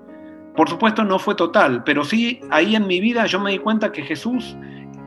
Por 0.56 0.68
supuesto 0.68 1.04
no 1.04 1.20
fue 1.20 1.36
total, 1.36 1.84
pero 1.84 2.04
sí 2.04 2.40
ahí 2.50 2.74
en 2.74 2.88
mi 2.88 3.00
vida 3.00 3.24
yo 3.26 3.38
me 3.38 3.52
di 3.52 3.58
cuenta 3.58 3.92
que 3.92 4.02
Jesús, 4.02 4.56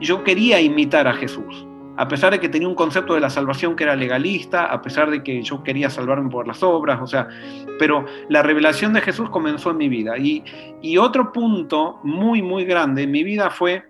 yo 0.00 0.24
quería 0.24 0.60
imitar 0.62 1.06
a 1.06 1.12
Jesús, 1.12 1.66
a 1.98 2.08
pesar 2.08 2.32
de 2.32 2.40
que 2.40 2.48
tenía 2.48 2.66
un 2.66 2.74
concepto 2.74 3.12
de 3.12 3.20
la 3.20 3.28
salvación 3.28 3.76
que 3.76 3.84
era 3.84 3.94
legalista, 3.94 4.64
a 4.64 4.80
pesar 4.80 5.10
de 5.10 5.22
que 5.22 5.42
yo 5.42 5.62
quería 5.62 5.90
salvarme 5.90 6.30
por 6.30 6.48
las 6.48 6.62
obras, 6.62 6.98
o 7.02 7.06
sea, 7.06 7.28
pero 7.78 8.06
la 8.30 8.42
revelación 8.42 8.94
de 8.94 9.02
Jesús 9.02 9.28
comenzó 9.28 9.70
en 9.70 9.76
mi 9.76 9.90
vida. 9.90 10.16
Y, 10.16 10.42
otro 10.96 11.30
punto 11.30 12.00
muy, 12.02 12.40
muy 12.40 12.64
grande 12.64 13.02
en 13.02 13.10
mi 13.10 13.22
vida 13.22 13.50
fue 13.50 13.84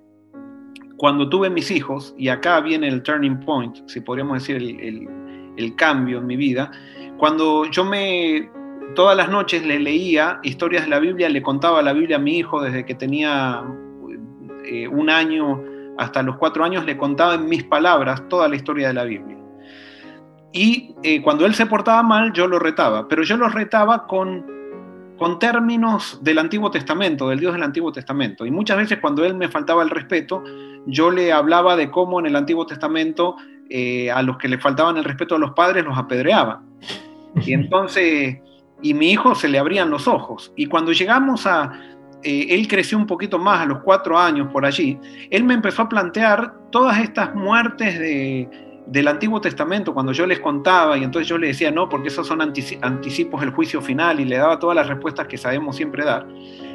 cuando 0.96 1.28
tuve 1.28 1.50
mis 1.50 1.70
hijos, 1.70 2.14
y 2.18 2.28
acá 2.28 2.60
viene 2.60 2.88
el 2.88 3.02
turning 3.02 3.38
point, 3.40 3.76
si 3.86 4.00
podríamos 4.00 4.40
decir 4.40 4.56
el 4.56 5.23
cambio 5.76 6.18
en 6.18 6.26
mi 6.26 6.36
vida, 6.36 6.70
cuando 7.16 7.64
yo 7.66 7.84
me 7.84 8.50
todas 8.94 9.16
las 9.16 9.28
noches 9.28 9.64
le 9.66 9.78
leía 9.78 10.38
historias 10.42 10.84
de 10.84 10.90
la 10.90 10.98
Biblia, 10.98 11.28
le 11.28 11.42
contaba 11.42 11.82
la 11.82 11.92
Biblia 11.92 12.16
a 12.16 12.20
mi 12.20 12.38
hijo 12.38 12.62
desde 12.62 12.84
que 12.84 12.94
tenía 12.94 13.62
eh, 14.64 14.88
un 14.88 15.10
año 15.10 15.62
hasta 15.98 16.22
los 16.22 16.36
cuatro 16.36 16.64
años, 16.64 16.84
le 16.84 16.96
contaba 16.96 17.34
en 17.34 17.48
mis 17.48 17.64
palabras 17.64 18.22
toda 18.28 18.48
la 18.48 18.56
historia 18.56 18.88
de 18.88 18.94
la 18.94 19.04
Biblia. 19.04 19.36
Y 20.52 20.94
eh, 21.02 21.20
cuando 21.22 21.46
él 21.46 21.54
se 21.54 21.66
portaba 21.66 22.02
mal, 22.02 22.32
yo 22.32 22.46
lo 22.46 22.58
retaba, 22.58 23.08
pero 23.08 23.22
yo 23.22 23.36
lo 23.36 23.48
retaba 23.48 24.06
con, 24.06 24.46
con 25.18 25.38
términos 25.38 26.20
del 26.22 26.38
Antiguo 26.38 26.70
Testamento, 26.70 27.28
del 27.28 27.40
Dios 27.40 27.54
del 27.54 27.62
Antiguo 27.62 27.92
Testamento. 27.92 28.46
Y 28.46 28.50
muchas 28.50 28.76
veces 28.76 28.98
cuando 29.00 29.24
él 29.24 29.34
me 29.34 29.48
faltaba 29.48 29.82
el 29.82 29.90
respeto, 29.90 30.42
yo 30.86 31.10
le 31.10 31.32
hablaba 31.32 31.76
de 31.76 31.90
cómo 31.90 32.20
en 32.20 32.26
el 32.26 32.36
Antiguo 32.36 32.66
Testamento 32.66 33.36
eh, 33.70 34.10
a 34.10 34.22
los 34.22 34.38
que 34.38 34.48
le 34.48 34.58
faltaban 34.58 34.96
el 34.96 35.04
respeto 35.04 35.34
a 35.34 35.38
los 35.38 35.52
padres 35.52 35.84
los 35.84 35.96
apedreaban. 35.96 36.60
Y 37.44 37.52
entonces 37.54 38.38
y 38.84 38.92
mi 38.92 39.10
hijo 39.10 39.34
se 39.34 39.48
le 39.48 39.58
abrían 39.58 39.90
los 39.90 40.06
ojos. 40.06 40.52
Y 40.56 40.66
cuando 40.66 40.92
llegamos 40.92 41.46
a, 41.46 41.72
eh, 42.22 42.48
él 42.50 42.68
creció 42.68 42.98
un 42.98 43.06
poquito 43.06 43.38
más 43.38 43.62
a 43.62 43.64
los 43.64 43.78
cuatro 43.78 44.18
años 44.18 44.48
por 44.52 44.66
allí, 44.66 44.98
él 45.30 45.42
me 45.42 45.54
empezó 45.54 45.82
a 45.82 45.88
plantear 45.88 46.54
todas 46.70 46.98
estas 46.98 47.34
muertes 47.34 47.98
de, 47.98 48.46
del 48.86 49.08
Antiguo 49.08 49.40
Testamento 49.40 49.94
cuando 49.94 50.12
yo 50.12 50.26
les 50.26 50.38
contaba 50.38 50.98
y 50.98 51.02
entonces 51.02 51.26
yo 51.26 51.38
le 51.38 51.46
decía, 51.46 51.70
no, 51.70 51.88
porque 51.88 52.08
esos 52.08 52.26
son 52.26 52.42
anticipos 52.42 53.40
del 53.40 53.50
juicio 53.50 53.80
final 53.80 54.20
y 54.20 54.26
le 54.26 54.36
daba 54.36 54.58
todas 54.58 54.76
las 54.76 54.86
respuestas 54.86 55.28
que 55.28 55.38
sabemos 55.38 55.76
siempre 55.76 56.04
dar. 56.04 56.26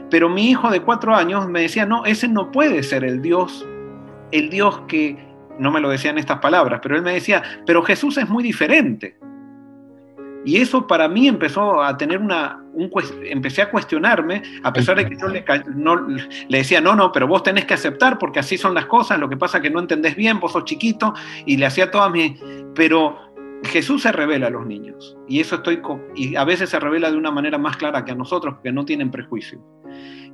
Pero 0.09 0.29
mi 0.29 0.49
hijo 0.49 0.71
de 0.71 0.81
cuatro 0.81 1.15
años 1.15 1.47
me 1.47 1.61
decía, 1.61 1.85
no, 1.85 2.05
ese 2.05 2.27
no 2.27 2.51
puede 2.51 2.81
ser 2.81 3.03
el 3.03 3.21
Dios, 3.21 3.67
el 4.31 4.49
Dios 4.49 4.81
que, 4.87 5.28
no 5.60 5.72
me 5.72 5.80
lo 5.80 5.89
decía 5.89 6.12
en 6.12 6.18
estas 6.18 6.39
palabras, 6.39 6.80
pero 6.82 6.95
él 6.95 7.01
me 7.01 7.14
decía, 7.14 7.43
pero 7.66 7.84
Jesús 7.84 8.18
es 8.18 8.28
muy 8.30 8.43
diferente. 8.43 9.18
Y 10.45 10.57
eso 10.57 10.88
para 10.88 11.07
mí 11.10 11.28
empezó 11.28 11.84
a 11.84 11.97
tener 11.97 12.20
una, 12.20 12.64
un, 12.74 12.89
empecé 13.26 13.62
a 13.62 13.70
cuestionarme, 13.70 14.41
a 14.64 14.72
pesar 14.72 14.97
de 14.97 15.05
que 15.05 15.18
yo 15.18 15.28
le 15.28 16.57
decía, 16.57 16.80
no, 16.80 16.95
no, 16.95 17.12
pero 17.12 17.28
vos 17.28 17.43
tenés 17.43 17.66
que 17.66 17.74
aceptar 17.74 18.18
porque 18.18 18.39
así 18.39 18.57
son 18.57 18.74
las 18.74 18.86
cosas, 18.86 19.20
lo 19.20 19.30
que 19.30 19.36
pasa 19.36 19.57
es 19.57 19.64
que 19.64 19.70
no 19.70 19.80
entendés 19.80 20.16
bien, 20.16 20.39
vos 20.39 20.53
sos 20.53 20.64
chiquito, 20.64 21.14
y 21.45 21.57
le 21.57 21.66
hacía 21.66 21.91
todas 21.91 22.10
mis... 22.12 22.39
Pero 22.74 23.18
Jesús 23.64 24.03
se 24.03 24.14
revela 24.14 24.47
a 24.47 24.49
los 24.49 24.66
niños, 24.66 25.18
y 25.28 25.41
eso 25.41 25.55
estoy, 25.55 25.82
y 26.16 26.36
a 26.38 26.45
veces 26.45 26.70
se 26.70 26.80
revela 26.80 27.12
de 27.12 27.18
una 27.18 27.32
manera 27.32 27.57
más 27.57 27.76
clara 27.76 28.05
que 28.05 28.14
a 28.14 28.16
nosotros, 28.16 28.55
porque 28.55 28.72
no 28.72 28.86
tienen 28.86 29.12
prejuicio. 29.12 29.60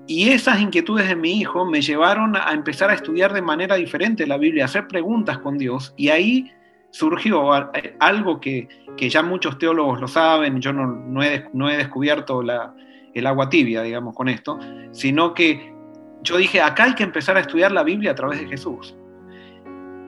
Y 0.07 0.29
esas 0.29 0.59
inquietudes 0.59 1.07
de 1.07 1.15
mi 1.15 1.39
hijo 1.39 1.65
me 1.65 1.81
llevaron 1.81 2.35
a 2.35 2.51
empezar 2.53 2.91
a 2.91 2.93
estudiar 2.93 3.33
de 3.33 3.41
manera 3.41 3.75
diferente 3.75 4.27
la 4.27 4.37
Biblia, 4.37 4.63
a 4.63 4.65
hacer 4.65 4.87
preguntas 4.87 5.39
con 5.39 5.57
Dios, 5.57 5.93
y 5.97 6.09
ahí 6.09 6.51
surgió 6.91 7.51
algo 7.99 8.39
que, 8.39 8.69
ya 8.97 9.23
muchos 9.23 9.57
teólogos 9.57 9.99
lo 9.99 10.07
saben, 10.07 10.61
yo 10.61 10.71
no, 10.71 11.23
he, 11.23 11.45
no 11.53 11.69
he, 11.69 11.77
descubierto 11.77 12.41
el 12.41 13.27
agua 13.27 13.49
tibia, 13.49 13.81
digamos, 13.81 14.15
con 14.15 14.29
esto, 14.29 14.59
sino 14.91 15.33
que 15.33 15.73
yo 16.21 16.37
dije, 16.37 16.61
acá 16.61 16.85
hay 16.85 16.93
que 16.93 17.03
empezar 17.03 17.35
a 17.37 17.41
estudiar 17.41 17.71
la 17.71 17.83
Biblia 17.83 18.11
a 18.11 18.15
través 18.15 18.39
de 18.39 18.47
Jesús. 18.47 18.95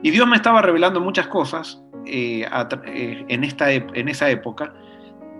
Y 0.02 0.10
Dios 0.10 0.26
me 0.28 0.36
estaba 0.36 0.62
revelando 0.62 1.00
muchas 1.00 1.26
cosas 1.26 1.82
eh, 2.06 2.48
eh, 2.86 3.24
en, 3.28 3.44
esta, 3.44 3.72
en 3.72 4.08
esa 4.08 4.30
época 4.30 4.72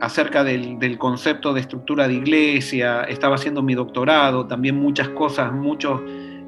acerca 0.01 0.45
del, 0.45 0.99
concepto 0.99 1.53
de 1.53 1.61
estructura 1.61 2.09
de 2.09 2.15
iglesia, 2.15 3.05
estaba 3.05 3.35
haciendo 3.37 3.63
mi 3.63 3.75
doctorado, 3.75 4.47
también 4.47 4.77
muchas 4.77 5.09
cosas, 5.11 5.53
muchos, 5.53 6.01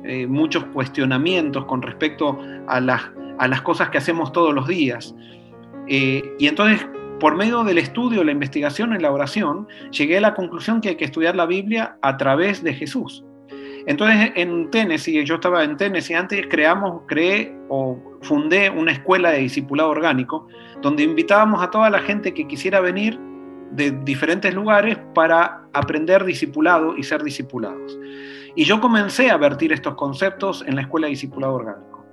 eh, 0.04 0.26
muchos 0.26 0.64
cuestionamientos 0.66 1.64
con 1.64 1.82
respecto 1.82 2.38
a 2.66 2.80
las 2.80 3.02
a 3.40 3.48
las 3.48 3.62
cosas 3.62 3.88
que 3.88 3.96
hacemos 3.96 4.32
todos 4.32 4.54
los 4.54 4.68
días. 4.68 5.14
Eh, 5.88 6.22
y 6.38 6.46
entonces, 6.46 6.86
por 7.18 7.36
medio 7.36 7.64
del 7.64 7.78
estudio, 7.78 8.22
la 8.22 8.32
investigación 8.32 8.94
y 8.94 8.98
la 8.98 9.10
oración, 9.10 9.66
llegué 9.90 10.18
a 10.18 10.20
la 10.20 10.34
conclusión 10.34 10.82
que 10.82 10.90
hay 10.90 10.96
que 10.96 11.06
estudiar 11.06 11.34
la 11.34 11.46
Biblia 11.46 11.96
a 12.02 12.18
través 12.18 12.62
de 12.62 12.74
Jesús. 12.74 13.24
Entonces, 13.86 14.32
en 14.36 14.70
Tennessee, 14.70 15.24
yo 15.24 15.36
estaba 15.36 15.64
en 15.64 15.78
Tennessee, 15.78 16.12
antes 16.12 16.46
creamos, 16.50 17.02
creé 17.08 17.56
o 17.70 17.98
fundé 18.20 18.68
una 18.68 18.92
escuela 18.92 19.30
de 19.30 19.38
discipulado 19.38 19.88
orgánico, 19.88 20.46
donde 20.82 21.02
invitábamos 21.02 21.62
a 21.62 21.70
toda 21.70 21.88
la 21.88 22.00
gente 22.00 22.34
que 22.34 22.46
quisiera 22.46 22.80
venir 22.80 23.18
de 23.70 23.90
diferentes 23.90 24.52
lugares 24.54 24.98
para 25.14 25.62
aprender 25.72 26.24
discipulado 26.24 26.96
y 26.96 27.02
ser 27.02 27.22
discipulados. 27.22 27.98
Y 28.56 28.64
yo 28.64 28.80
comencé 28.80 29.30
a 29.30 29.36
vertir 29.36 29.72
estos 29.72 29.94
conceptos 29.94 30.64
en 30.66 30.74
la 30.74 30.82
escuela 30.82 31.06
de 31.06 31.12
discipulado 31.12 31.54
orgánico. 31.54 32.04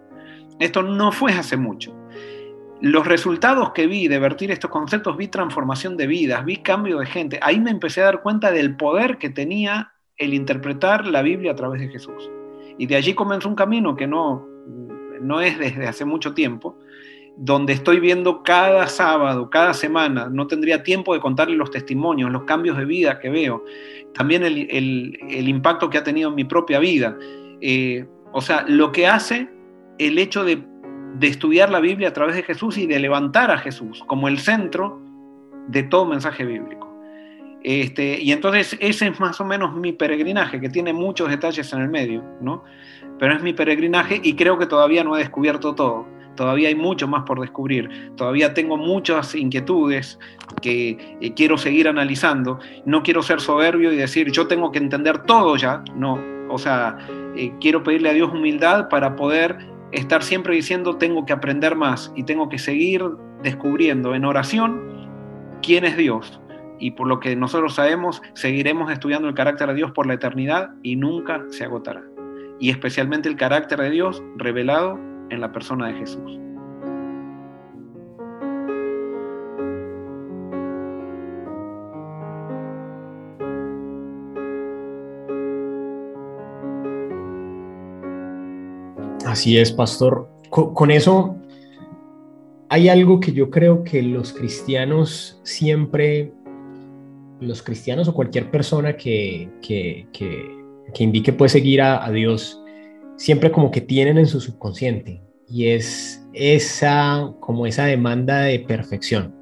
Esto 0.59 0.83
no 0.83 1.11
fue 1.11 1.33
hace 1.33 1.57
mucho. 1.57 1.95
Los 2.79 3.07
resultados 3.07 3.71
que 3.71 3.87
vi 3.87 4.07
de 4.07 4.19
vertir 4.19 4.51
estos 4.51 4.69
conceptos, 4.69 5.17
vi 5.17 5.27
transformación 5.27 5.97
de 5.97 6.05
vidas, 6.05 6.45
vi 6.45 6.57
cambio 6.57 6.99
de 6.99 7.07
gente. 7.07 7.39
Ahí 7.41 7.59
me 7.59 7.71
empecé 7.71 8.01
a 8.01 8.05
dar 8.05 8.21
cuenta 8.21 8.51
del 8.51 8.75
poder 8.75 9.17
que 9.17 9.29
tenía 9.29 9.93
el 10.15 10.33
interpretar 10.33 11.07
la 11.07 11.23
Biblia 11.23 11.51
a 11.51 11.55
través 11.55 11.81
de 11.81 11.89
Jesús. 11.89 12.29
Y 12.77 12.85
de 12.85 12.95
allí 12.95 13.15
comenzó 13.15 13.49
un 13.49 13.55
camino 13.55 13.95
que 13.95 14.05
no, 14.05 14.47
no 15.21 15.41
es 15.41 15.57
desde 15.57 15.87
hace 15.87 16.05
mucho 16.05 16.35
tiempo, 16.35 16.77
donde 17.37 17.73
estoy 17.73 17.99
viendo 17.99 18.41
cada 18.41 18.87
sábado, 18.87 19.49
cada 19.49 19.73
semana, 19.75 20.27
no 20.29 20.47
tendría 20.47 20.81
tiempo 20.81 21.13
de 21.13 21.19
contarle 21.19 21.55
los 21.55 21.69
testimonios, 21.69 22.31
los 22.31 22.43
cambios 22.43 22.77
de 22.77 22.85
vida 22.85 23.19
que 23.19 23.29
veo, 23.29 23.63
también 24.13 24.43
el, 24.43 25.47
impacto 25.47 25.89
que 25.89 25.99
ha 25.99 26.03
tenido 26.03 26.29
en 26.29 26.35
mi 26.35 26.45
propia 26.45 26.79
vida. 26.79 27.15
Eh, 27.61 28.07
o 28.31 28.41
sea, 28.41 28.65
lo 28.67 28.91
que 28.91 29.07
hace 29.07 29.49
el 29.99 30.17
hecho 30.17 30.43
de, 30.43 30.63
estudiar 31.21 31.69
la 31.69 31.79
Biblia 31.79 32.09
a 32.09 32.13
través 32.13 32.35
de 32.35 32.43
Jesús 32.43 32.77
y 32.77 32.87
de 32.87 32.99
levantar 32.99 33.49
a 33.51 33.57
Jesús 33.57 34.03
como 34.07 34.27
el 34.27 34.39
centro 34.39 34.99
de 35.67 35.83
todo 35.83 36.05
mensaje 36.05 36.43
bíblico. 36.43 36.87
Este, 37.63 38.21
y 38.21 38.31
entonces 38.31 38.77
ese 38.79 39.07
es 39.07 39.19
más 39.19 39.39
o 39.41 39.45
menos 39.45 39.75
mi 39.75 39.93
peregrinaje, 39.93 40.59
que 40.59 40.69
tiene 40.69 40.93
muchos 40.93 41.29
detalles 41.29 41.71
en 41.73 41.81
el 41.81 41.89
medio, 41.89 42.23
¿no? 42.39 42.63
Pero 43.19 43.35
es 43.35 43.41
mi 43.41 43.53
peregrinaje 43.53 44.19
y 44.23 44.35
creo 44.35 44.57
que 44.57 44.67
todavía 44.67 45.03
no 45.03 45.15
he 45.15 45.19
descubierto 45.19 45.75
todo. 45.75 46.16
Todavía 46.37 46.69
hay 46.69 46.75
mucho 46.75 47.05
más 47.09 47.23
por 47.23 47.41
descubrir. 47.41 47.89
Todavía 48.15 48.53
tengo 48.53 48.77
muchas 48.77 49.35
inquietudes 49.35 50.17
que 50.61 51.17
eh, 51.19 51.33
quiero 51.33 51.57
seguir 51.57 51.89
analizando. 51.89 52.59
No 52.85 53.03
quiero 53.03 53.21
ser 53.21 53.41
soberbio 53.41 53.91
y 53.91 53.97
decir 53.97 54.31
yo 54.31 54.47
tengo 54.47 54.71
que 54.71 54.79
entender 54.79 55.23
todo 55.23 55.57
ya. 55.57 55.83
No. 55.93 56.17
O 56.49 56.57
sea, 56.57 56.97
eh, 57.35 57.51
quiero 57.59 57.83
pedirle 57.83 58.11
a 58.11 58.13
Dios 58.13 58.31
humildad 58.31 58.87
para 58.87 59.17
poder 59.17 59.57
estar 59.91 60.23
siempre 60.23 60.55
diciendo 60.55 60.95
tengo 60.95 61.25
que 61.25 61.33
aprender 61.33 61.75
más 61.75 62.13
y 62.15 62.23
tengo 62.23 62.47
que 62.47 62.57
seguir 62.57 63.03
descubriendo 63.43 64.15
en 64.15 64.23
oración 64.23 64.81
quién 65.61 65.85
es 65.85 65.97
Dios, 65.97 66.39
y 66.79 66.91
por 66.91 67.07
lo 67.07 67.19
que 67.19 67.35
nosotros 67.35 67.75
sabemos, 67.75 68.21
seguiremos 68.33 68.91
estudiando 68.91 69.27
el 69.27 69.33
carácter 69.33 69.69
de 69.69 69.75
Dios 69.75 69.91
por 69.91 70.05
la 70.05 70.13
eternidad 70.13 70.71
y 70.83 70.95
nunca 70.95 71.43
se 71.49 71.63
agotará. 71.63 72.03
Y 72.59 72.69
especialmente 72.69 73.29
el 73.29 73.35
carácter 73.35 73.79
de 73.79 73.89
Dios 73.89 74.23
revelado 74.35 74.99
en 75.29 75.41
la 75.41 75.51
persona 75.51 75.87
de 75.87 75.93
Jesús. 75.93 76.39
Así 89.37 89.57
es, 89.57 89.71
pastor. 89.71 90.29
Con, 90.49 90.89
eso 90.89 91.35
hay 92.69 92.89
algo 92.89 93.19
que 93.19 93.33
yo 93.33 93.51
creo 93.51 93.83
que 93.83 94.01
los 94.01 94.33
cristianos 94.33 95.39
siempre, 95.43 96.31
los 97.39 97.61
cristianos 97.61 98.07
o 98.07 98.13
cualquier 98.15 98.49
persona 98.49 98.97
que, 98.97 99.49
que, 99.61 100.07
que, 100.11 101.03
indique 101.03 101.33
puede 101.33 101.49
seguir 101.49 101.83
a, 101.83 102.09
Dios, 102.09 102.59
siempre 103.17 103.51
como 103.51 103.71
que 103.71 103.81
tienen 103.81 104.17
en 104.17 104.27
su 104.27 104.39
subconsciente 104.39 105.21
y 105.49 105.67
es 105.67 106.25
esa, 106.33 107.33
como 107.39 107.65
esa 107.65 107.85
demanda 107.85 108.41
de 108.41 108.59
perfección. 108.59 109.35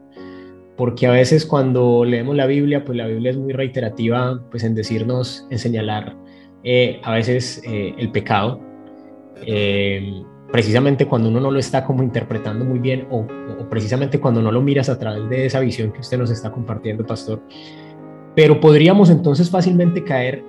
Porque 0.78 1.07
a 1.07 1.11
veces 1.11 1.45
cuando 1.45 2.03
leemos 2.03 2.36
la 2.36 2.47
Biblia, 2.47 2.84
pues 2.84 2.97
la 2.97 3.07
Biblia 3.07 3.32
es 3.32 3.38
muy 3.38 3.53
reiterativa 3.53 4.43
pues 4.49 4.63
en 4.63 4.76
decirnos, 4.76 5.47
en 5.49 5.59
señalar 5.59 6.15
eh, 6.63 6.99
a 7.03 7.13
veces 7.13 7.61
eh, 7.65 7.93
el 7.97 8.11
pecado, 8.11 8.59
eh, 9.45 10.23
precisamente 10.51 11.05
cuando 11.05 11.30
uno 11.30 11.39
no 11.39 11.51
lo 11.51 11.59
está 11.59 11.86
como 11.86 12.03
interpretando 12.03 12.65
muy 12.65 12.80
bien 12.80 13.07
o, 13.09 13.26
precisamente 13.69 14.19
cuando 14.19 14.41
no 14.41 14.51
lo 14.51 14.61
miras 14.61 14.89
a 14.89 14.97
través 14.97 15.30
de 15.30 15.45
esa 15.45 15.59
visión 15.59 15.91
que 15.91 15.99
usted 15.99 16.17
nos 16.17 16.32
está 16.32 16.51
compartiendo, 16.51 17.05
pastor. 17.05 17.41
Pero 18.36 18.59
podríamos 18.59 19.09
entonces 19.09 19.49
fácilmente 19.49 20.03
caer 20.03 20.43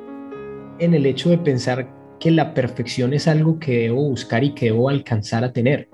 en 0.78 0.94
el 0.94 1.06
hecho 1.06 1.30
de 1.30 1.38
pensar 1.38 1.88
que 2.18 2.30
la 2.30 2.54
perfección 2.54 3.12
es 3.12 3.28
algo 3.28 3.58
que 3.58 3.82
debo 3.82 4.08
buscar 4.08 4.44
y 4.44 4.54
que 4.54 4.66
debo 4.66 4.88
alcanzar 4.88 5.44
a 5.44 5.52
tener. 5.52 5.88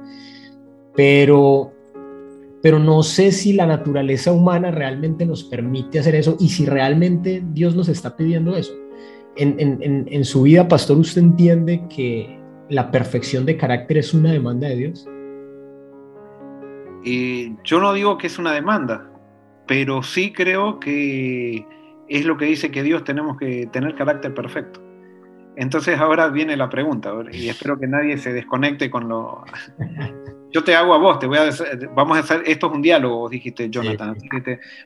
Pero, 0.94 1.72
pero 2.62 2.78
no 2.78 3.02
sé 3.02 3.32
si 3.32 3.52
la 3.52 3.66
naturaleza 3.66 4.32
humana 4.32 4.70
realmente 4.70 5.26
nos 5.26 5.44
permite 5.44 5.98
hacer 5.98 6.14
eso 6.14 6.36
y 6.38 6.48
si 6.48 6.66
realmente 6.66 7.42
Dios 7.52 7.74
nos 7.74 7.88
está 7.88 8.16
pidiendo 8.16 8.56
eso. 8.56 8.72
En, 9.34 10.24
su 10.24 10.42
vida, 10.42 10.68
pastor, 10.68 10.98
usted 10.98 11.22
entiende 11.22 11.84
que 11.88 12.38
la 12.68 12.90
perfección 12.90 13.46
de 13.46 13.56
carácter 13.56 13.98
es 13.98 14.12
una 14.12 14.32
demanda 14.32 14.68
de 14.68 14.76
Dios? 14.76 15.08
Eh, 17.04 17.54
yo 17.64 17.80
no 17.80 17.92
digo 17.94 18.18
que 18.18 18.26
es 18.26 18.38
una 18.38 18.52
demanda, 18.52 19.10
pero 19.66 20.02
sí 20.02 20.32
creo 20.32 20.78
que 20.78 21.66
es 22.08 22.24
lo 22.26 22.36
que 22.36 22.44
dice 22.44 22.70
que 22.70 22.82
Dios 22.82 23.04
tenemos 23.04 23.38
que 23.38 23.66
tener 23.72 23.94
carácter 23.94 24.34
perfecto. 24.34 24.91
Entonces 25.56 25.98
ahora 25.98 26.28
viene 26.28 26.56
la 26.56 26.68
pregunta, 26.68 27.12
y 27.30 27.48
espero 27.48 27.78
que 27.78 27.86
nadie 27.86 28.18
se 28.18 28.32
desconecte 28.32 28.90
con 28.90 29.08
lo... 29.08 29.44
Yo 30.52 30.62
te 30.64 30.74
hago 30.74 30.92
a 30.92 30.98
vos, 30.98 31.18
te 31.18 31.26
voy 31.26 31.38
a 31.38 31.50
vamos 31.94 32.16
a 32.18 32.20
hacer, 32.20 32.42
esto 32.46 32.66
es 32.66 32.72
un 32.74 32.82
diálogo, 32.82 33.28
dijiste 33.28 33.70
Jonathan, 33.70 34.16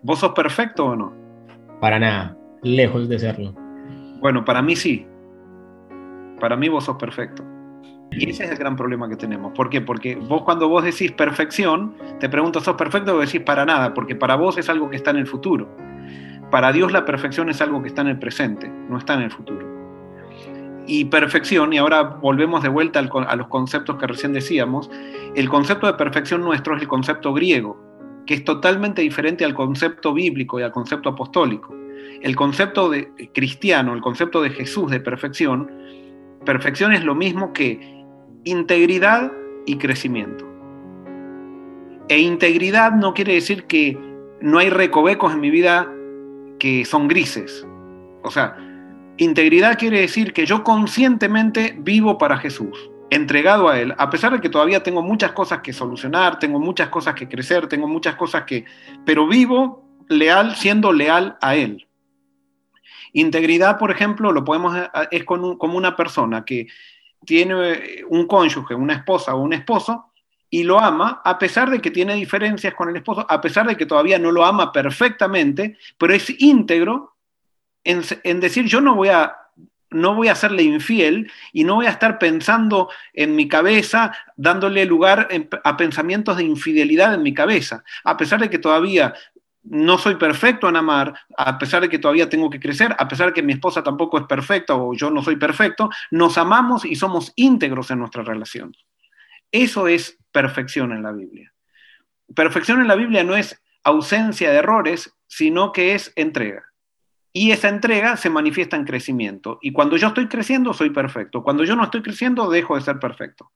¿vos 0.03 0.21
sos 0.21 0.33
perfecto 0.33 0.87
o 0.87 0.97
no? 0.97 1.13
Para 1.81 1.99
nada, 1.99 2.37
lejos 2.63 3.09
de 3.09 3.19
serlo. 3.19 3.53
Bueno, 4.21 4.45
para 4.45 4.63
mí 4.63 4.77
sí, 4.77 5.07
para 6.39 6.57
mí 6.57 6.69
vos 6.69 6.85
sos 6.85 6.97
perfecto. 6.97 7.45
Y 8.13 8.31
ese 8.31 8.45
es 8.45 8.51
el 8.53 8.57
gran 8.57 8.77
problema 8.77 9.09
que 9.09 9.17
tenemos. 9.17 9.53
¿Por 9.53 9.69
qué? 9.69 9.81
Porque 9.81 10.15
vos 10.15 10.43
cuando 10.43 10.69
vos 10.69 10.85
decís 10.85 11.11
perfección, 11.11 11.97
te 12.21 12.29
pregunto, 12.29 12.61
¿sos 12.61 12.77
perfecto? 12.77 13.17
o 13.17 13.19
decís 13.19 13.41
para 13.41 13.65
nada, 13.65 13.93
porque 13.93 14.15
para 14.15 14.37
vos 14.37 14.59
es 14.59 14.69
algo 14.69 14.89
que 14.89 14.97
está 14.97 15.11
en 15.11 15.17
el 15.17 15.27
futuro. 15.27 15.69
Para 16.51 16.73
Dios 16.73 16.93
la 16.93 17.05
perfección 17.05 17.49
es 17.49 17.61
algo 17.61 17.83
que 17.83 17.89
está 17.89 18.03
en 18.03 18.09
el 18.09 18.19
presente, 18.21 18.69
no 18.89 18.99
está 18.99 19.15
en 19.15 19.23
el 19.23 19.33
futuro. 19.33 19.76
Y 20.87 21.07
perfección, 21.07 21.73
y 21.73 21.79
ahora 21.79 22.03
volvemos 22.03 22.63
de 22.63 22.69
vuelta 22.69 23.01
a 23.01 23.37
los 23.37 23.49
conceptos 23.49 23.97
que 23.97 24.07
recién 24.07 24.33
decíamos, 24.33 24.91
el 25.35 25.49
concepto 25.49 25.87
de 25.87 25.95
perfección 25.95 26.43
nuestro 26.43 26.77
es 26.77 26.83
el 26.83 26.89
concepto 26.89 27.35
griego, 27.35 27.77
que 28.25 28.35
es 28.35 28.45
totalmente 28.45 29.03
diferente 29.03 29.45
al 29.45 29.55
concepto 29.55 30.15
bíblico 30.15 30.61
y 30.61 30.63
al 30.63 30.73
concepto 30.73 31.09
apostólico. 31.09 31.75
El 32.23 32.37
concepto 32.37 32.89
de 32.89 33.11
cristiano, 33.35 33.95
el 33.95 34.01
concepto 34.01 34.41
de 34.43 34.51
Jesús 34.51 34.91
de 34.91 35.01
perfección, 35.01 35.71
perfección 36.45 36.93
es 36.93 37.05
lo 37.05 37.15
mismo 37.15 37.53
que 37.53 38.05
integridad 38.45 39.33
y 39.67 39.77
crecimiento. 39.77 40.47
E 42.09 42.19
integridad 42.19 42.93
no 42.93 43.13
quiere 43.13 43.35
decir 43.35 43.65
que 43.65 43.99
no 44.41 44.59
hay 44.59 44.71
recovecos 44.71 45.35
en 45.35 45.41
mi 45.41 45.51
vida 45.51 45.93
que 46.59 46.85
son 46.85 47.09
grises. 47.09 47.67
O 48.23 48.31
sea, 48.31 48.57
integridad 49.17 49.79
quiere 49.79 50.01
decir 50.01 50.33
que 50.33 50.47
yo 50.47 50.63
conscientemente 50.65 51.75
vivo 51.79 52.19
para 52.19 52.39
Jesús, 52.39 52.91
entregado 53.11 53.69
a 53.69 53.81
Él, 53.81 53.95
a 53.99 54.11
pesar 54.11 54.33
de 54.33 54.41
que 54.41 54.49
todavía 54.49 54.83
tengo 54.83 55.03
muchas 55.03 55.33
cosas 55.33 55.61
que 55.61 55.73
solucionar, 55.73 56.39
tengo 56.39 56.59
muchas 56.59 56.89
cosas 56.89 57.15
que 57.15 57.29
crecer, 57.29 57.67
tengo 57.67 57.89
muchas 57.89 58.17
cosas 58.17 58.45
que... 58.45 58.65
pero 59.05 59.27
vivo 59.27 59.85
leal, 60.09 60.57
siendo 60.57 60.93
leal 60.93 61.37
a 61.41 61.57
Él. 61.57 61.87
Integridad, 63.13 63.79
por 63.79 63.91
ejemplo, 63.91 64.33
lo 64.33 64.45
podemos 64.45 64.77
es 65.11 65.25
como 65.25 65.57
una 65.59 65.97
persona 65.97 66.45
que 66.45 66.67
tiene 67.25 67.73
eh, 67.73 68.05
un 68.09 68.27
cónyuge, 68.27 68.75
una 68.75 68.95
esposa 68.95 69.35
o 69.35 69.41
un 69.41 69.53
esposo, 69.53 70.13
y 70.49 70.63
lo 70.63 70.79
ama, 70.79 71.21
a 71.25 71.39
pesar 71.39 71.71
de 71.71 71.81
que 71.81 71.91
tiene 71.91 72.15
diferencias 72.15 72.75
con 72.75 72.89
el 72.89 72.97
esposo, 72.97 73.27
a 73.29 73.41
pesar 73.41 73.67
de 73.67 73.77
que 73.77 73.87
todavía 73.87 74.19
no 74.19 74.31
lo 74.31 74.45
ama 74.45 74.71
perfectamente, 74.71 75.77
pero 75.99 76.15
es 76.15 76.31
íntegro 76.41 77.16
en, 77.87 78.41
decir 78.41 78.67
yo 78.67 78.81
no 78.81 78.95
voy 78.95 79.09
a 79.09 79.37
no 79.89 80.15
voy 80.15 80.29
a 80.29 80.35
serle 80.35 80.65
infiel 80.65 81.31
y 81.53 81.63
no 81.63 81.77
voy 81.77 81.87
a 81.87 81.91
estar 81.91 82.19
pensando 82.19 82.91
en 83.15 83.37
mi 83.37 83.49
cabeza, 83.49 84.13
dándole 84.37 84.85
lugar 84.85 85.29
a 85.63 85.77
pensamientos 85.77 86.37
de 86.37 86.43
infidelidad 86.43 87.15
en 87.15 87.23
mi 87.23 87.33
cabeza, 87.33 87.85
a 88.03 88.17
pesar 88.17 88.41
de 88.41 88.51
que 88.51 88.59
todavía 88.59 89.15
no 89.63 89.97
soy 89.97 90.17
perfecto 90.17 90.69
en 90.69 90.77
amar, 90.77 91.15
a 91.37 91.57
pesar 91.57 91.83
de 91.83 91.89
que 91.89 91.99
todavía 91.99 92.29
tengo 92.29 92.51
que 92.51 92.61
crecer, 92.61 92.95
a 92.99 93.09
pesar 93.09 93.29
de 93.29 93.33
que 93.33 93.43
mi 93.43 93.53
esposa 93.53 93.83
tampoco 93.83 94.19
es 94.19 94.25
perfecta 94.27 94.75
o 94.75 94.93
yo 94.93 95.11
no 95.11 95.23
soy 95.23 95.37
perfecto, 95.37 95.89
nos 96.11 96.37
amamos 96.37 96.85
y 96.85 96.97
somos 96.97 97.33
íntegros 97.37 97.91
en 97.91 98.01
nuestra 98.01 98.23
relación. 98.23 98.75
Eso 99.51 99.89
es 99.89 100.19
perfección 100.33 100.93
en 100.93 101.03
la 101.03 101.13
Biblia. 101.13 101.53
Perfección 102.35 102.81
en 102.81 102.89
la 102.89 102.97
Biblia 102.97 103.25
no 103.25 103.37
es 103.37 103.61
ausencia 103.83 104.51
de 104.51 104.59
errores, 104.59 105.15
sino 105.27 105.73
que 105.73 105.95
es 105.95 106.13
entrega. 106.17 106.65
Y 107.37 107.51
esa 107.51 107.69
entrega 107.69 108.17
se 108.17 108.31
manifiesta 108.31 108.77
en 108.77 108.85
crecimiento. 108.85 109.59
Y 109.61 109.73
cuando 109.73 109.99
yo 109.99 110.09
estoy 110.09 110.27
creciendo, 110.27 110.73
soy 110.73 110.89
perfecto. 110.89 111.43
Cuando 111.43 111.65
yo 111.65 111.77
no 111.77 111.85
estoy 111.85 112.01
creciendo, 112.01 112.49
dejo 112.49 112.77
de 112.77 112.81
ser 112.81 112.99
perfecto. 112.99 113.53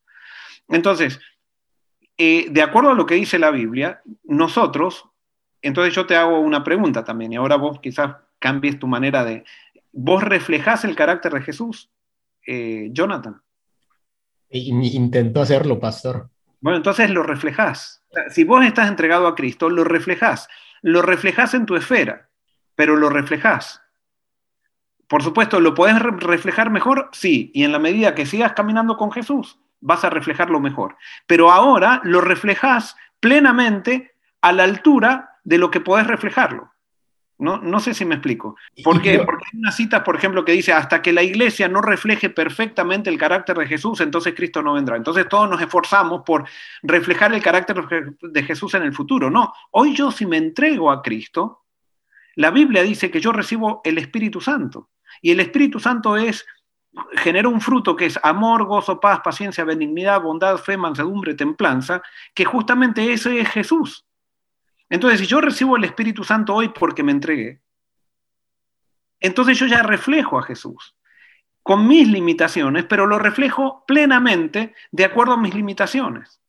Entonces, 0.68 1.18
eh, 2.18 2.48
de 2.50 2.62
acuerdo 2.62 2.90
a 2.90 2.94
lo 2.94 3.06
que 3.06 3.14
dice 3.14 3.38
la 3.38 3.50
Biblia, 3.50 4.02
nosotros 4.24 5.10
entonces 5.62 5.94
yo 5.94 6.06
te 6.06 6.16
hago 6.16 6.40
una 6.40 6.64
pregunta 6.64 7.04
también, 7.04 7.32
y 7.32 7.36
ahora 7.36 7.56
vos 7.56 7.80
quizás 7.80 8.16
cambies 8.38 8.78
tu 8.78 8.86
manera 8.86 9.24
de... 9.24 9.44
¿Vos 9.92 10.22
reflejás 10.22 10.84
el 10.84 10.96
carácter 10.96 11.32
de 11.32 11.42
Jesús, 11.42 11.90
eh, 12.46 12.88
Jonathan? 12.92 13.42
Intento 14.50 15.40
hacerlo, 15.40 15.78
pastor. 15.78 16.30
Bueno, 16.60 16.78
entonces 16.78 17.10
lo 17.10 17.22
reflejás. 17.22 18.04
Si 18.30 18.44
vos 18.44 18.64
estás 18.64 18.88
entregado 18.88 19.26
a 19.26 19.34
Cristo, 19.34 19.68
lo 19.68 19.84
reflejás. 19.84 20.48
Lo 20.82 21.02
reflejás 21.02 21.54
en 21.54 21.66
tu 21.66 21.76
esfera, 21.76 22.29
pero 22.80 22.96
lo 22.96 23.10
reflejás. 23.10 23.82
Por 25.06 25.22
supuesto, 25.22 25.60
¿lo 25.60 25.74
podés 25.74 25.98
reflejar 25.98 26.70
mejor? 26.70 27.10
Sí, 27.12 27.50
y 27.52 27.64
en 27.64 27.72
la 27.72 27.78
medida 27.78 28.14
que 28.14 28.24
sigas 28.24 28.54
caminando 28.54 28.96
con 28.96 29.12
Jesús, 29.12 29.58
vas 29.80 30.02
a 30.02 30.08
reflejarlo 30.08 30.60
mejor. 30.60 30.96
Pero 31.26 31.52
ahora 31.52 32.00
lo 32.04 32.22
reflejás 32.22 32.96
plenamente 33.20 34.14
a 34.40 34.52
la 34.52 34.64
altura 34.64 35.40
de 35.44 35.58
lo 35.58 35.70
que 35.70 35.82
podés 35.82 36.06
reflejarlo. 36.06 36.72
No, 37.36 37.58
no 37.58 37.80
sé 37.80 37.92
si 37.92 38.06
me 38.06 38.14
explico. 38.14 38.56
¿Por 38.82 39.02
qué? 39.02 39.18
Porque 39.18 39.44
hay 39.52 39.58
una 39.58 39.72
cita, 39.72 40.02
por 40.02 40.16
ejemplo, 40.16 40.42
que 40.46 40.52
dice, 40.52 40.72
hasta 40.72 41.02
que 41.02 41.12
la 41.12 41.22
iglesia 41.22 41.68
no 41.68 41.82
refleje 41.82 42.30
perfectamente 42.30 43.10
el 43.10 43.18
carácter 43.18 43.58
de 43.58 43.66
Jesús, 43.66 44.00
entonces 44.00 44.32
Cristo 44.34 44.62
no 44.62 44.72
vendrá. 44.72 44.96
Entonces 44.96 45.28
todos 45.28 45.50
nos 45.50 45.60
esforzamos 45.60 46.22
por 46.24 46.48
reflejar 46.82 47.34
el 47.34 47.42
carácter 47.42 48.16
de 48.22 48.42
Jesús 48.42 48.72
en 48.72 48.84
el 48.84 48.94
futuro. 48.94 49.28
No, 49.30 49.52
hoy 49.72 49.94
yo 49.94 50.10
si 50.10 50.24
me 50.24 50.38
entrego 50.38 50.90
a 50.90 51.02
Cristo, 51.02 51.58
la 52.36 52.50
Biblia 52.50 52.82
dice 52.82 53.10
que 53.10 53.20
yo 53.20 53.32
recibo 53.32 53.80
el 53.84 53.98
Espíritu 53.98 54.40
Santo. 54.40 54.90
Y 55.22 55.30
el 55.30 55.40
Espíritu 55.40 55.80
Santo 55.80 56.16
es 56.16 56.46
genera 57.12 57.48
un 57.48 57.60
fruto 57.60 57.94
que 57.94 58.06
es 58.06 58.18
amor, 58.22 58.64
gozo, 58.64 59.00
paz, 59.00 59.20
paciencia, 59.20 59.64
benignidad, 59.64 60.20
bondad, 60.20 60.56
fe, 60.58 60.76
mansedumbre, 60.76 61.34
templanza, 61.34 62.02
que 62.34 62.44
justamente 62.44 63.12
ese 63.12 63.40
es 63.40 63.48
Jesús. 63.48 64.06
Entonces, 64.88 65.20
si 65.20 65.26
yo 65.26 65.40
recibo 65.40 65.76
el 65.76 65.84
Espíritu 65.84 66.24
Santo 66.24 66.54
hoy 66.54 66.68
porque 66.70 67.02
me 67.02 67.12
entregué, 67.12 67.60
entonces 69.20 69.58
yo 69.58 69.66
ya 69.66 69.82
reflejo 69.82 70.38
a 70.38 70.42
Jesús 70.42 70.96
con 71.62 71.86
mis 71.86 72.08
limitaciones, 72.08 72.86
pero 72.86 73.06
lo 73.06 73.18
reflejo 73.18 73.84
plenamente 73.86 74.74
de 74.90 75.04
acuerdo 75.04 75.34
a 75.34 75.36
mis 75.36 75.54
limitaciones. 75.54 76.40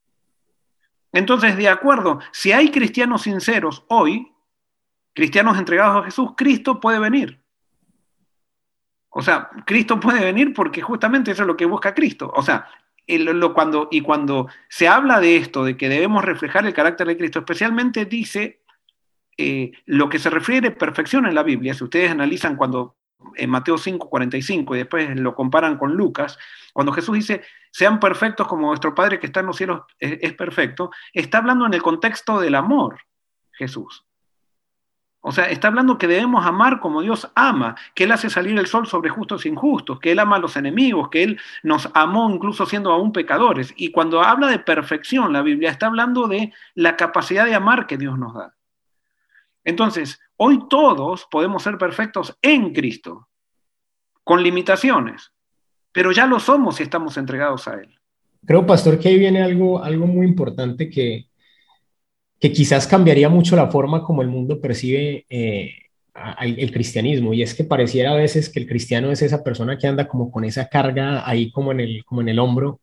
Entonces, 1.12 1.58
de 1.58 1.68
acuerdo, 1.68 2.20
si 2.32 2.54
hay 2.54 2.72
cristianos 2.72 3.24
sinceros 3.24 3.84
hoy, 3.90 4.31
cristianos 5.14 5.57
entregados 5.57 6.01
a 6.01 6.05
Jesús, 6.05 6.32
Cristo 6.36 6.80
puede 6.80 6.99
venir. 6.99 7.41
O 9.09 9.22
sea, 9.22 9.49
Cristo 9.66 9.99
puede 9.99 10.24
venir 10.24 10.53
porque 10.53 10.82
justamente 10.82 11.32
eso 11.32 11.43
es 11.43 11.47
lo 11.47 11.57
que 11.57 11.66
busca 11.66 11.93
Cristo. 11.93 12.32
O 12.34 12.41
sea, 12.41 12.68
cuando, 13.53 13.89
y 13.91 14.01
cuando 14.01 14.47
se 14.70 14.88
habla 14.88 15.20
de 15.20 15.36
esto, 15.36 15.66
de 15.66 15.76
que 15.76 15.89
debemos 15.89 16.24
reflejar 16.24 16.66
el 16.66 16.74
carácter 16.74 17.07
de 17.07 17.18
Cristo, 17.18 17.39
especialmente 17.39 18.05
dice 18.05 18.62
eh, 19.38 19.72
lo 19.86 20.07
que 20.09 20.20
se 20.20 20.30
refiere 20.30 20.70
a 20.70 20.76
perfección 20.76 21.26
en 21.26 21.36
la 21.36 21.43
Biblia. 21.43 21.74
Si 21.74 21.84
ustedes 21.84 22.12
analizan 22.12 22.55
cuando 22.55 22.95
en 23.36 23.49
Mateo 23.49 23.78
5, 23.78 24.09
45 24.09 24.76
y 24.76 24.78
después 24.80 25.20
lo 25.20 25.36
comparan 25.36 25.78
con 25.78 25.93
Lucas, 25.93 26.38
cuando 26.74 26.93
Jesús 26.93 27.16
dice, 27.16 27.43
sean 27.70 27.99
perfectos 27.99 28.47
como 28.47 28.68
vuestro 28.68 28.95
Padre 28.95 29.20
que 29.20 29.28
está 29.28 29.41
en 29.41 29.47
los 29.47 29.57
cielos 29.57 29.82
es 29.99 30.34
perfecto, 30.34 30.89
está 31.14 31.39
hablando 31.39 31.66
en 31.66 31.74
el 31.74 31.82
contexto 31.82 32.39
del 32.39 32.55
amor, 32.55 32.99
Jesús. 33.51 34.05
O 35.24 35.32
sea, 35.32 35.45
está 35.45 35.67
hablando 35.67 35.99
que 35.99 36.07
debemos 36.07 36.45
amar 36.47 36.80
como 36.80 37.03
Dios 37.03 37.30
ama, 37.36 37.76
que 37.93 38.05
Él 38.05 38.11
hace 38.11 38.32
salir 38.32 38.57
el 38.57 38.65
sol 38.65 38.88
sobre 38.88 39.11
justos 39.11 39.45
e 39.45 39.49
injustos, 39.49 39.99
que 39.99 40.11
Él 40.11 40.19
ama 40.19 40.38
a 40.38 40.39
los 40.39 40.57
enemigos, 40.57 41.09
que 41.09 41.22
Él 41.22 41.39
nos 41.61 41.89
amó 41.93 42.28
incluso 42.32 42.65
siendo 42.65 42.91
aún 42.91 43.13
pecadores. 43.13 43.72
Y 43.78 43.91
cuando 43.91 44.22
habla 44.22 44.47
de 44.47 44.57
perfección, 44.57 45.32
la 45.32 45.43
Biblia 45.43 45.69
está 45.69 45.86
hablando 45.86 46.28
de 46.28 46.51
la 46.74 46.97
capacidad 46.97 47.45
de 47.45 47.53
amar 47.53 47.86
que 47.86 47.97
Dios 47.97 48.17
nos 48.17 48.34
da. 48.34 48.55
Entonces, 49.63 50.19
hoy 50.38 50.67
todos 50.67 51.28
podemos 51.30 51.61
ser 51.61 51.78
perfectos 51.78 52.36
en 52.41 52.74
Cristo, 52.74 53.30
con 54.24 54.41
limitaciones, 54.41 55.32
pero 55.91 56.11
ya 56.11 56.26
lo 56.26 56.39
somos 56.39 56.78
si 56.78 56.84
estamos 56.84 57.15
entregados 57.17 57.67
a 57.67 57.76
Él. 57.76 57.95
Creo, 58.43 58.65
pastor, 58.65 58.97
que 58.97 59.09
ahí 59.09 59.19
viene 59.19 59.43
algo, 59.43 59.84
algo 59.84 60.07
muy 60.07 60.26
importante 60.26 60.89
que, 60.89 61.31
que 62.42 62.52
quizás 62.52 62.88
cambiaría 62.88 63.30
mucho 63.30 63.56
la 63.56 63.70
forma 63.70 64.04
como 64.04 64.24
el 64.24 64.28
mundo 64.28 64.60
percibe 64.60 65.26
eh, 65.30 65.76
el 66.42 66.72
cristianismo. 66.72 67.34
Y 67.34 67.44
es 67.44 67.54
que 67.54 67.64
pareciera 67.64 68.12
a 68.12 68.16
veces 68.16 68.50
que 68.50 68.60
el 68.60 68.68
cristiano 68.68 69.12
es 69.12 69.22
esa 69.22 69.44
persona 69.44 69.78
que 69.78 69.88
anda 69.88 70.08
como 70.08 70.32
con 70.32 70.44
esa 70.44 70.68
carga 70.68 71.30
ahí 71.30 71.52
como 71.52 71.72
en 71.72 71.80
el, 71.82 72.04
como 72.04 72.22
en 72.22 72.30
el 72.30 72.39
hombro, 72.39 72.82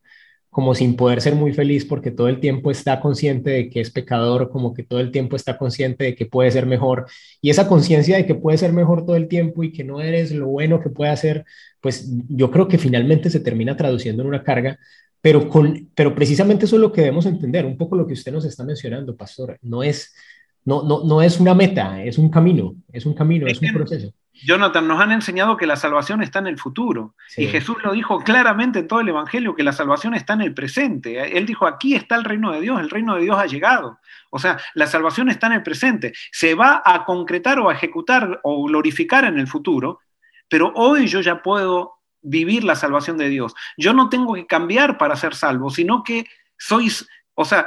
como 0.49 0.75
sin 0.75 0.97
poder 0.97 1.21
ser 1.21 1.35
muy 1.35 1.53
feliz 1.53 1.85
porque 1.85 2.11
todo 2.13 2.29
el 2.29 2.41
tiempo 2.41 2.71
está 2.71 3.01
consciente 3.01 3.51
de 3.51 3.71
que 3.71 3.81
es 3.81 3.91
pecador, 3.91 4.49
como 4.51 4.75
que 4.75 4.85
todo 4.85 5.01
el 5.01 5.11
tiempo 5.11 5.37
está 5.37 5.59
consciente 5.59 6.05
de 6.05 6.15
que 6.15 6.27
puede 6.27 6.53
ser 6.53 6.67
mejor. 6.67 7.07
Y 7.41 7.51
esa 7.51 7.69
conciencia 7.69 8.17
de 8.17 8.27
que 8.27 8.37
puede 8.37 8.59
ser 8.59 8.73
mejor 8.73 9.05
todo 9.07 9.17
el 9.17 9.29
tiempo 9.29 9.65
y 9.65 9.73
que 9.73 9.85
no 9.85 10.01
eres 10.01 10.31
lo 10.33 10.47
bueno 10.47 10.81
que 10.81 10.91
puede 10.91 11.11
hacer, 11.11 11.45
pues 11.81 12.09
yo 12.29 12.51
creo 12.53 12.69
que 12.69 12.79
finalmente 12.79 13.29
se 13.31 13.41
termina 13.41 13.77
traduciendo 13.77 14.23
en 14.23 14.29
una 14.29 14.45
carga 14.45 14.79
pero, 15.21 15.49
con, 15.49 15.91
pero 15.95 16.15
precisamente 16.15 16.67
eso 16.67 16.77
es 16.77 16.83
lo 16.83 16.93
que 16.93 17.03
debemos 17.03 17.27
entender, 17.27 17.67
un 17.67 17.77
poco 17.77 17.97
lo 17.97 18.07
que 18.07 18.13
usted 18.13 18.33
nos 18.33 18.45
está 18.45 18.65
mencionando, 18.65 19.17
pastor. 19.17 19.59
No 19.63 19.83
es, 19.83 20.15
no, 20.65 20.83
no, 20.83 21.05
no 21.05 21.23
es 21.23 21.41
una 21.41 21.55
meta, 21.55 22.03
es 22.03 22.19
un 22.19 22.31
camino, 22.31 22.75
es 22.93 23.05
un 23.05 23.15
camino, 23.15 23.47
es, 23.47 23.61
un 23.61 23.73
proceso. 23.73 24.13
Jonathan, 24.45 24.87
nos 24.87 25.01
han 25.01 25.13
enseñado 25.13 25.57
que 25.57 25.67
la 25.67 25.77
salvación 25.77 26.23
está 26.23 26.39
en 26.39 26.47
el 26.47 26.59
futuro. 26.59 27.15
Y 27.37 27.47
Jesús 27.47 27.77
lo 27.83 27.93
dijo 27.93 28.21
claramente 28.21 28.81
en 28.81 28.89
todo 28.89 29.01
el 29.01 29.09
Evangelio, 29.09 29.55
que 29.55 29.65
la 29.65 29.73
salvación 29.73 30.15
está 30.15 30.35
en 30.35 30.43
el 30.43 30.55
presente. 30.55 31.37
Él 31.37 31.47
dijo, 31.47 31.67
aquí 31.67 31.95
está 31.95 32.15
el 32.17 32.25
reino 32.25 32.53
de 32.53 32.61
Dios, 32.61 32.81
el 32.81 32.91
reino 32.91 33.17
de 33.17 33.23
Dios 33.23 33.37
ha 33.37 33.47
llegado. 33.47 33.99
O 34.31 34.39
sea, 34.39 34.59
la 34.75 34.87
salvación 34.87 35.29
está 35.29 35.49
en 35.49 35.55
el 35.55 35.63
presente. 35.63 36.13
Se 36.31 36.55
va 36.55 36.83
a 36.85 37.05
concretar 37.05 37.59
o 37.59 37.69
a 37.69 37.75
ejecutar 37.75 38.41
o 38.45 38.65
glorificar 38.65 39.25
en 39.25 39.39
el 39.39 39.49
futuro, 39.49 40.01
pero 40.49 40.73
hoy 40.77 41.09
yo 41.09 41.21
ya 41.21 41.43
puedo 41.43 41.98
vivir 42.23 42.65
la 42.65 42.75
salvación 42.75 43.17
de 43.17 43.29
Dios. 43.29 43.55
Yo 43.77 43.93
no 43.93 44.09
tengo 44.09 44.35
que 44.35 44.47
cambiar 44.47 44.99
para 44.99 45.17
ser 45.17 45.35
salvo, 45.35 45.71
sino 45.71 46.03
que 46.03 46.27
sois, 46.57 47.09
o 47.35 47.45
sea, 47.45 47.67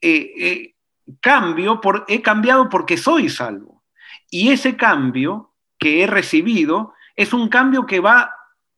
eh, 0.00 0.32
eh, 0.38 0.74
cambio 1.20 1.80
por, 1.80 2.04
he 2.08 2.22
cambiado 2.22 2.68
porque 2.68 2.96
soy 2.96 3.28
salvo. 3.28 3.84
Y 4.30 4.50
ese 4.50 4.76
cambio 4.76 5.52
que 5.78 6.02
he 6.02 6.06
recibido 6.06 6.94
es 7.16 7.32
un 7.32 7.48
cambio 7.48 7.86
que 7.86 8.00
va, 8.00 8.34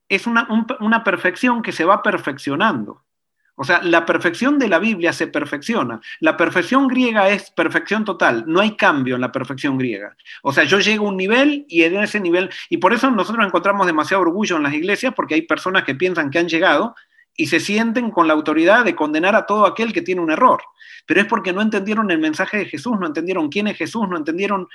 es 0.08 0.26
una, 0.26 0.48
una 0.80 1.04
perfección 1.04 1.62
que 1.62 1.72
se 1.72 1.84
va 1.84 2.02
perfeccionando. 2.02 3.05
O 3.56 3.64
sea, 3.64 3.82
la 3.82 4.04
perfección 4.04 4.58
de 4.58 4.68
la 4.68 4.78
Biblia 4.78 5.12
se 5.12 5.26
perfecciona. 5.26 6.00
La 6.20 6.36
perfección 6.36 6.88
griega 6.88 7.30
es 7.30 7.50
perfección 7.50 8.04
total. 8.04 8.44
No 8.46 8.60
hay 8.60 8.76
cambio 8.76 9.14
en 9.14 9.22
la 9.22 9.32
perfección 9.32 9.78
griega. 9.78 10.14
O 10.42 10.52
sea, 10.52 10.64
yo 10.64 10.78
llego 10.78 11.06
a 11.06 11.08
un 11.08 11.16
nivel 11.16 11.64
y 11.68 11.82
en 11.82 11.96
ese 11.96 12.20
nivel, 12.20 12.50
y 12.68 12.76
por 12.76 12.92
eso 12.92 13.10
nosotros 13.10 13.46
encontramos 13.46 13.86
demasiado 13.86 14.22
orgullo 14.22 14.56
en 14.56 14.62
las 14.62 14.74
iglesias, 14.74 15.14
porque 15.16 15.34
hay 15.34 15.42
personas 15.42 15.84
que 15.84 15.94
piensan 15.94 16.30
que 16.30 16.38
han 16.38 16.48
llegado 16.48 16.94
y 17.34 17.46
se 17.46 17.60
sienten 17.60 18.10
con 18.10 18.28
la 18.28 18.34
autoridad 18.34 18.84
de 18.84 18.94
condenar 18.94 19.34
a 19.34 19.46
todo 19.46 19.66
aquel 19.66 19.92
que 19.92 20.02
tiene 20.02 20.20
un 20.20 20.30
error. 20.30 20.62
Pero 21.06 21.20
es 21.20 21.26
porque 21.26 21.52
no 21.52 21.62
entendieron 21.62 22.10
el 22.10 22.18
mensaje 22.18 22.58
de 22.58 22.66
Jesús, 22.66 22.98
no 22.98 23.06
entendieron 23.06 23.48
quién 23.48 23.68
es 23.68 23.76
Jesús, 23.76 24.06
no 24.08 24.16
entendieron 24.16 24.68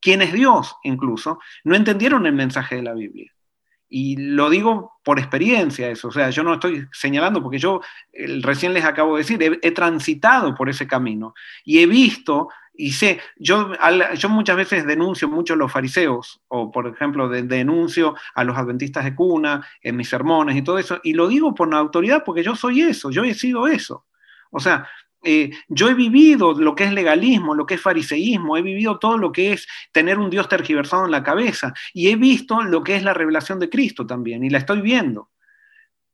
quién 0.00 0.22
es 0.22 0.32
Dios 0.32 0.76
incluso, 0.82 1.38
no 1.64 1.74
entendieron 1.74 2.26
el 2.26 2.32
mensaje 2.32 2.76
de 2.76 2.82
la 2.82 2.94
Biblia. 2.94 3.32
Y 3.92 4.16
lo 4.16 4.48
digo 4.48 4.92
por 5.02 5.18
experiencia 5.18 5.90
eso, 5.90 6.08
o 6.08 6.12
sea, 6.12 6.30
yo 6.30 6.44
no 6.44 6.54
estoy 6.54 6.86
señalando 6.92 7.42
porque 7.42 7.58
yo 7.58 7.80
recién 8.40 8.72
les 8.72 8.84
acabo 8.84 9.16
de 9.16 9.22
decir, 9.22 9.58
he, 9.60 9.70
transitado 9.72 10.54
por 10.54 10.68
ese 10.68 10.86
camino 10.86 11.34
y 11.64 11.80
he 11.80 11.86
visto 11.86 12.48
y 12.72 12.92
sé, 12.92 13.20
yo, 13.36 13.72
yo 14.16 14.28
muchas 14.28 14.56
veces 14.56 14.86
denuncio 14.86 15.28
mucho 15.28 15.54
a 15.54 15.56
los 15.56 15.72
fariseos, 15.72 16.40
o 16.46 16.70
por 16.70 16.86
ejemplo, 16.86 17.28
denuncio 17.28 18.14
a 18.34 18.44
los 18.44 18.56
adventistas 18.56 19.04
de 19.04 19.14
cuna 19.14 19.66
en 19.82 19.96
mis 19.96 20.08
sermones 20.08 20.56
y 20.56 20.62
todo 20.62 20.78
eso, 20.78 21.00
y 21.02 21.12
lo 21.12 21.26
digo 21.26 21.52
por 21.52 21.68
la 21.68 21.78
autoridad 21.78 22.22
porque 22.24 22.44
yo 22.44 22.54
soy 22.54 22.82
eso, 22.82 23.10
yo 23.10 23.24
he 23.24 23.34
sido 23.34 23.66
eso. 23.66 24.06
O 24.52 24.60
sea, 24.60 24.88
eh, 25.22 25.50
yo 25.68 25.88
he 25.88 25.94
vivido 25.94 26.54
lo 26.54 26.74
que 26.74 26.84
es 26.84 26.92
legalismo, 26.92 27.54
lo 27.54 27.66
que 27.66 27.74
es 27.74 27.80
fariseísmo, 27.80 28.56
he 28.56 28.62
vivido 28.62 28.98
todo 28.98 29.18
lo 29.18 29.32
que 29.32 29.52
es 29.52 29.66
tener 29.92 30.18
un 30.18 30.30
Dios 30.30 30.48
tergiversado 30.48 31.04
en 31.04 31.10
la 31.10 31.22
cabeza 31.22 31.72
y 31.92 32.08
he 32.08 32.16
visto 32.16 32.62
lo 32.62 32.82
que 32.82 32.96
es 32.96 33.02
la 33.02 33.14
revelación 33.14 33.58
de 33.58 33.70
Cristo 33.70 34.06
también 34.06 34.44
y 34.44 34.50
la 34.50 34.58
estoy 34.58 34.80
viendo. 34.80 35.30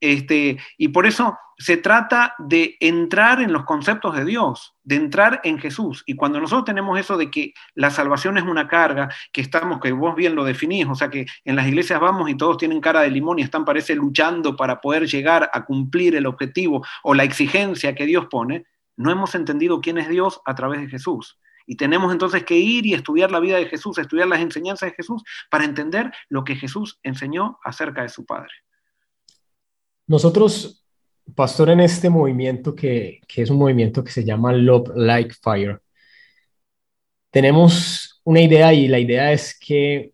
Este, 0.01 0.59
y 0.77 0.89
por 0.89 1.07
eso 1.07 1.39
se 1.59 1.79
trata 1.79 2.35
de 2.39 2.77
entrar 2.81 3.41
en 3.41 3.53
los 3.53 3.65
conceptos 3.65 4.15
de 4.15 4.27
Dios, 4.27 4.75
de 4.83 4.97
entrar 4.97 5.41
en 5.43 5.59
Jesús. 5.59 6.03
Y 6.07 6.15
cuando 6.15 6.39
nosotros 6.39 6.67
tenemos 6.67 6.99
eso 6.99 7.17
de 7.17 7.31
que 7.31 7.55
la 7.75 7.91
salvación 7.91 8.37
es 8.37 8.45
una 8.45 8.69
carga, 8.69 9.09
que 9.33 9.41
estamos, 9.41 9.81
que 9.81 9.93
vos 9.93 10.15
bien 10.15 10.35
lo 10.35 10.45
definís, 10.45 10.87
o 10.87 10.95
sea 10.95 11.09
que 11.09 11.25
en 11.45 11.57
las 11.57 11.67
iglesias 11.67 11.99
vamos 11.99 12.29
y 12.29 12.37
todos 12.37 12.59
tienen 12.59 12.81
cara 12.81 13.01
de 13.01 13.11
limón 13.11 13.39
y 13.39 13.43
están, 13.43 13.65
parece, 13.65 13.95
luchando 13.95 14.55
para 14.55 14.81
poder 14.81 15.07
llegar 15.07 15.49
a 15.53 15.65
cumplir 15.65 16.15
el 16.15 16.27
objetivo 16.27 16.85
o 17.03 17.15
la 17.15 17.25
exigencia 17.25 17.95
que 17.95 18.05
Dios 18.05 18.27
pone, 18.31 18.67
no 18.97 19.11
hemos 19.11 19.35
entendido 19.35 19.81
quién 19.81 19.99
es 19.99 20.09
Dios 20.09 20.41
a 20.45 20.55
través 20.55 20.81
de 20.81 20.89
Jesús. 20.89 21.39
Y 21.67 21.77
tenemos 21.77 22.13
entonces 22.13 22.45
que 22.45 22.57
ir 22.57 22.87
y 22.87 22.95
estudiar 22.95 23.31
la 23.31 23.41
vida 23.41 23.57
de 23.57 23.67
Jesús, 23.67 23.99
estudiar 23.99 24.29
las 24.29 24.41
enseñanzas 24.41 24.91
de 24.91 24.97
Jesús 24.97 25.23
para 25.51 25.65
entender 25.65 26.13
lo 26.29 26.45
que 26.45 26.55
Jesús 26.55 26.99
enseñó 27.03 27.59
acerca 27.65 28.03
de 28.03 28.09
su 28.09 28.25
Padre. 28.25 28.53
Nosotros, 30.07 30.85
pastor, 31.35 31.71
en 31.71 31.81
este 31.81 32.09
movimiento 32.09 32.75
que, 32.75 33.21
es 33.35 33.51
un 33.51 33.59
movimiento 33.59 34.05
que 34.05 34.13
se 34.13 34.25
llama 34.25 34.53
Love 34.53 34.93
Like 34.95 35.35
Fire, 35.43 35.81
tenemos 37.31 38.21
una 38.23 38.41
idea 38.41 38.73
y 38.73 38.87
la 38.87 39.01
idea 39.01 39.33
es 39.33 39.59
que 39.59 40.13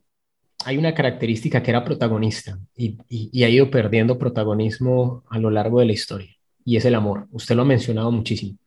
hay 0.64 0.78
una 0.78 0.94
característica 0.94 1.62
que 1.62 1.70
era 1.70 1.84
protagonista 1.84 2.58
y 2.76 3.42
ha 3.44 3.48
ido 3.48 3.70
perdiendo 3.70 4.18
protagonismo 4.18 5.24
a 5.28 5.38
lo 5.38 5.50
largo 5.50 5.80
de 5.80 5.86
la 5.86 5.92
historia 5.92 6.34
y 6.64 6.76
es 6.76 6.84
el 6.84 6.94
amor. 6.94 7.26
Usted 7.30 7.54
lo 7.54 7.62
ha 7.62 7.66
mencionado 7.66 8.10
muchísimo. 8.10 8.58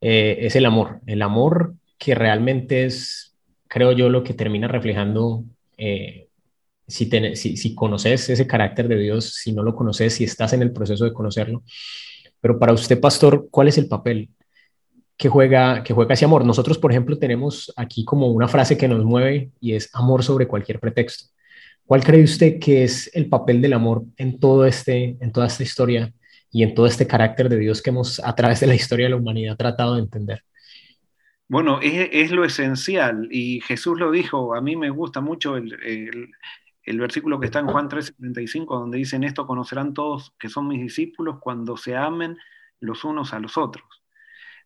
Eh, 0.00 0.38
es 0.42 0.56
el 0.56 0.66
amor, 0.66 1.00
el 1.06 1.22
amor 1.22 1.74
que 1.98 2.14
realmente 2.14 2.84
es, 2.84 3.36
creo 3.68 3.92
yo, 3.92 4.08
lo 4.08 4.22
que 4.22 4.34
termina 4.34 4.68
reflejando, 4.68 5.44
eh, 5.78 6.28
si, 6.86 7.08
si, 7.36 7.74
conoces 7.74 8.28
ese 8.28 8.46
carácter 8.46 8.88
de 8.88 8.98
Dios, 8.98 9.34
si 9.34 9.52
no 9.52 9.62
lo 9.62 9.74
conoces, 9.74 10.14
si 10.14 10.24
estás 10.24 10.52
en 10.52 10.62
el 10.62 10.72
proceso 10.72 11.04
de 11.04 11.12
conocerlo. 11.12 11.64
Pero 12.40 12.58
para 12.58 12.72
usted, 12.72 13.00
pastor, 13.00 13.48
¿cuál 13.50 13.68
es 13.68 13.78
el 13.78 13.88
papel 13.88 14.28
que 15.16 15.28
juega, 15.28 15.82
que 15.82 15.94
juega 15.94 16.14
ese 16.14 16.26
amor? 16.26 16.44
Nosotros, 16.44 16.78
por 16.78 16.92
ejemplo, 16.92 17.18
tenemos 17.18 17.72
aquí 17.76 18.04
como 18.04 18.28
una 18.28 18.46
frase 18.46 18.76
que 18.76 18.86
nos 18.86 19.04
mueve 19.04 19.50
y 19.60 19.72
es 19.72 19.90
amor 19.94 20.22
sobre 20.22 20.46
cualquier 20.46 20.78
pretexto. 20.78 21.30
¿Cuál 21.86 22.04
cree 22.04 22.22
usted 22.22 22.58
que 22.58 22.84
es 22.84 23.10
el 23.14 23.28
papel 23.28 23.60
del 23.62 23.72
amor 23.72 24.04
en, 24.16 24.38
todo 24.38 24.66
este, 24.66 25.16
en 25.20 25.32
toda 25.32 25.46
esta 25.46 25.62
historia 25.62 26.12
y 26.56 26.62
en 26.62 26.74
todo 26.74 26.86
este 26.86 27.06
carácter 27.06 27.50
de 27.50 27.58
Dios 27.58 27.82
que 27.82 27.90
hemos 27.90 28.18
a 28.18 28.34
través 28.34 28.60
de 28.60 28.66
la 28.66 28.74
historia 28.74 29.04
de 29.04 29.10
la 29.10 29.16
humanidad 29.16 29.58
tratado 29.58 29.96
de 29.96 30.00
entender. 30.00 30.42
Bueno, 31.48 31.80
es, 31.82 32.30
lo 32.30 32.46
esencial 32.46 33.28
y 33.30 33.60
Jesús 33.60 34.00
lo 34.00 34.10
dijo, 34.10 34.54
a 34.54 34.62
mí 34.62 34.74
me 34.74 34.88
gusta 34.88 35.20
mucho 35.20 35.58
el, 35.58 36.32
versículo 36.86 37.38
que 37.38 37.44
está 37.44 37.58
en 37.58 37.66
Juan 37.66 37.90
13:35, 37.90 38.68
donde 38.68 38.96
dicen 38.96 39.22
esto 39.22 39.46
conocerán 39.46 39.92
todos 39.92 40.32
que 40.38 40.48
son 40.48 40.66
mis 40.66 40.80
discípulos 40.80 41.36
cuando 41.42 41.76
se 41.76 41.94
amen 41.94 42.38
los 42.80 43.04
unos 43.04 43.34
a 43.34 43.38
los 43.38 43.58
otros. 43.58 43.84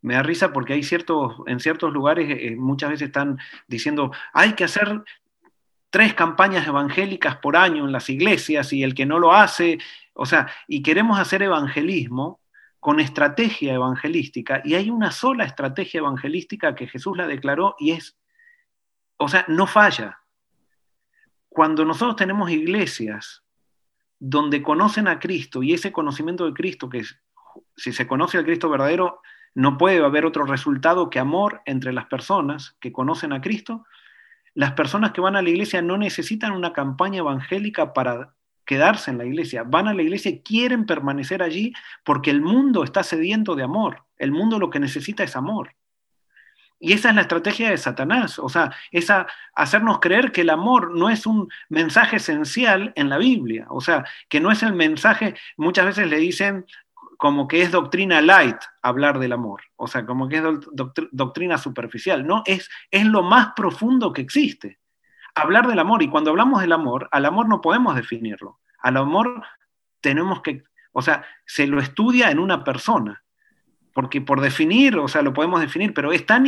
Me 0.01 0.15
da 0.15 0.23
risa 0.23 0.53
porque 0.53 0.75
hay 0.75 0.85
ciertos, 0.85 1.39
en 1.47 1.59
ciertos 1.59 1.93
lugares 1.93 2.29
eh, 2.31 2.55
muchas 2.57 2.91
veces 2.91 3.09
están 3.09 3.37
diciendo, 3.67 4.13
hay 4.33 4.53
que 4.53 4.63
hacer 4.63 5.03
tres 5.91 6.15
campañas 6.15 6.69
evangélicas 6.69 7.39
por 7.39 7.57
año 7.57 7.85
en 7.85 7.91
las 7.91 8.09
iglesias 8.11 8.73
y 8.73 8.85
el 8.85 8.95
que 8.95 9.07
no 9.07 9.19
lo 9.19 9.33
hace 9.33 9.79
o 10.15 10.27
sea, 10.27 10.51
y 10.69 10.83
queremos 10.83 11.19
hacer 11.19 11.43
evangelismo 11.43 12.41
con 12.79 13.01
estrategia 13.01 13.75
evangelística, 13.75 14.63
y 14.65 14.75
hay 14.75 14.91
una 14.91 15.11
sola 15.13 15.45
estrategia 15.45 15.99
evangelística 15.99 16.75
que 16.75 16.87
Jesús 16.87 17.17
la 17.17 17.27
declaró 17.27 17.77
y 17.79 17.93
es 17.93 18.17
o 19.23 19.29
sea, 19.29 19.45
no 19.49 19.67
falla. 19.67 20.19
Cuando 21.51 21.85
nosotros 21.85 22.17
tenemos 22.17 22.51
iglesias 22.51 23.45
donde 24.19 24.63
conocen 24.63 25.09
a 25.09 25.19
Cristo 25.19 25.63
y 25.63 25.75
ese 25.75 25.93
conocimiento 25.93 26.47
de 26.47 26.55
Cristo, 26.55 26.89
que 26.89 27.03
si 27.77 27.93
se 27.93 28.07
conoce 28.07 28.39
al 28.39 28.47
Cristo 28.47 28.71
verdadero, 28.71 29.21
no 29.55 29.77
puede 29.77 30.03
haber 30.03 30.25
otro 30.25 30.47
resultado 30.47 31.11
que 31.11 31.19
amor 31.19 31.61
entre 31.67 31.93
las 31.93 32.07
personas 32.07 32.79
que 32.81 32.93
conocen 32.93 33.35
a 33.35 33.43
Cristo. 33.43 33.85
Las 34.55 34.73
personas 34.73 35.13
que 35.13 35.21
van 35.21 35.37
a 35.37 35.43
la 35.43 35.51
iglesia 35.51 35.83
no 35.83 35.99
necesitan 35.99 36.53
una 36.53 36.73
campaña 36.73 37.19
evangélica 37.19 37.93
para 37.93 38.35
quedarse 38.71 39.11
en 39.11 39.19
la 39.19 39.25
iglesia. 39.25 39.65
Van 39.65 39.89
a 39.89 39.95
la 39.95 40.03
iglesia 40.03 40.31
y 40.31 40.43
quieren 40.43 40.87
permanecer 40.87 41.43
allí 41.43 41.73
porque 42.05 42.31
el 42.31 42.41
mundo 42.41 42.85
está 42.85 43.03
sediento 43.03 43.57
de 43.57 43.65
amor. 43.65 44.05
El 44.17 44.31
mundo 44.31 44.61
lo 44.61 44.71
que 44.71 44.79
necesita 44.79 45.25
es 45.25 45.35
amor. 45.35 45.75
Y 46.79 46.93
esa 46.93 47.09
es 47.09 47.17
la 47.17 47.23
estrategia 47.23 47.71
de 47.71 47.77
Satanás, 47.77 48.39
o 48.39 48.49
sea, 48.49 48.73
esa 48.91 49.27
hacernos 49.55 49.99
creer 49.99 50.33
que 50.33 50.41
el 50.43 50.49
amor 50.49 50.97
no 50.97 51.11
es 51.11 51.27
un 51.27 51.49
mensaje 51.69 52.17
esencial 52.17 52.93
en 52.97 53.11
la 53.11 53.19
Biblia, 53.19 53.67
o 53.69 53.83
sea, 53.83 54.07
que 54.31 54.41
no 54.41 54.51
es 54.51 54.63
el 54.63 54.73
mensaje, 54.73 55.35
muchas 55.59 55.85
veces 55.85 56.09
le 56.09 56.17
dicen 56.17 56.65
como 57.19 57.47
que 57.49 57.61
es 57.61 57.71
doctrina 57.71 58.23
light 58.23 58.57
hablar 58.81 59.19
del 59.19 59.33
amor, 59.33 59.61
o 59.77 59.89
sea, 59.89 60.07
como 60.07 60.27
que 60.27 60.39
es 60.39 60.45
doctrina 61.13 61.59
superficial, 61.59 62.27
no, 62.27 62.43
es, 62.47 62.71
es 62.91 63.05
lo 63.05 63.23
más 63.23 63.49
profundo 63.55 64.11
que 64.15 64.23
existe. 64.23 64.80
Hablar 65.35 65.67
del 65.67 65.79
amor, 65.79 66.03
y 66.03 66.09
cuando 66.09 66.31
hablamos 66.31 66.61
del 66.61 66.73
amor, 66.73 67.09
al 67.13 67.25
amor 67.25 67.49
no 67.49 67.61
podemos 67.61 67.95
definirlo, 67.95 68.61
al 68.79 68.97
amor 68.97 69.43
tenemos 70.01 70.43
que, 70.43 70.63
o 70.93 71.03
sea, 71.03 71.25
se 71.47 71.67
lo 71.67 71.81
estudia 71.81 72.31
en 72.31 72.39
una 72.39 72.65
persona, 72.65 73.23
porque 73.93 74.21
por 74.21 74.41
definir, 74.41 74.97
o 74.97 75.09
sea, 75.09 75.23
lo 75.23 75.33
podemos 75.33 75.61
definir, 75.61 75.93
pero 75.93 76.13
es 76.13 76.25
tan, 76.25 76.47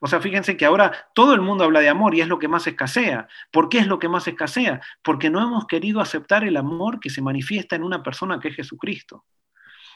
o 0.00 0.06
sea, 0.06 0.20
fíjense 0.20 0.56
que 0.56 0.64
ahora 0.64 0.92
todo 1.14 1.34
el 1.34 1.40
mundo 1.40 1.64
habla 1.64 1.80
de 1.80 1.88
amor 1.88 2.14
y 2.14 2.20
es 2.20 2.28
lo 2.28 2.38
que 2.38 2.48
más 2.48 2.66
escasea. 2.66 3.28
¿Por 3.50 3.68
qué 3.68 3.78
es 3.78 3.86
lo 3.86 3.98
que 3.98 4.08
más 4.08 4.26
escasea? 4.28 4.80
Porque 5.02 5.28
no 5.28 5.42
hemos 5.42 5.66
querido 5.66 6.00
aceptar 6.00 6.44
el 6.44 6.56
amor 6.56 7.00
que 7.00 7.10
se 7.10 7.22
manifiesta 7.22 7.76
en 7.76 7.82
una 7.82 8.02
persona 8.02 8.38
que 8.38 8.48
es 8.48 8.56
Jesucristo. 8.56 9.24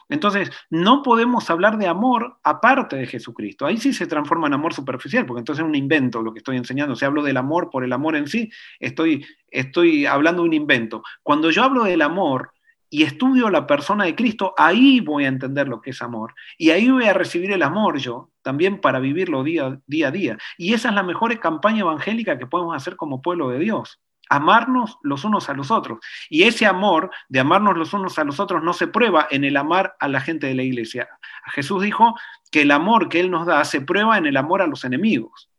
Entonces, 0.09 0.51
no 0.69 1.03
podemos 1.03 1.49
hablar 1.49 1.77
de 1.77 1.87
amor 1.87 2.37
aparte 2.43 2.95
de 2.95 3.07
Jesucristo. 3.07 3.65
Ahí 3.65 3.77
sí 3.77 3.93
se 3.93 4.07
transforma 4.07 4.47
en 4.47 4.53
amor 4.53 4.73
superficial, 4.73 5.25
porque 5.25 5.39
entonces 5.39 5.63
es 5.63 5.67
un 5.67 5.75
invento 5.75 6.21
lo 6.21 6.33
que 6.33 6.39
estoy 6.39 6.57
enseñando. 6.57 6.95
Si 6.95 7.05
hablo 7.05 7.23
del 7.23 7.37
amor 7.37 7.69
por 7.69 7.83
el 7.83 7.93
amor 7.93 8.15
en 8.15 8.27
sí, 8.27 8.51
estoy, 8.79 9.25
estoy 9.47 10.05
hablando 10.05 10.43
de 10.43 10.49
un 10.49 10.53
invento. 10.53 11.03
Cuando 11.23 11.49
yo 11.49 11.63
hablo 11.63 11.83
del 11.83 12.01
amor, 12.01 12.51
y 12.93 13.03
estudio 13.03 13.49
la 13.49 13.65
persona 13.65 14.03
de 14.03 14.15
Cristo, 14.15 14.53
ahí 14.57 14.99
voy 14.99 15.23
a 15.23 15.29
entender 15.29 15.67
lo 15.67 15.81
que 15.81 15.91
es 15.91 16.01
amor. 16.01 16.35
Y 16.57 16.71
ahí 16.71 16.91
voy 16.91 17.05
a 17.05 17.13
recibir 17.13 17.51
el 17.51 17.63
amor 17.63 17.97
yo, 17.97 18.31
también 18.41 18.81
para 18.81 18.99
vivirlo 18.99 19.43
día, 19.43 19.79
día 19.87 20.09
a 20.09 20.11
día. 20.11 20.37
Y 20.57 20.73
esa 20.73 20.89
es 20.89 20.95
la 20.95 21.01
mejor 21.01 21.39
campaña 21.39 21.79
evangélica 21.79 22.37
que 22.37 22.47
podemos 22.47 22.75
hacer 22.75 22.97
como 22.97 23.21
pueblo 23.21 23.49
de 23.49 23.59
Dios. 23.59 24.01
Amarnos 24.31 24.97
los 25.03 25.25
unos 25.25 25.49
a 25.49 25.53
los 25.53 25.71
otros. 25.71 25.99
Y 26.29 26.43
ese 26.43 26.65
amor 26.65 27.11
de 27.27 27.41
amarnos 27.41 27.77
los 27.77 27.93
unos 27.93 28.17
a 28.17 28.23
los 28.23 28.39
otros 28.39 28.63
no 28.63 28.71
se 28.71 28.87
prueba 28.87 29.27
en 29.29 29.43
el 29.43 29.57
amar 29.57 29.95
a 29.99 30.07
la 30.07 30.21
gente 30.21 30.47
de 30.47 30.55
la 30.55 30.63
iglesia. 30.63 31.09
Jesús 31.47 31.83
dijo 31.83 32.15
que 32.49 32.61
el 32.61 32.71
amor 32.71 33.09
que 33.09 33.19
Él 33.19 33.29
nos 33.29 33.45
da 33.45 33.63
se 33.65 33.81
prueba 33.81 34.17
en 34.17 34.25
el 34.25 34.37
amor 34.37 34.61
a 34.61 34.67
los 34.67 34.85
enemigos. 34.85 35.51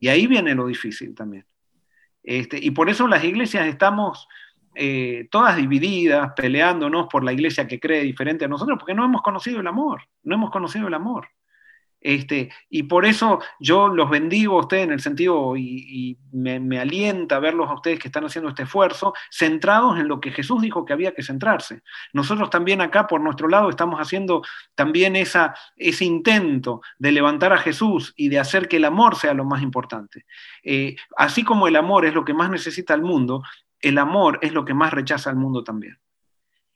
Y 0.00 0.08
ahí 0.08 0.26
viene 0.26 0.54
lo 0.54 0.66
difícil 0.66 1.14
también. 1.14 1.44
Este, 2.22 2.58
y 2.62 2.70
por 2.70 2.88
eso 2.88 3.06
las 3.06 3.24
iglesias 3.24 3.66
estamos 3.66 4.26
eh, 4.74 5.28
todas 5.30 5.56
divididas, 5.56 6.32
peleándonos 6.36 7.08
por 7.08 7.24
la 7.24 7.32
iglesia 7.32 7.66
que 7.66 7.80
cree 7.80 8.02
diferente 8.02 8.44
a 8.44 8.48
nosotros, 8.48 8.78
porque 8.78 8.94
no 8.94 9.04
hemos 9.04 9.22
conocido 9.22 9.60
el 9.60 9.66
amor, 9.66 10.02
no 10.22 10.36
hemos 10.36 10.50
conocido 10.50 10.88
el 10.88 10.94
amor. 10.94 11.28
Este, 12.00 12.50
y 12.70 12.84
por 12.84 13.04
eso 13.04 13.40
yo 13.58 13.88
los 13.88 14.08
bendigo 14.08 14.56
a 14.56 14.60
ustedes 14.60 14.84
en 14.84 14.92
el 14.92 15.00
sentido 15.00 15.56
y, 15.56 16.16
me, 16.32 16.78
alienta 16.78 17.40
verlos 17.40 17.68
a 17.68 17.74
ustedes 17.74 17.98
que 17.98 18.08
están 18.08 18.24
haciendo 18.24 18.50
este 18.50 18.62
esfuerzo, 18.62 19.14
centrados 19.30 19.98
en 19.98 20.06
lo 20.06 20.20
que 20.20 20.30
Jesús 20.30 20.62
dijo 20.62 20.84
que 20.84 20.92
había 20.92 21.12
que 21.12 21.22
centrarse. 21.22 21.82
Nosotros 22.12 22.50
también 22.50 22.80
acá 22.80 23.06
por 23.06 23.20
nuestro 23.20 23.48
lado 23.48 23.68
estamos 23.68 23.98
haciendo 24.00 24.42
también 24.74 25.16
esa, 25.16 25.54
ese 25.76 26.04
intento 26.04 26.82
de 26.98 27.12
levantar 27.12 27.52
a 27.52 27.58
Jesús 27.58 28.14
y 28.16 28.28
de 28.28 28.38
hacer 28.38 28.68
que 28.68 28.76
el 28.76 28.84
amor 28.84 29.16
sea 29.16 29.34
lo 29.34 29.44
más 29.44 29.62
importante. 29.62 30.24
Eh, 30.62 30.96
así 31.16 31.42
como 31.42 31.66
el 31.66 31.76
amor 31.76 32.06
es 32.06 32.14
lo 32.14 32.24
que 32.24 32.34
más 32.34 32.50
necesita 32.50 32.94
el 32.94 33.02
mundo, 33.02 33.42
el 33.80 33.98
amor 33.98 34.38
es 34.42 34.52
lo 34.52 34.64
que 34.64 34.74
más 34.74 34.92
rechaza 34.92 35.30
al 35.30 35.36
mundo 35.36 35.64
también. 35.64 35.98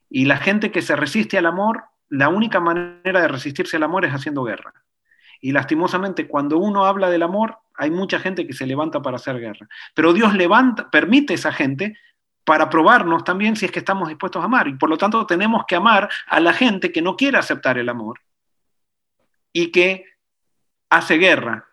Y 0.09 0.25
la 0.25 0.37
gente 0.37 0.71
que 0.71 0.83
se 0.83 0.97
resiste 0.97 1.39
al 1.39 1.47
amor, 1.47 1.85
la 2.09 2.29
única 2.29 2.61
manera 2.61 3.23
de 3.23 3.29
resistirse 3.29 3.77
al 3.77 3.85
amor 3.85 4.05
es 4.05 4.13
haciendo 4.13 4.43
guerra. 4.45 4.75
Y 5.43 5.51
lastimosamente, 5.51 6.29
cuando 6.29 6.57
uno 6.57 6.87
habla 6.87 7.11
del 7.11 7.25
amor, 7.25 7.59
hay 7.75 7.91
mucha 7.91 8.21
gente 8.21 8.47
que 8.47 8.53
se 8.53 8.65
levanta 8.65 9.03
para 9.03 9.17
hacer 9.17 9.39
guerra. 9.41 9.67
Pero 9.93 10.13
Dios 10.13 10.35
levanta, 10.35 10.89
permite 10.89 11.35
a 11.35 11.37
esa 11.37 11.53
gente 11.53 11.99
para 12.45 12.71
probarnos 12.71 13.25
también 13.25 13.57
si 13.57 13.67
es 13.67 13.73
que 13.73 13.81
estamos 13.81 14.09
dispuestos 14.09 14.41
a 14.41 14.45
amar. 14.45 14.69
Y 14.69 14.75
por 14.75 14.89
lo 14.89 14.97
tanto 14.97 15.27
tenemos 15.27 15.65
que 15.67 15.75
amar 15.75 16.09
a 16.29 16.39
la 16.39 16.53
gente 16.53 16.93
que 16.93 17.03
no 17.03 17.17
quiere 17.17 17.39
aceptar 17.39 17.77
el 17.77 17.89
amor 17.89 18.21
y 19.53 19.73
que 19.73 20.07
hace 20.89 21.19
guerra 21.19 21.67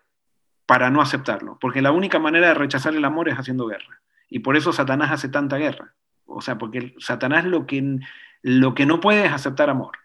para 0.66 0.90
no 0.90 1.00
aceptarlo. 1.00 1.56
Porque 1.60 1.80
la 1.80 1.92
única 1.92 2.18
manera 2.18 2.48
de 2.48 2.54
rechazar 2.54 2.96
el 2.96 3.04
amor 3.04 3.28
es 3.28 3.38
haciendo 3.38 3.68
guerra. 3.68 4.00
Y 4.28 4.40
por 4.40 4.56
eso 4.56 4.72
Satanás 4.72 5.12
hace 5.12 5.28
tanta 5.28 5.58
guerra. 5.58 5.94
O 6.26 6.40
sea, 6.40 6.58
porque 6.58 6.92
Satanás 6.98 7.44
lo 7.44 7.66
que, 7.66 8.00
lo 8.42 8.74
que 8.74 8.84
no 8.86 8.98
puede 8.98 9.26
es 9.26 9.32
aceptar 9.32 9.70
amor. 9.70 9.99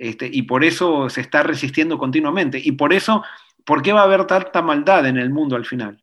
Este, 0.00 0.30
y 0.32 0.42
por 0.42 0.64
eso 0.64 1.10
se 1.10 1.20
está 1.20 1.42
resistiendo 1.42 1.98
continuamente. 1.98 2.60
Y 2.62 2.72
por 2.72 2.94
eso, 2.94 3.22
¿por 3.64 3.82
qué 3.82 3.92
va 3.92 4.00
a 4.00 4.04
haber 4.04 4.24
tanta 4.24 4.62
maldad 4.62 5.06
en 5.06 5.18
el 5.18 5.28
mundo 5.28 5.56
al 5.56 5.66
final? 5.66 6.02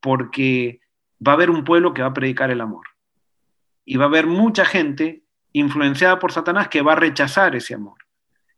Porque 0.00 0.80
va 1.26 1.32
a 1.32 1.34
haber 1.34 1.50
un 1.50 1.64
pueblo 1.64 1.92
que 1.92 2.00
va 2.00 2.08
a 2.08 2.14
predicar 2.14 2.50
el 2.50 2.62
amor. 2.62 2.86
Y 3.84 3.96
va 3.96 4.04
a 4.04 4.08
haber 4.08 4.26
mucha 4.26 4.64
gente 4.64 5.24
influenciada 5.52 6.18
por 6.18 6.32
Satanás 6.32 6.68
que 6.68 6.80
va 6.80 6.92
a 6.92 6.96
rechazar 6.96 7.54
ese 7.54 7.74
amor. 7.74 7.98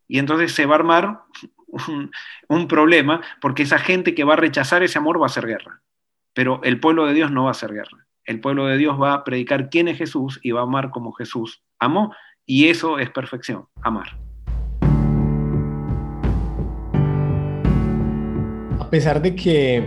Y 0.06 0.18
entonces 0.18 0.52
se 0.52 0.66
va 0.66 0.76
a 0.76 0.78
armar 0.78 1.22
un, 1.66 2.12
un, 2.48 2.68
problema 2.68 3.22
porque 3.40 3.64
esa 3.64 3.78
gente 3.78 4.14
que 4.14 4.24
va 4.24 4.34
a 4.34 4.36
rechazar 4.36 4.82
ese 4.84 4.98
amor 4.98 5.20
va 5.20 5.24
a 5.24 5.26
hacer 5.26 5.46
guerra. 5.46 5.82
Pero 6.32 6.60
el 6.62 6.78
pueblo 6.78 7.06
de 7.06 7.14
Dios 7.14 7.32
no 7.32 7.44
va 7.44 7.50
a 7.50 7.52
hacer 7.52 7.72
guerra 7.72 8.06
el 8.30 8.40
pueblo 8.40 8.66
de 8.66 8.76
Dios 8.76 9.00
va 9.00 9.14
a 9.14 9.24
predicar 9.24 9.70
quién 9.70 9.88
es 9.88 9.98
Jesús 9.98 10.38
y 10.42 10.52
va 10.52 10.60
a 10.60 10.62
amar 10.62 10.90
como 10.90 11.12
Jesús 11.12 11.64
amó, 11.80 12.14
y 12.46 12.68
eso 12.68 12.98
es 12.98 13.10
perfección, 13.10 13.66
amar. 13.82 14.16
A 18.80 18.90
pesar 18.90 19.22
de 19.22 19.36
que 19.36 19.84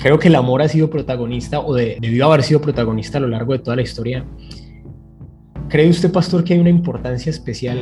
creo 0.00 0.18
que 0.18 0.28
el 0.28 0.34
amor 0.34 0.62
ha 0.62 0.68
sido 0.68 0.90
protagonista 0.90 1.60
o 1.60 1.74
debió 1.74 2.26
haber 2.26 2.42
sido 2.42 2.60
protagonista 2.60 3.18
a 3.18 3.20
lo 3.20 3.28
largo 3.28 3.52
de 3.52 3.60
toda 3.60 3.76
la 3.76 3.82
historia, 3.82 4.24
¿cree 5.68 5.88
usted, 5.88 6.10
pastor, 6.10 6.42
que 6.42 6.54
hay 6.54 6.58
una 6.58 6.70
importancia 6.70 7.30
especial 7.30 7.78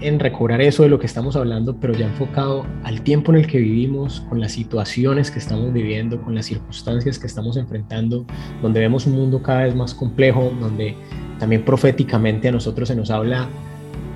en 0.00 0.18
recobrar 0.20 0.60
eso 0.60 0.84
de 0.84 0.88
lo 0.88 0.98
que 0.98 1.06
estamos 1.06 1.36
hablando, 1.36 1.76
pero 1.78 1.92
ya 1.92 2.06
enfocado 2.06 2.64
al 2.82 3.02
tiempo 3.02 3.30
en 3.32 3.38
el 3.38 3.46
que 3.46 3.58
vivimos, 3.58 4.20
con 4.22 4.40
las 4.40 4.52
situaciones 4.52 5.30
que 5.30 5.38
estamos 5.38 5.72
viviendo, 5.72 6.20
con 6.22 6.34
las 6.34 6.46
circunstancias 6.46 7.18
que 7.18 7.26
estamos 7.26 7.56
enfrentando, 7.56 8.24
donde 8.62 8.80
vemos 8.80 9.06
un 9.06 9.14
mundo 9.14 9.42
cada 9.42 9.64
vez 9.64 9.74
más 9.74 9.94
complejo, 9.94 10.52
donde 10.60 10.96
también 11.38 11.64
proféticamente 11.64 12.48
a 12.48 12.52
nosotros 12.52 12.88
se 12.88 12.96
nos 12.96 13.10
habla 13.10 13.48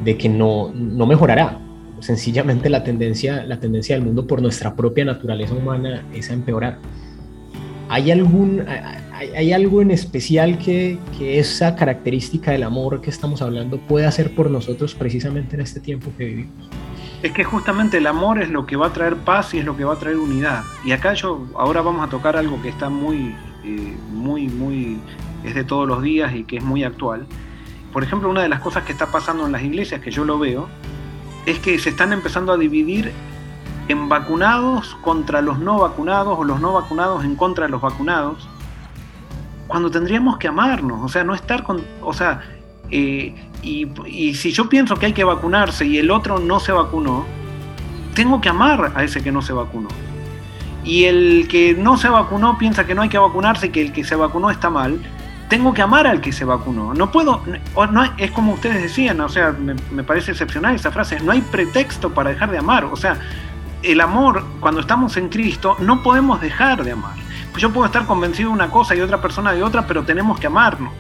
de 0.04 0.16
que 0.16 0.28
no, 0.28 0.72
no 0.74 1.06
mejorará. 1.06 1.58
Sencillamente 2.02 2.68
la 2.68 2.82
tendencia, 2.82 3.44
la 3.44 3.60
tendencia 3.60 3.94
del 3.94 4.04
mundo 4.04 4.26
por 4.26 4.42
nuestra 4.42 4.74
propia 4.74 5.04
naturaleza 5.04 5.54
humana 5.54 6.04
es 6.12 6.30
a 6.30 6.32
empeorar. 6.32 6.78
¿Hay, 7.88 8.10
algún, 8.10 8.64
hay, 8.66 9.52
algo 9.52 9.82
en 9.82 9.92
especial 9.92 10.58
que, 10.58 10.98
que, 11.16 11.38
esa 11.38 11.76
característica 11.76 12.50
del 12.50 12.64
amor 12.64 13.00
que 13.02 13.10
estamos 13.10 13.40
hablando 13.40 13.78
puede 13.78 14.06
hacer 14.06 14.34
por 14.34 14.50
nosotros 14.50 14.96
precisamente 14.96 15.54
en 15.54 15.62
este 15.62 15.78
tiempo 15.78 16.10
que 16.18 16.24
vivimos? 16.24 16.68
Es 17.22 17.30
que 17.30 17.44
justamente 17.44 17.98
el 17.98 18.06
amor 18.08 18.42
es 18.42 18.48
lo 18.48 18.66
que 18.66 18.74
va 18.74 18.88
a 18.88 18.92
traer 18.92 19.14
paz 19.14 19.54
y 19.54 19.58
es 19.58 19.64
lo 19.64 19.76
que 19.76 19.84
va 19.84 19.92
a 19.92 19.98
traer 19.98 20.16
unidad. 20.16 20.64
Y 20.84 20.90
acá 20.90 21.14
yo, 21.14 21.46
ahora 21.54 21.82
vamos 21.82 22.04
a 22.04 22.10
tocar 22.10 22.36
algo 22.36 22.60
que 22.62 22.68
está 22.68 22.88
muy, 22.88 23.32
eh, 23.62 23.96
muy, 24.10 24.48
muy, 24.48 24.98
es 25.44 25.54
de 25.54 25.62
todos 25.62 25.86
los 25.86 26.02
días 26.02 26.34
y 26.34 26.42
que 26.42 26.56
es 26.56 26.64
muy 26.64 26.82
actual. 26.82 27.26
Por 27.92 28.02
ejemplo, 28.02 28.28
una 28.28 28.42
de 28.42 28.48
las 28.48 28.58
cosas 28.58 28.82
que 28.82 28.90
está 28.90 29.12
pasando 29.12 29.46
en 29.46 29.52
las 29.52 29.62
iglesias, 29.62 30.00
que 30.00 30.10
yo 30.10 30.24
lo 30.24 30.40
veo, 30.40 30.68
es 31.46 31.58
que 31.58 31.78
se 31.78 31.90
están 31.90 32.12
empezando 32.12 32.52
a 32.52 32.56
dividir 32.56 33.12
en 33.88 34.08
vacunados 34.08 34.96
contra 35.02 35.42
los 35.42 35.58
no 35.58 35.78
vacunados 35.78 36.38
o 36.38 36.44
los 36.44 36.60
no 36.60 36.72
vacunados 36.72 37.24
en 37.24 37.36
contra 37.36 37.66
de 37.66 37.70
los 37.70 37.80
vacunados, 37.80 38.48
cuando 39.66 39.90
tendríamos 39.90 40.38
que 40.38 40.48
amarnos, 40.48 41.00
o 41.02 41.08
sea, 41.08 41.24
no 41.24 41.34
estar 41.34 41.62
con, 41.62 41.82
o 42.02 42.12
sea, 42.12 42.42
eh, 42.90 43.34
y, 43.62 43.88
y, 44.06 44.34
si 44.34 44.52
yo 44.52 44.68
pienso 44.68 44.96
que 44.96 45.06
hay 45.06 45.12
que 45.12 45.24
vacunarse 45.24 45.86
y 45.86 45.98
el 45.98 46.10
otro 46.10 46.38
no 46.38 46.60
se 46.60 46.72
vacunó, 46.72 47.24
tengo 48.14 48.40
que 48.40 48.48
amar 48.48 48.92
a 48.94 49.02
ese 49.02 49.22
que 49.22 49.32
no 49.32 49.40
se 49.40 49.52
vacunó. 49.52 49.88
Y 50.84 51.04
el 51.04 51.46
que 51.48 51.74
no 51.74 51.96
se 51.96 52.08
vacunó 52.08 52.58
piensa 52.58 52.84
que 52.84 52.94
no 52.94 53.02
hay 53.02 53.08
que 53.08 53.18
vacunarse 53.18 53.68
y 53.68 53.70
que 53.70 53.80
el 53.80 53.92
que 53.92 54.04
se 54.04 54.16
vacunó 54.16 54.50
está 54.50 54.68
mal, 54.68 55.00
tengo 55.52 55.74
que 55.74 55.82
amar 55.82 56.06
al 56.06 56.22
que 56.22 56.32
se 56.32 56.46
vacunó. 56.46 56.94
No 56.94 57.12
puedo, 57.12 57.44
es 58.16 58.30
como 58.30 58.54
ustedes 58.54 58.82
decían, 58.84 59.20
o 59.20 59.28
sea, 59.28 59.52
me, 59.52 59.74
me 59.90 60.02
parece 60.02 60.30
excepcional 60.30 60.74
esa 60.74 60.90
frase, 60.90 61.20
no 61.20 61.30
hay 61.30 61.42
pretexto 61.42 62.14
para 62.14 62.30
dejar 62.30 62.50
de 62.50 62.56
amar, 62.56 62.86
o 62.86 62.96
sea, 62.96 63.18
el 63.82 64.00
amor, 64.00 64.46
cuando 64.60 64.80
estamos 64.80 65.14
en 65.18 65.28
Cristo, 65.28 65.76
no 65.78 66.02
podemos 66.02 66.40
dejar 66.40 66.82
de 66.82 66.92
amar. 66.92 67.16
yo 67.58 67.70
puedo 67.70 67.84
estar 67.84 68.06
convencido 68.06 68.48
de 68.48 68.54
una 68.54 68.70
cosa 68.70 68.94
y 68.94 69.02
otra 69.02 69.20
persona 69.20 69.52
de 69.52 69.62
otra, 69.62 69.86
pero 69.86 70.04
tenemos 70.04 70.40
que 70.40 70.46
amarnos. 70.46 70.94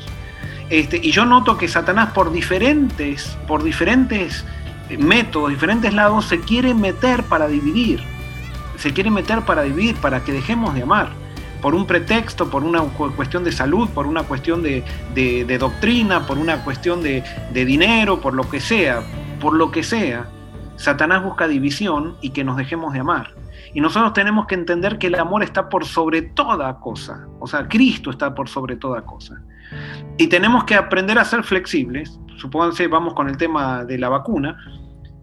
Este, 0.68 0.98
y 1.02 1.12
yo 1.12 1.24
noto 1.24 1.56
que 1.56 1.66
Satanás 1.66 2.10
por 2.12 2.30
diferentes, 2.30 3.38
por 3.48 3.62
diferentes 3.62 4.44
métodos, 4.98 5.48
diferentes 5.48 5.94
lados, 5.94 6.26
se 6.26 6.40
quiere 6.40 6.74
meter 6.74 7.22
para 7.22 7.48
dividir. 7.48 8.02
Se 8.76 8.92
quiere 8.92 9.10
meter 9.10 9.40
para 9.46 9.62
dividir, 9.62 9.96
para 9.96 10.24
que 10.24 10.32
dejemos 10.32 10.74
de 10.74 10.82
amar. 10.82 11.21
Por 11.62 11.74
un 11.74 11.86
pretexto, 11.86 12.50
por 12.50 12.64
una 12.64 12.80
cuestión 13.16 13.44
de 13.44 13.52
salud, 13.52 13.88
por 13.90 14.06
una 14.06 14.24
cuestión 14.24 14.62
de, 14.62 14.84
doctrina, 15.58 16.26
por 16.26 16.36
una 16.36 16.64
cuestión 16.64 17.02
de, 17.02 17.22
dinero, 17.54 18.20
por 18.20 18.34
lo 18.34 18.48
que 18.50 18.60
sea, 18.60 19.02
por 19.40 19.54
lo 19.54 19.70
que 19.70 19.82
sea. 19.82 20.28
Satanás 20.76 21.22
busca 21.22 21.46
división 21.46 22.16
y 22.20 22.30
que 22.30 22.42
nos 22.42 22.56
dejemos 22.56 22.92
de 22.92 22.98
amar. 22.98 23.34
Y 23.74 23.80
nosotros 23.80 24.12
tenemos 24.12 24.46
que 24.46 24.56
entender 24.56 24.98
que 24.98 25.06
el 25.06 25.14
amor 25.14 25.42
está 25.42 25.68
por 25.68 25.86
sobre 25.86 26.22
toda 26.22 26.80
cosa. 26.80 27.26
O 27.38 27.46
sea, 27.46 27.68
Cristo 27.68 28.10
está 28.10 28.34
por 28.34 28.48
sobre 28.48 28.76
toda 28.76 29.02
cosa. 29.02 29.40
Y 30.18 30.26
tenemos 30.26 30.64
que 30.64 30.74
aprender 30.74 31.18
a 31.18 31.24
ser 31.24 31.44
flexibles. 31.44 32.18
Supónganse, 32.36 32.88
vamos 32.88 33.14
con 33.14 33.28
el 33.28 33.36
tema 33.36 33.84
de 33.84 33.98
la 33.98 34.08
vacuna. 34.08 34.58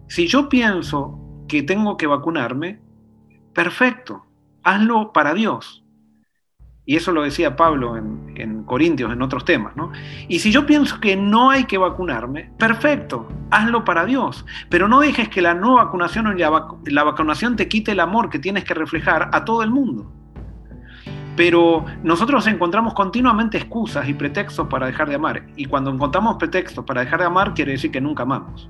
Si 0.07 0.27
yo 0.27 0.49
pienso 0.49 1.19
que 1.47 1.63
tengo 1.63 1.97
que 1.97 2.07
vacunarme, 2.07 2.79
perfecto, 3.53 4.25
hazlo 4.63 5.11
para 5.11 5.33
Dios. 5.33 5.83
Y 6.89 6.95
eso 6.95 7.11
lo 7.11 7.21
decía 7.21 7.55
Pablo 7.55 7.95
en, 7.97 8.63
Corintios, 8.63 9.13
en 9.13 9.21
otros 9.21 9.45
temas, 9.45 9.75
¿no? 9.75 9.91
Y 10.27 10.39
si 10.39 10.51
yo 10.51 10.65
pienso 10.65 10.99
que 10.99 11.15
no 11.15 11.51
hay 11.51 11.65
que 11.65 11.77
vacunarme, 11.77 12.51
perfecto, 12.57 13.27
hazlo 13.51 13.85
para 13.85 14.05
Dios. 14.05 14.43
Pero 14.69 14.87
no 14.87 14.99
dejes 14.99 15.29
que 15.29 15.43
la 15.43 15.53
no 15.53 15.75
vacunación 15.75 16.25
o 16.25 16.33
la 16.33 17.03
vacunación 17.03 17.55
te 17.55 17.67
quite 17.67 17.91
el 17.91 17.99
amor 17.99 18.31
que 18.31 18.39
tienes 18.39 18.63
que 18.63 18.73
reflejar 18.73 19.29
a 19.33 19.45
todo 19.45 19.61
el 19.61 19.69
mundo. 19.69 20.11
Pero 21.35 21.85
nosotros 22.01 22.47
encontramos 22.47 22.95
continuamente 22.95 23.59
excusas 23.59 24.09
y 24.09 24.15
pretextos 24.15 24.67
para 24.67 24.87
dejar 24.87 25.09
de 25.09 25.15
amar. 25.15 25.45
Y 25.57 25.65
cuando 25.65 25.91
encontramos 25.91 26.37
pretextos 26.37 26.83
para 26.85 27.01
dejar 27.01 27.19
de 27.19 27.27
amar, 27.27 27.53
quiere 27.53 27.73
decir 27.73 27.91
que 27.91 28.01
nunca 28.01 28.23
amamos. 28.23 28.67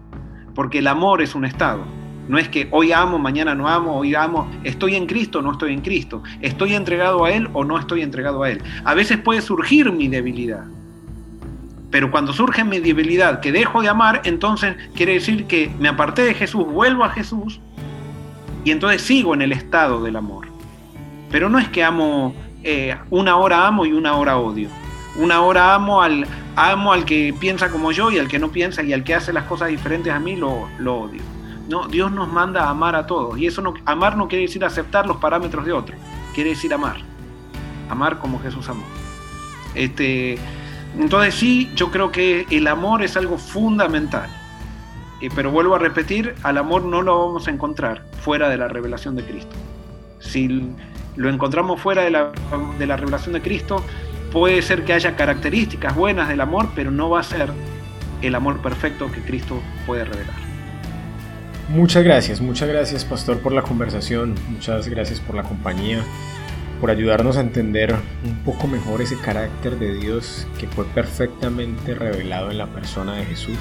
Porque 0.53 0.79
el 0.79 0.87
amor 0.87 1.21
es 1.21 1.35
un 1.35 1.45
estado. 1.45 1.85
No 2.29 2.37
es 2.37 2.47
que 2.47 2.67
hoy 2.69 2.91
amo, 2.91 3.17
mañana 3.17 3.55
no 3.55 3.67
amo, 3.67 3.97
hoy 3.97 4.13
amo, 4.13 4.47
estoy 4.63 4.95
en 4.95 5.07
Cristo 5.07 5.41
no 5.41 5.53
estoy 5.53 5.73
en 5.73 5.81
Cristo, 5.81 6.21
estoy 6.41 6.75
entregado 6.75 7.25
a 7.25 7.31
Él 7.31 7.49
o 7.53 7.65
no 7.65 7.79
estoy 7.79 8.03
entregado 8.03 8.43
a 8.43 8.51
Él. 8.51 8.61
A 8.85 8.93
veces 8.93 9.17
puede 9.17 9.41
surgir 9.41 9.91
mi 9.91 10.07
debilidad. 10.07 10.63
Pero 11.89 12.11
cuando 12.11 12.31
surge 12.31 12.63
mi 12.63 12.77
debilidad 12.77 13.39
que 13.39 13.51
dejo 13.51 13.81
de 13.81 13.89
amar, 13.89 14.21
entonces 14.25 14.75
quiere 14.93 15.13
decir 15.13 15.45
que 15.45 15.71
me 15.79 15.89
aparté 15.89 16.21
de 16.21 16.35
Jesús, 16.35 16.67
vuelvo 16.67 17.03
a 17.03 17.09
Jesús 17.09 17.59
y 18.63 18.69
entonces 18.69 19.01
sigo 19.01 19.33
en 19.33 19.41
el 19.41 19.51
estado 19.51 20.03
del 20.03 20.15
amor. 20.15 20.45
Pero 21.31 21.49
no 21.49 21.57
es 21.57 21.67
que 21.69 21.83
amo 21.83 22.35
eh, 22.63 22.95
una 23.09 23.37
hora 23.37 23.65
amo 23.65 23.87
y 23.87 23.91
una 23.91 24.13
hora 24.13 24.37
odio. 24.37 24.69
Una 25.15 25.41
hora 25.41 25.73
amo 25.73 26.03
al, 26.03 26.27
amo 26.55 26.93
al 26.93 27.05
que 27.05 27.33
piensa 27.39 27.71
como 27.71 27.91
yo 27.91 28.11
y 28.11 28.19
al 28.19 28.27
que 28.27 28.37
no 28.37 28.51
piensa 28.51 28.83
y 28.83 28.93
al 28.93 29.03
que 29.03 29.15
hace 29.15 29.33
las 29.33 29.45
cosas 29.45 29.69
diferentes 29.69 30.13
a 30.13 30.19
mí 30.19 30.35
lo, 30.35 30.69
lo 30.77 30.95
odio. 30.95 31.38
No, 31.69 31.87
Dios 31.87 32.11
nos 32.11 32.27
manda 32.27 32.63
a 32.63 32.71
amar 32.71 32.95
a 32.95 33.05
todos. 33.05 33.37
Y 33.37 33.45
eso 33.45 33.61
no, 33.61 33.75
amar 33.85 34.17
no 34.17 34.27
quiere 34.27 34.45
decir 34.45 34.65
aceptar 34.65 35.05
los 35.05 35.17
parámetros 35.17 35.65
de 35.65 35.71
otro, 35.71 35.95
quiere 36.33 36.49
decir 36.49 36.73
amar. 36.73 36.97
Amar 37.89 38.17
como 38.17 38.39
Jesús 38.39 38.67
amó. 38.69 38.83
Este, 39.75 40.39
entonces 40.97 41.35
sí, 41.35 41.71
yo 41.75 41.91
creo 41.91 42.11
que 42.11 42.47
el 42.49 42.67
amor 42.67 43.03
es 43.03 43.15
algo 43.15 43.37
fundamental. 43.37 44.29
Eh, 45.21 45.29
pero 45.35 45.51
vuelvo 45.51 45.75
a 45.75 45.79
repetir, 45.79 46.33
al 46.41 46.57
amor 46.57 46.83
no 46.83 47.03
lo 47.03 47.27
vamos 47.27 47.47
a 47.47 47.51
encontrar 47.51 48.03
fuera 48.21 48.49
de 48.49 48.57
la 48.57 48.67
revelación 48.67 49.15
de 49.15 49.23
Cristo. 49.23 49.55
Si 50.19 50.73
lo 51.15 51.29
encontramos 51.29 51.79
fuera 51.79 52.01
de 52.01 52.09
la, 52.09 52.31
de 52.79 52.87
la 52.87 52.97
revelación 52.97 53.33
de 53.33 53.41
Cristo, 53.41 53.83
puede 54.31 54.63
ser 54.63 54.85
que 54.85 54.93
haya 54.93 55.15
características 55.15 55.95
buenas 55.95 56.29
del 56.29 56.41
amor, 56.41 56.69
pero 56.73 56.89
no 56.89 57.11
va 57.11 57.19
a 57.19 57.23
ser 57.23 57.51
el 58.23 58.33
amor 58.33 58.57
perfecto 58.57 59.11
que 59.11 59.21
Cristo 59.21 59.61
puede 59.85 60.05
revelar. 60.05 60.38
Muchas 61.69 62.03
gracias, 62.03 62.41
muchas 62.41 62.67
gracias 62.67 63.05
Pastor 63.05 63.41
por 63.41 63.51
la 63.51 63.61
conversación, 63.61 64.33
muchas 64.49 64.87
gracias 64.87 65.19
por 65.19 65.35
la 65.35 65.43
compañía, 65.43 66.03
por 66.81 66.89
ayudarnos 66.89 67.37
a 67.37 67.41
entender 67.41 67.95
un 68.25 68.43
poco 68.43 68.65
mejor 68.65 69.03
ese 69.03 69.15
carácter 69.19 69.77
de 69.77 69.93
Dios 69.93 70.47
que 70.57 70.67
fue 70.67 70.83
perfectamente 70.85 71.93
revelado 71.93 72.49
en 72.49 72.57
la 72.57 72.65
persona 72.65 73.17
de 73.17 73.25
Jesús. 73.25 73.59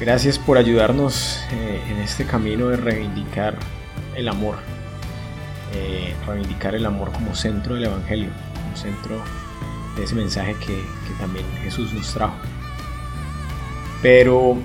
Gracias 0.00 0.40
por 0.40 0.58
ayudarnos 0.58 1.38
eh, 1.52 1.80
en 1.88 1.98
este 1.98 2.24
camino 2.24 2.66
de 2.66 2.78
reivindicar 2.78 3.54
el 4.16 4.26
amor, 4.26 4.56
eh, 5.74 6.16
reivindicar 6.26 6.74
el 6.74 6.84
amor 6.84 7.12
como 7.12 7.36
centro 7.36 7.76
del 7.76 7.84
Evangelio, 7.84 8.30
como 8.60 8.76
centro 8.76 9.22
de 9.96 10.02
ese 10.02 10.16
mensaje 10.16 10.54
que, 10.54 10.74
que 10.74 11.14
también 11.20 11.46
Jesús 11.62 11.92
nos 11.94 12.12
trajo. 12.12 12.34
Pero, 14.02 14.58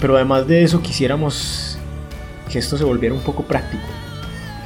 pero 0.00 0.16
además 0.16 0.46
de 0.46 0.62
eso 0.62 0.80
quisiéramos 0.82 1.78
que 2.50 2.58
esto 2.58 2.76
se 2.76 2.84
volviera 2.84 3.14
un 3.14 3.20
poco 3.20 3.44
práctico, 3.44 3.84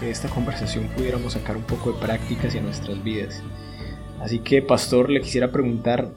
que 0.00 0.10
esta 0.10 0.28
conversación 0.28 0.88
pudiéramos 0.96 1.32
sacar 1.32 1.56
un 1.56 1.64
poco 1.64 1.92
de 1.92 2.00
práctica 2.00 2.48
hacia 2.48 2.62
nuestras 2.62 3.02
vidas. 3.02 3.42
Así 4.20 4.38
que, 4.38 4.62
pastor, 4.62 5.10
le 5.10 5.20
quisiera 5.20 5.50
preguntar 5.50 6.08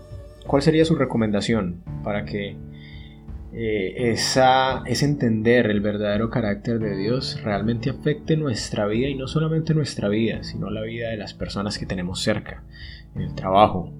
cuál 0.45 0.61
sería 0.61 0.85
su 0.85 0.95
recomendación 0.95 1.81
para 2.03 2.25
que 2.25 2.55
eh, 3.53 4.11
esa, 4.11 4.83
ese 4.85 5.05
entender 5.05 5.65
el 5.65 5.81
verdadero 5.81 6.29
carácter 6.29 6.79
de 6.79 6.95
Dios 6.95 7.41
realmente 7.43 7.89
afecte 7.89 8.37
nuestra 8.37 8.85
vida 8.85 9.07
y 9.07 9.15
no 9.15 9.27
solamente 9.27 9.73
nuestra 9.73 10.09
vida, 10.09 10.43
sino 10.43 10.69
la 10.69 10.81
vida 10.81 11.09
de 11.09 11.17
las 11.17 11.33
personas 11.33 11.77
que 11.77 11.85
tenemos 11.85 12.21
cerca, 12.21 12.63
en 13.15 13.23
el 13.23 13.35
trabajo, 13.35 13.91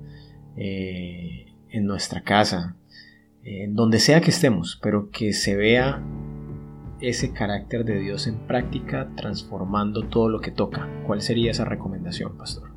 eh, 0.56 1.48
en 1.70 1.86
nuestra 1.86 2.22
casa, 2.22 2.76
en 3.48 3.76
donde 3.76 4.00
sea 4.00 4.20
que 4.20 4.32
estemos, 4.32 4.78
pero 4.84 5.10
que 5.10 5.32
se 5.32 5.56
vea 5.56 6.02
ese 7.00 7.32
carácter 7.32 7.86
de 7.86 7.98
Dios 7.98 8.28
en 8.28 8.40
práctica 8.40 9.08
transformando 9.16 10.04
todo 10.04 10.28
lo 10.28 10.42
que 10.42 10.52
toca. 10.52 10.90
¿Cuál 11.06 11.22
sería 11.22 11.52
esa 11.52 11.64
recomendación, 11.64 12.38
pastor? 12.38 12.72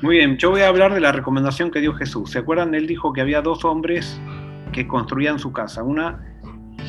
Muy 0.00 0.16
bien, 0.16 0.38
yo 0.38 0.50
voy 0.50 0.62
a 0.62 0.68
hablar 0.68 0.94
de 0.94 1.00
la 1.00 1.12
recomendación 1.12 1.70
que 1.70 1.80
dio 1.80 1.92
Jesús. 1.92 2.30
¿Se 2.30 2.38
acuerdan? 2.38 2.74
Él 2.74 2.86
dijo 2.86 3.12
que 3.12 3.20
había 3.20 3.42
dos 3.42 3.64
hombres 3.66 4.18
que 4.72 4.86
construían 4.86 5.38
su 5.38 5.52
casa. 5.52 5.82
Una 5.82 6.34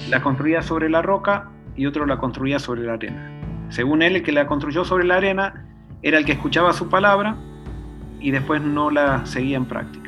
la 0.10 0.22
construía 0.22 0.62
sobre 0.62 0.90
la 0.90 1.02
roca 1.02 1.52
y 1.76 1.86
otro 1.86 2.06
la 2.06 2.18
construía 2.18 2.60
sobre 2.60 2.84
la 2.84 2.94
arena. 2.94 3.32
Según 3.70 4.02
él, 4.02 4.16
el 4.16 4.24
que 4.24 4.32
la 4.32 4.48
construyó 4.48 4.86
sobre 4.86 5.04
la 5.04 5.18
arena 5.18 5.66
era 6.02 6.18
el 6.18 6.24
que 6.24 6.32
escuchaba 6.32 6.72
su 6.72 6.88
palabra 6.88 7.36
y 8.22 8.32
después 8.32 8.62
no 8.62 8.90
la 8.90 9.26
seguía 9.26 9.58
en 9.58 9.66
práctica. 9.66 10.05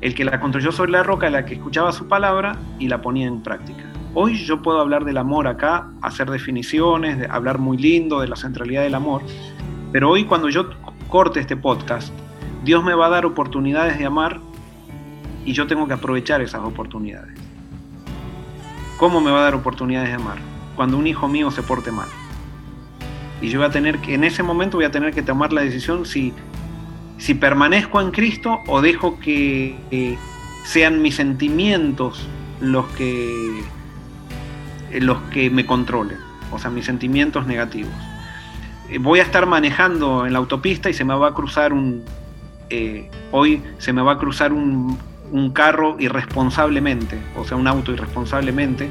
El 0.00 0.14
que 0.14 0.24
la 0.24 0.40
construyó 0.40 0.70
sobre 0.72 0.92
la 0.92 1.02
roca 1.02 1.26
el 1.26 1.44
que 1.44 1.54
escuchaba 1.54 1.92
su 1.92 2.06
palabra 2.06 2.56
y 2.78 2.88
la 2.88 3.02
ponía 3.02 3.26
en 3.26 3.42
práctica. 3.42 3.84
Hoy 4.14 4.36
yo 4.36 4.62
puedo 4.62 4.80
hablar 4.80 5.04
del 5.04 5.18
amor 5.18 5.46
acá, 5.46 5.90
hacer 6.02 6.30
definiciones, 6.30 7.18
de 7.18 7.26
hablar 7.26 7.58
muy 7.58 7.76
lindo 7.76 8.20
de 8.20 8.28
la 8.28 8.36
centralidad 8.36 8.82
del 8.82 8.94
amor, 8.94 9.22
pero 9.92 10.10
hoy 10.10 10.24
cuando 10.24 10.48
yo 10.48 10.70
corte 11.08 11.40
este 11.40 11.56
podcast, 11.56 12.12
Dios 12.64 12.84
me 12.84 12.94
va 12.94 13.06
a 13.06 13.10
dar 13.10 13.26
oportunidades 13.26 13.98
de 13.98 14.06
amar 14.06 14.40
y 15.44 15.52
yo 15.52 15.66
tengo 15.66 15.86
que 15.86 15.94
aprovechar 15.94 16.42
esas 16.42 16.62
oportunidades. 16.62 17.38
¿Cómo 18.98 19.20
me 19.20 19.30
va 19.30 19.40
a 19.40 19.42
dar 19.44 19.54
oportunidades 19.54 20.08
de 20.08 20.14
amar? 20.14 20.38
Cuando 20.76 20.98
un 20.98 21.06
hijo 21.06 21.28
mío 21.28 21.50
se 21.50 21.62
porte 21.62 21.92
mal. 21.92 22.08
Y 23.40 23.48
yo 23.48 23.60
voy 23.60 23.68
a 23.68 23.70
tener 23.70 23.98
que, 23.98 24.14
en 24.14 24.24
ese 24.24 24.42
momento 24.42 24.76
voy 24.76 24.84
a 24.86 24.90
tener 24.90 25.14
que 25.14 25.22
tomar 25.22 25.52
la 25.52 25.60
decisión 25.60 26.04
si, 26.04 26.34
si 27.18 27.34
permanezco 27.34 28.00
en 28.00 28.10
Cristo 28.10 28.60
o 28.66 28.80
dejo 28.80 29.18
que 29.20 30.16
sean 30.64 31.02
mis 31.02 31.16
sentimientos 31.16 32.26
los 32.60 32.86
que, 32.88 33.62
los 35.00 35.18
que 35.30 35.50
me 35.50 35.66
controlen, 35.66 36.18
o 36.52 36.58
sea, 36.58 36.70
mis 36.70 36.86
sentimientos 36.86 37.46
negativos. 37.46 37.92
Voy 39.00 39.20
a 39.20 39.22
estar 39.22 39.46
manejando 39.46 40.26
en 40.26 40.32
la 40.32 40.38
autopista 40.38 40.88
y 40.88 40.94
se 40.94 41.04
me 41.04 41.14
va 41.14 41.28
a 41.28 41.34
cruzar 41.34 41.72
un, 41.72 42.04
eh, 42.70 43.10
hoy 43.32 43.62
se 43.78 43.92
me 43.92 44.02
va 44.02 44.12
a 44.12 44.18
cruzar 44.18 44.52
un, 44.52 44.98
carro 45.52 45.96
irresponsablemente, 45.98 47.18
o 47.36 47.44
sea, 47.44 47.56
un 47.56 47.66
auto 47.66 47.92
irresponsablemente, 47.92 48.88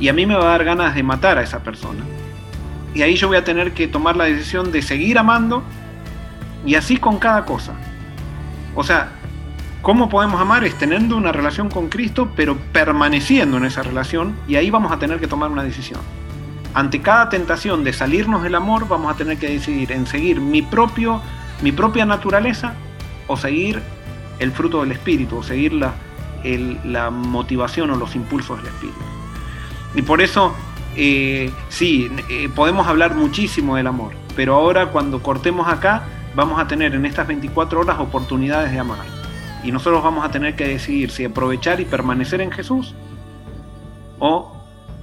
y 0.00 0.08
a 0.08 0.12
mí 0.12 0.26
me 0.26 0.34
va 0.34 0.42
a 0.42 0.50
dar 0.50 0.64
ganas 0.64 0.94
de 0.94 1.02
matar 1.02 1.38
a 1.38 1.42
esa 1.42 1.62
persona. 1.62 2.04
Y 2.94 3.02
ahí 3.02 3.14
yo 3.14 3.28
voy 3.28 3.36
a 3.36 3.44
tener 3.44 3.72
que 3.72 3.86
tomar 3.86 4.16
la 4.16 4.24
decisión 4.24 4.72
de 4.72 4.82
seguir 4.82 5.18
amando 5.18 5.62
y 6.66 6.74
así 6.74 6.98
con 6.98 7.18
cada 7.18 7.44
cosa. 7.46 7.72
O 8.74 8.84
sea, 8.84 9.12
¿cómo 9.80 10.10
podemos 10.10 10.40
amar? 10.40 10.64
Es 10.64 10.76
teniendo 10.76 11.16
una 11.16 11.32
relación 11.32 11.70
con 11.70 11.88
Cristo, 11.88 12.30
pero 12.36 12.58
permaneciendo 12.72 13.56
en 13.56 13.64
esa 13.64 13.82
relación 13.82 14.34
y 14.46 14.56
ahí 14.56 14.68
vamos 14.68 14.92
a 14.92 14.98
tener 14.98 15.20
que 15.20 15.28
tomar 15.28 15.50
una 15.50 15.62
decisión. 15.62 16.00
Ante 16.74 17.00
cada 17.00 17.30
tentación 17.30 17.84
de 17.84 17.94
salirnos 17.94 18.42
del 18.42 18.54
amor, 18.54 18.86
vamos 18.86 19.14
a 19.14 19.16
tener 19.16 19.38
que 19.38 19.48
decidir 19.48 19.92
en 19.92 20.06
seguir 20.06 20.40
mi, 20.40 20.60
propio, 20.60 21.22
mi 21.62 21.72
propia 21.72 22.04
naturaleza 22.04 22.74
o 23.28 23.36
seguir 23.36 23.80
el 24.38 24.52
fruto 24.52 24.82
del 24.82 24.92
espíritu, 24.92 25.38
o 25.38 25.42
seguir 25.42 25.72
la, 25.72 25.94
la 26.84 27.10
motivación 27.10 27.90
o 27.92 27.96
los 27.96 28.14
impulsos 28.14 28.58
del 28.58 28.66
espíritu. 28.66 29.00
Y 29.94 30.02
por 30.02 30.20
eso, 30.20 30.54
eh, 30.96 31.50
sí, 31.70 32.10
eh, 32.28 32.50
podemos 32.54 32.86
hablar 32.86 33.14
muchísimo 33.14 33.76
del 33.76 33.86
amor, 33.86 34.12
pero 34.34 34.54
ahora 34.54 34.88
cuando 34.88 35.22
cortemos 35.22 35.68
acá, 35.68 36.02
vamos 36.36 36.60
a 36.60 36.68
tener 36.68 36.94
en 36.94 37.06
estas 37.06 37.26
24 37.26 37.80
horas 37.80 37.98
oportunidades 37.98 38.70
de 38.70 38.78
amar. 38.78 38.98
Y 39.64 39.72
nosotros 39.72 40.04
vamos 40.04 40.24
a 40.24 40.30
tener 40.30 40.54
que 40.54 40.68
decidir 40.68 41.10
si 41.10 41.24
aprovechar 41.24 41.80
y 41.80 41.86
permanecer 41.86 42.40
en 42.42 42.52
Jesús 42.52 42.94
o 44.18 44.52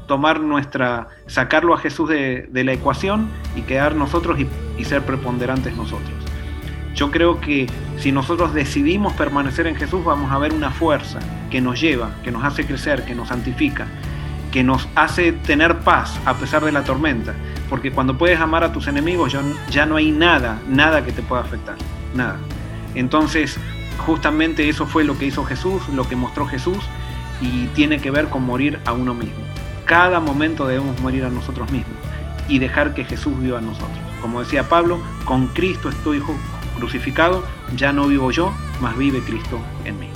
tomar 0.07 0.39
nuestra, 0.39 1.07
sacarlo 1.25 1.73
a 1.73 1.79
Jesús 1.79 2.07
de, 2.07 2.47
la 2.53 2.71
ecuación 2.71 3.29
y 3.55 3.63
quedar 3.63 3.95
nosotros 3.95 4.39
y, 4.39 4.85
ser 4.85 5.01
preponderantes 5.01 5.75
nosotros. 5.75 6.11
Yo 6.93 7.09
creo 7.09 7.41
que 7.41 7.65
si 7.97 8.11
nosotros 8.11 8.53
decidimos 8.53 9.13
permanecer 9.13 9.65
en 9.65 9.75
Jesús, 9.75 10.05
vamos 10.05 10.31
a 10.31 10.37
ver 10.37 10.53
una 10.53 10.69
fuerza 10.69 11.19
que 11.49 11.59
nos 11.59 11.81
lleva, 11.81 12.11
que 12.23 12.31
nos 12.31 12.43
hace 12.43 12.65
crecer, 12.65 13.03
que 13.05 13.15
nos 13.15 13.29
santifica, 13.29 13.87
que 14.53 14.63
nos 14.63 14.87
hace 14.93 15.31
tener 15.31 15.79
paz 15.79 16.19
a 16.25 16.35
pesar 16.35 16.63
de 16.63 16.71
la 16.71 16.83
tormenta. 16.83 17.33
Porque 17.71 17.91
cuando 17.91 18.19
puedes 18.19 18.39
amar 18.39 18.63
a 18.63 18.71
tus 18.71 18.87
enemigos, 18.87 19.35
ya 19.69 19.85
no 19.87 19.95
hay 19.95 20.11
nada, 20.11 20.61
nada 20.69 21.03
que 21.03 21.11
te 21.11 21.23
pueda 21.23 21.41
afectar. 21.41 21.75
Nada. 22.13 22.37
Entonces, 22.93 23.57
justamente 24.05 24.69
eso 24.69 24.85
fue 24.85 25.05
lo 25.05 25.17
que 25.17 25.25
hizo 25.25 25.43
Jesús, 25.43 25.81
lo 25.89 26.07
que 26.07 26.15
mostró 26.15 26.45
Jesús, 26.45 26.77
y 27.41 27.65
tiene 27.73 27.99
que 27.99 28.11
ver 28.11 28.29
con 28.29 28.45
morir 28.45 28.79
a 28.85 28.93
uno 28.93 29.15
mismo. 29.15 29.43
Cada 29.85 30.19
momento 30.19 30.67
debemos 30.67 31.01
morir 31.01 31.25
a 31.25 31.29
nosotros 31.29 31.71
mismos 31.71 31.97
y 32.47 32.59
dejar 32.59 32.93
que 32.93 33.05
Jesús 33.05 33.33
viva 33.39 33.57
en 33.57 33.65
nosotros. 33.65 33.97
Como 34.21 34.39
decía 34.39 34.69
Pablo, 34.69 35.01
con 35.25 35.47
Cristo 35.47 35.89
estoy 35.89 36.21
crucificado, 36.77 37.43
ya 37.75 37.91
no 37.91 38.05
vivo 38.05 38.29
yo, 38.29 38.53
mas 38.79 38.95
vive 38.97 39.19
Cristo 39.21 39.59
en 39.83 39.99
mí. 39.99 40.09